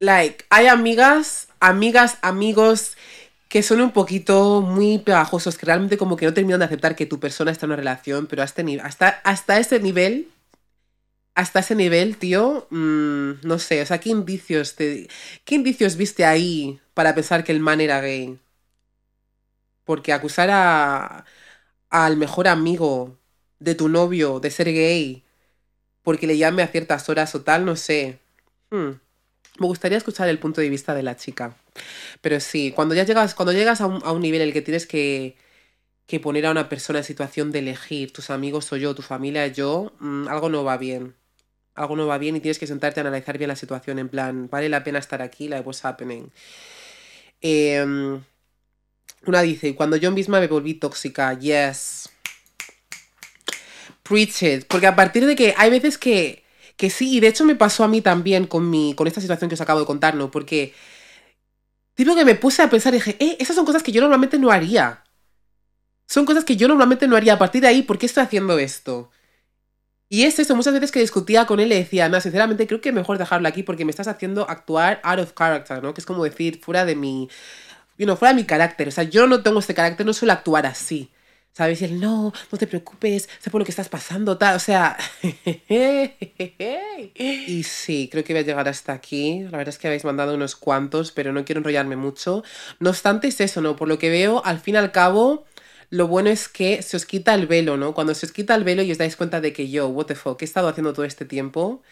like, 0.00 0.44
hay 0.50 0.66
amigas, 0.68 1.48
amigas, 1.60 2.18
amigos 2.22 2.96
que 3.48 3.62
son 3.62 3.80
un 3.80 3.92
poquito 3.92 4.62
muy 4.62 4.98
pegajosos, 4.98 5.56
que 5.56 5.66
realmente 5.66 5.96
como 5.96 6.16
que 6.16 6.26
no 6.26 6.34
terminan 6.34 6.58
de 6.60 6.66
aceptar 6.66 6.96
que 6.96 7.06
tu 7.06 7.20
persona 7.20 7.52
está 7.52 7.66
en 7.66 7.70
una 7.70 7.76
relación, 7.76 8.26
pero 8.26 8.42
hasta, 8.42 8.62
hasta, 8.82 9.08
hasta 9.24 9.58
ese 9.60 9.78
nivel, 9.80 10.28
hasta 11.36 11.60
ese 11.60 11.74
nivel, 11.76 12.16
tío, 12.16 12.66
mm, 12.70 13.32
no 13.42 13.58
sé, 13.58 13.82
o 13.82 13.86
sea, 13.86 13.98
¿qué 14.00 14.10
indicios, 14.10 14.74
te, 14.76 15.08
¿qué 15.44 15.54
indicios 15.56 15.96
viste 15.96 16.24
ahí 16.24 16.80
para 16.94 17.14
pensar 17.14 17.44
que 17.44 17.52
el 17.52 17.60
man 17.60 17.80
era 17.80 18.00
gay? 18.00 18.38
Porque 19.84 20.12
acusar 20.12 20.50
a, 20.50 21.24
al 21.94 22.16
mejor 22.16 22.48
amigo 22.48 23.16
de 23.60 23.76
tu 23.76 23.88
novio 23.88 24.40
de 24.40 24.50
ser 24.50 24.66
gay 24.72 25.24
porque 26.02 26.26
le 26.26 26.36
llame 26.36 26.64
a 26.64 26.66
ciertas 26.66 27.08
horas 27.08 27.32
o 27.36 27.42
tal, 27.42 27.64
no 27.64 27.76
sé. 27.76 28.18
Hmm. 28.70 28.98
Me 29.60 29.66
gustaría 29.68 29.96
escuchar 29.96 30.28
el 30.28 30.40
punto 30.40 30.60
de 30.60 30.68
vista 30.68 30.92
de 30.92 31.04
la 31.04 31.16
chica. 31.16 31.56
Pero 32.20 32.40
sí, 32.40 32.72
cuando 32.72 32.96
ya 32.96 33.04
llegas, 33.04 33.36
cuando 33.36 33.52
llegas 33.52 33.80
a 33.80 33.86
un, 33.86 34.20
nivel 34.20 34.40
en 34.42 34.48
el 34.48 34.52
que 34.52 34.60
tienes 34.60 34.88
que, 34.88 35.36
que, 36.06 36.18
poner 36.18 36.46
a 36.46 36.50
una 36.50 36.68
persona 36.68 36.98
en 36.98 37.04
situación 37.04 37.52
de 37.52 37.60
elegir, 37.60 38.12
tus 38.12 38.28
amigos 38.30 38.72
o 38.72 38.76
yo, 38.76 38.96
tu 38.96 39.02
familia 39.02 39.46
yo, 39.46 39.92
mm, 40.00 40.26
algo 40.26 40.48
no 40.48 40.64
va 40.64 40.76
bien. 40.76 41.14
Algo 41.76 41.94
no 41.94 42.08
va 42.08 42.18
bien 42.18 42.34
y 42.34 42.40
tienes 42.40 42.58
que 42.58 42.66
sentarte 42.66 42.98
a 43.00 43.02
analizar 43.02 43.38
bien 43.38 43.48
la 43.48 43.56
situación. 43.56 44.00
En 44.00 44.08
plan, 44.08 44.48
¿vale 44.50 44.68
la 44.68 44.82
pena 44.82 44.98
estar 44.98 45.22
aquí? 45.22 45.46
Like, 45.46 45.64
what's 45.64 45.84
happening? 45.84 46.32
Em, 47.40 48.20
una 49.30 49.42
dice, 49.42 49.74
cuando 49.74 49.96
yo 49.96 50.10
misma 50.10 50.40
me 50.40 50.46
volví 50.46 50.74
tóxica, 50.74 51.38
yes. 51.38 52.08
Preach 54.02 54.42
it. 54.42 54.66
Porque 54.66 54.86
a 54.86 54.96
partir 54.96 55.26
de 55.26 55.36
que 55.36 55.54
hay 55.56 55.70
veces 55.70 55.98
que, 55.98 56.44
que 56.76 56.90
sí, 56.90 57.16
y 57.16 57.20
de 57.20 57.28
hecho 57.28 57.44
me 57.44 57.54
pasó 57.54 57.84
a 57.84 57.88
mí 57.88 58.00
también 58.00 58.46
con, 58.46 58.68
mi, 58.70 58.94
con 58.94 59.06
esta 59.06 59.20
situación 59.20 59.48
que 59.48 59.54
os 59.54 59.60
acabo 59.60 59.80
de 59.80 59.86
contar, 59.86 60.14
¿no? 60.14 60.30
Porque 60.30 60.74
tipo 61.94 62.14
que 62.14 62.24
me 62.24 62.34
puse 62.34 62.62
a 62.62 62.70
pensar 62.70 62.92
y 62.94 62.98
dije, 62.98 63.16
eh, 63.20 63.36
esas 63.40 63.56
son 63.56 63.64
cosas 63.64 63.82
que 63.82 63.92
yo 63.92 64.00
normalmente 64.00 64.38
no 64.38 64.50
haría. 64.50 65.04
Son 66.06 66.26
cosas 66.26 66.44
que 66.44 66.56
yo 66.56 66.68
normalmente 66.68 67.08
no 67.08 67.16
haría. 67.16 67.34
A 67.34 67.38
partir 67.38 67.62
de 67.62 67.68
ahí, 67.68 67.82
¿por 67.82 67.98
qué 67.98 68.06
estoy 68.06 68.22
haciendo 68.24 68.58
esto? 68.58 69.10
Y 70.08 70.24
es 70.24 70.38
eso, 70.38 70.54
muchas 70.54 70.74
veces 70.74 70.92
que 70.92 71.00
discutía 71.00 71.46
con 71.46 71.60
él 71.60 71.70
le 71.70 71.76
decía, 71.76 72.08
no, 72.08 72.20
sinceramente 72.20 72.66
creo 72.66 72.80
que 72.80 72.92
mejor 72.92 73.18
dejarlo 73.18 73.48
aquí 73.48 73.62
porque 73.62 73.84
me 73.84 73.90
estás 73.90 74.06
haciendo 74.06 74.48
actuar 74.48 75.00
out 75.02 75.18
of 75.18 75.32
character, 75.34 75.82
¿no? 75.82 75.94
Que 75.94 76.00
es 76.00 76.06
como 76.06 76.22
decir, 76.24 76.60
fuera 76.62 76.84
de 76.84 76.94
mi, 76.94 77.28
you 77.98 78.06
know, 78.06 78.16
fuera 78.16 78.34
mi 78.34 78.44
carácter. 78.44 78.88
O 78.88 78.90
sea, 78.90 79.04
yo 79.04 79.26
no 79.26 79.42
tengo 79.42 79.58
este 79.60 79.74
carácter, 79.74 80.06
no 80.06 80.12
suelo 80.12 80.32
actuar 80.32 80.66
así. 80.66 81.10
¿Sabes? 81.52 81.82
Y 81.82 81.84
él, 81.84 82.00
no, 82.00 82.32
no 82.50 82.58
te 82.58 82.66
preocupes, 82.66 83.28
sé 83.38 83.48
por 83.48 83.60
lo 83.60 83.64
que 83.64 83.70
estás 83.70 83.88
pasando, 83.88 84.36
tal. 84.36 84.56
O 84.56 84.58
sea. 84.58 84.96
y 87.14 87.62
sí, 87.62 88.08
creo 88.10 88.24
que 88.24 88.32
voy 88.32 88.42
a 88.42 88.46
llegar 88.46 88.68
hasta 88.68 88.92
aquí. 88.92 89.40
La 89.44 89.58
verdad 89.58 89.68
es 89.68 89.78
que 89.78 89.86
habéis 89.86 90.04
mandado 90.04 90.34
unos 90.34 90.56
cuantos, 90.56 91.12
pero 91.12 91.32
no 91.32 91.44
quiero 91.44 91.60
enrollarme 91.60 91.94
mucho. 91.94 92.42
No 92.80 92.90
obstante, 92.90 93.28
es 93.28 93.40
eso, 93.40 93.60
¿no? 93.60 93.76
Por 93.76 93.86
lo 93.86 93.98
que 94.00 94.10
veo, 94.10 94.44
al 94.44 94.58
fin 94.58 94.74
y 94.74 94.78
al 94.78 94.90
cabo, 94.90 95.44
lo 95.90 96.08
bueno 96.08 96.28
es 96.28 96.48
que 96.48 96.82
se 96.82 96.96
os 96.96 97.06
quita 97.06 97.34
el 97.34 97.46
velo, 97.46 97.76
¿no? 97.76 97.94
Cuando 97.94 98.14
se 98.14 98.26
os 98.26 98.32
quita 98.32 98.56
el 98.56 98.64
velo 98.64 98.82
y 98.82 98.90
os 98.90 98.98
dais 98.98 99.14
cuenta 99.14 99.40
de 99.40 99.52
que 99.52 99.70
yo, 99.70 99.86
what 99.88 100.06
the 100.06 100.16
fuck, 100.16 100.36
¿qué 100.38 100.44
he 100.44 100.46
estado 100.46 100.66
haciendo 100.66 100.92
todo 100.92 101.04
este 101.04 101.24
tiempo? 101.24 101.82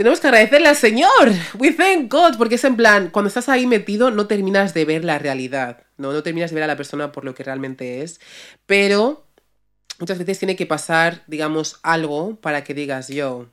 Tenemos 0.00 0.18
que 0.18 0.28
agradecerle 0.28 0.66
al 0.66 0.76
Señor. 0.76 1.30
We 1.58 1.72
thank 1.72 2.10
God. 2.10 2.38
Porque 2.38 2.54
es 2.54 2.64
en 2.64 2.74
plan, 2.74 3.10
cuando 3.10 3.28
estás 3.28 3.50
ahí 3.50 3.66
metido, 3.66 4.10
no 4.10 4.26
terminas 4.26 4.72
de 4.72 4.86
ver 4.86 5.04
la 5.04 5.18
realidad. 5.18 5.82
No, 5.98 6.14
no 6.14 6.22
terminas 6.22 6.52
de 6.52 6.54
ver 6.54 6.64
a 6.64 6.68
la 6.68 6.76
persona 6.78 7.12
por 7.12 7.26
lo 7.26 7.34
que 7.34 7.44
realmente 7.44 8.00
es. 8.00 8.18
Pero 8.64 9.26
muchas 9.98 10.16
veces 10.16 10.38
tiene 10.38 10.56
que 10.56 10.64
pasar, 10.64 11.22
digamos, 11.26 11.80
algo 11.82 12.36
para 12.36 12.64
que 12.64 12.72
digas 12.72 13.08
yo. 13.08 13.50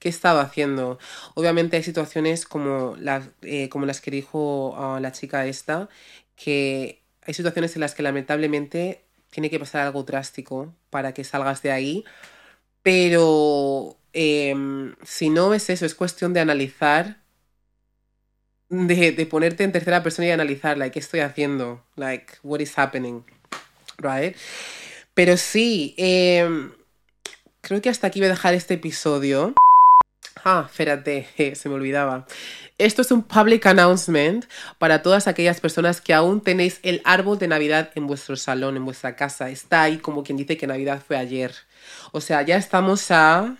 ¿Qué 0.00 0.08
he 0.08 0.10
estado 0.10 0.40
haciendo? 0.40 0.98
Obviamente 1.34 1.76
hay 1.76 1.84
situaciones 1.84 2.46
como, 2.46 2.96
las, 2.98 3.28
eh, 3.42 3.68
como 3.68 3.86
las 3.86 4.00
que 4.00 4.10
dijo 4.10 4.74
ah, 4.76 4.98
la 5.00 5.12
chica 5.12 5.46
esta, 5.46 5.88
que 6.34 7.00
hay 7.22 7.32
situaciones 7.32 7.76
en 7.76 7.82
las 7.82 7.94
que 7.94 8.02
lamentablemente 8.02 9.04
tiene 9.30 9.50
que 9.50 9.60
pasar 9.60 9.86
algo 9.86 10.02
drástico 10.02 10.74
para 10.90 11.14
que 11.14 11.22
salgas 11.22 11.62
de 11.62 11.70
ahí, 11.70 12.04
pero 12.82 13.96
em, 14.16 14.96
si 15.04 15.28
no 15.28 15.52
es 15.52 15.68
eso, 15.68 15.84
es 15.84 15.94
cuestión 15.94 16.32
de 16.32 16.40
analizar, 16.40 17.22
de, 18.70 19.12
de, 19.12 19.26
ponerte 19.26 19.62
en 19.62 19.72
tercera 19.72 20.02
persona 20.02 20.28
y 20.28 20.30
analizar, 20.30 20.78
like, 20.78 20.94
¿qué 20.94 20.98
estoy 20.98 21.20
haciendo? 21.20 21.84
Like, 21.96 22.34
what 22.42 22.60
is 22.60 22.76
happening? 22.78 23.24
Right? 23.98 24.34
Pero 25.14 25.36
sí, 25.36 25.94
eh, 25.98 26.70
creo 27.60 27.82
que 27.82 27.90
hasta 27.90 28.06
aquí 28.06 28.20
voy 28.20 28.26
a 28.26 28.30
dejar 28.30 28.54
este 28.54 28.74
episodio. 28.74 29.54
Ah, 30.44 30.66
espérate, 30.70 31.26
se 31.54 31.68
me 31.68 31.74
olvidaba. 31.74 32.26
Esto 32.78 33.02
es 33.02 33.10
un 33.10 33.22
public 33.22 33.66
announcement 33.66 34.44
para 34.78 35.02
todas 35.02 35.26
aquellas 35.26 35.60
personas 35.60 36.00
que 36.00 36.14
aún 36.14 36.40
tenéis 36.40 36.78
el 36.82 37.02
árbol 37.04 37.38
de 37.38 37.48
Navidad 37.48 37.90
en 37.94 38.06
vuestro 38.06 38.36
salón, 38.36 38.76
en 38.76 38.84
vuestra 38.84 39.16
casa. 39.16 39.50
Está 39.50 39.82
ahí 39.82 39.98
como 39.98 40.22
quien 40.22 40.38
dice 40.38 40.56
que 40.56 40.66
Navidad 40.66 41.02
fue 41.06 41.16
ayer. 41.16 41.54
O 42.12 42.20
sea, 42.20 42.42
ya 42.42 42.56
estamos 42.56 43.10
a... 43.10 43.56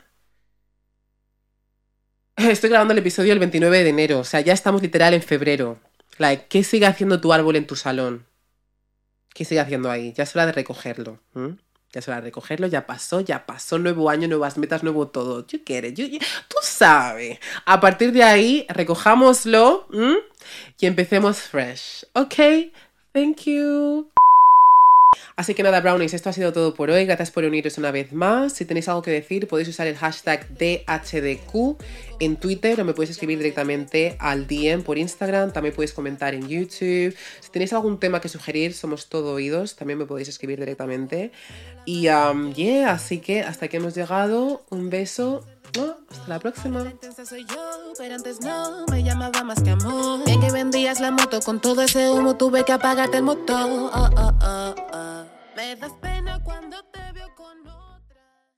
Estoy 2.51 2.69
grabando 2.69 2.93
el 2.93 2.99
episodio 2.99 3.33
el 3.33 3.39
29 3.39 3.83
de 3.83 3.89
enero. 3.89 4.19
O 4.19 4.25
sea, 4.25 4.41
ya 4.41 4.53
estamos 4.53 4.83
literal 4.83 5.15
en 5.15 5.23
febrero. 5.23 5.79
Like, 6.19 6.47
¿qué 6.49 6.65
sigue 6.65 6.87
haciendo 6.87 7.21
tu 7.21 7.33
árbol 7.33 7.57
en 7.57 7.67
tu 7.67 7.77
salón? 7.77 8.27
¿Qué 9.33 9.45
sigue 9.45 9.61
haciendo 9.61 9.91
ahí? 9.91 10.13
Ya 10.13 10.25
es 10.25 10.37
hora 10.37 10.47
de 10.47 10.53
recogerlo. 10.53 11.19
Ya 11.35 12.01
es 12.01 12.09
hora 12.09 12.17
de 12.17 12.25
recogerlo, 12.25 12.67
ya 12.67 12.87
pasó, 12.87 13.21
ya 13.21 13.47
pasó, 13.47 13.79
nuevo 13.79 14.11
año, 14.11 14.29
nuevas 14.29 14.59
metas, 14.59 14.83
nuevo 14.83 15.09
todo. 15.09 15.47
You 15.47 15.61
get 15.65 15.85
it, 15.85 16.23
tú 16.49 16.57
sabes. 16.63 17.39
A 17.65 17.81
partir 17.81 18.13
de 18.13 18.23
ahí, 18.23 18.67
recojámoslo 18.69 19.89
y 20.79 20.87
empecemos 20.87 21.39
fresh. 21.41 22.05
Ok, 22.15 22.35
thank 23.13 23.45
you. 23.45 24.11
Así 25.37 25.55
que 25.55 25.63
nada, 25.63 25.81
brownies, 25.81 26.15
esto 26.15 26.31
ha 26.31 26.33
sido 26.33 26.53
todo 26.53 26.75
por 26.75 26.91
hoy. 26.91 27.05
Gracias 27.07 27.31
por 27.31 27.45
uniros 27.45 27.79
una 27.79 27.91
vez 27.91 28.13
más. 28.13 28.53
Si 28.53 28.65
tenéis 28.65 28.89
algo 28.89 29.03
que 29.03 29.11
decir, 29.11 29.49
podéis 29.49 29.69
usar 29.69 29.87
el 29.87 29.97
hashtag 29.97 30.47
DHDQ 30.49 31.77
en 32.21 32.37
Twitter 32.37 32.81
o 32.81 32.85
me 32.85 32.95
podéis 32.95 33.11
escribir 33.11 33.39
directamente 33.39 34.17
al 34.19 34.47
DM 34.47 34.83
por 34.83 34.99
Instagram. 34.99 35.53
También 35.53 35.75
podéis 35.75 35.93
comentar 35.93 36.35
en 36.35 36.49
YouTube. 36.49 37.15
Si 37.41 37.51
tenéis 37.51 37.73
algún 37.73 38.01
tema 38.01 38.21
que 38.21 38.29
sugerir, 38.29 38.75
somos 38.75 39.09
todo 39.09 39.35
oídos. 39.35 39.77
También 39.77 39.99
me 39.99 40.07
podéis 40.07 40.29
escribir 40.29 40.59
directamente. 40.59 41.33
Y, 41.85 42.09
um, 42.09 42.53
yeah, 42.53 42.91
así 42.91 43.19
que 43.19 43.43
hasta 43.43 43.67
aquí 43.67 43.77
hemos 43.77 43.95
llegado. 43.95 44.65
Un 44.71 44.91
beso 44.91 45.47
¿no? 45.75 45.97
Hasta 46.11 46.29
la 46.29 46.39
próxima. 46.39 46.83
Bien 50.25 50.41
que 50.41 50.51
vendías 50.53 51.01
la 51.01 51.11
moto, 51.11 51.41
con 51.41 51.61
todo 51.61 51.83
ese 51.83 52.11
humo 52.11 52.37
tuve 52.37 52.65
que 52.65 52.73
apagarte 52.73 53.19
el 53.19 53.23
motor. 53.23 53.69
Oh, 53.69 54.11
oh, 54.17 54.33
oh, 54.43 55.25
me 55.57 55.77
das 55.77 55.93
pena 56.01 56.43
cuando 56.45 56.77
te 56.93 57.13
veo. 57.13 57.36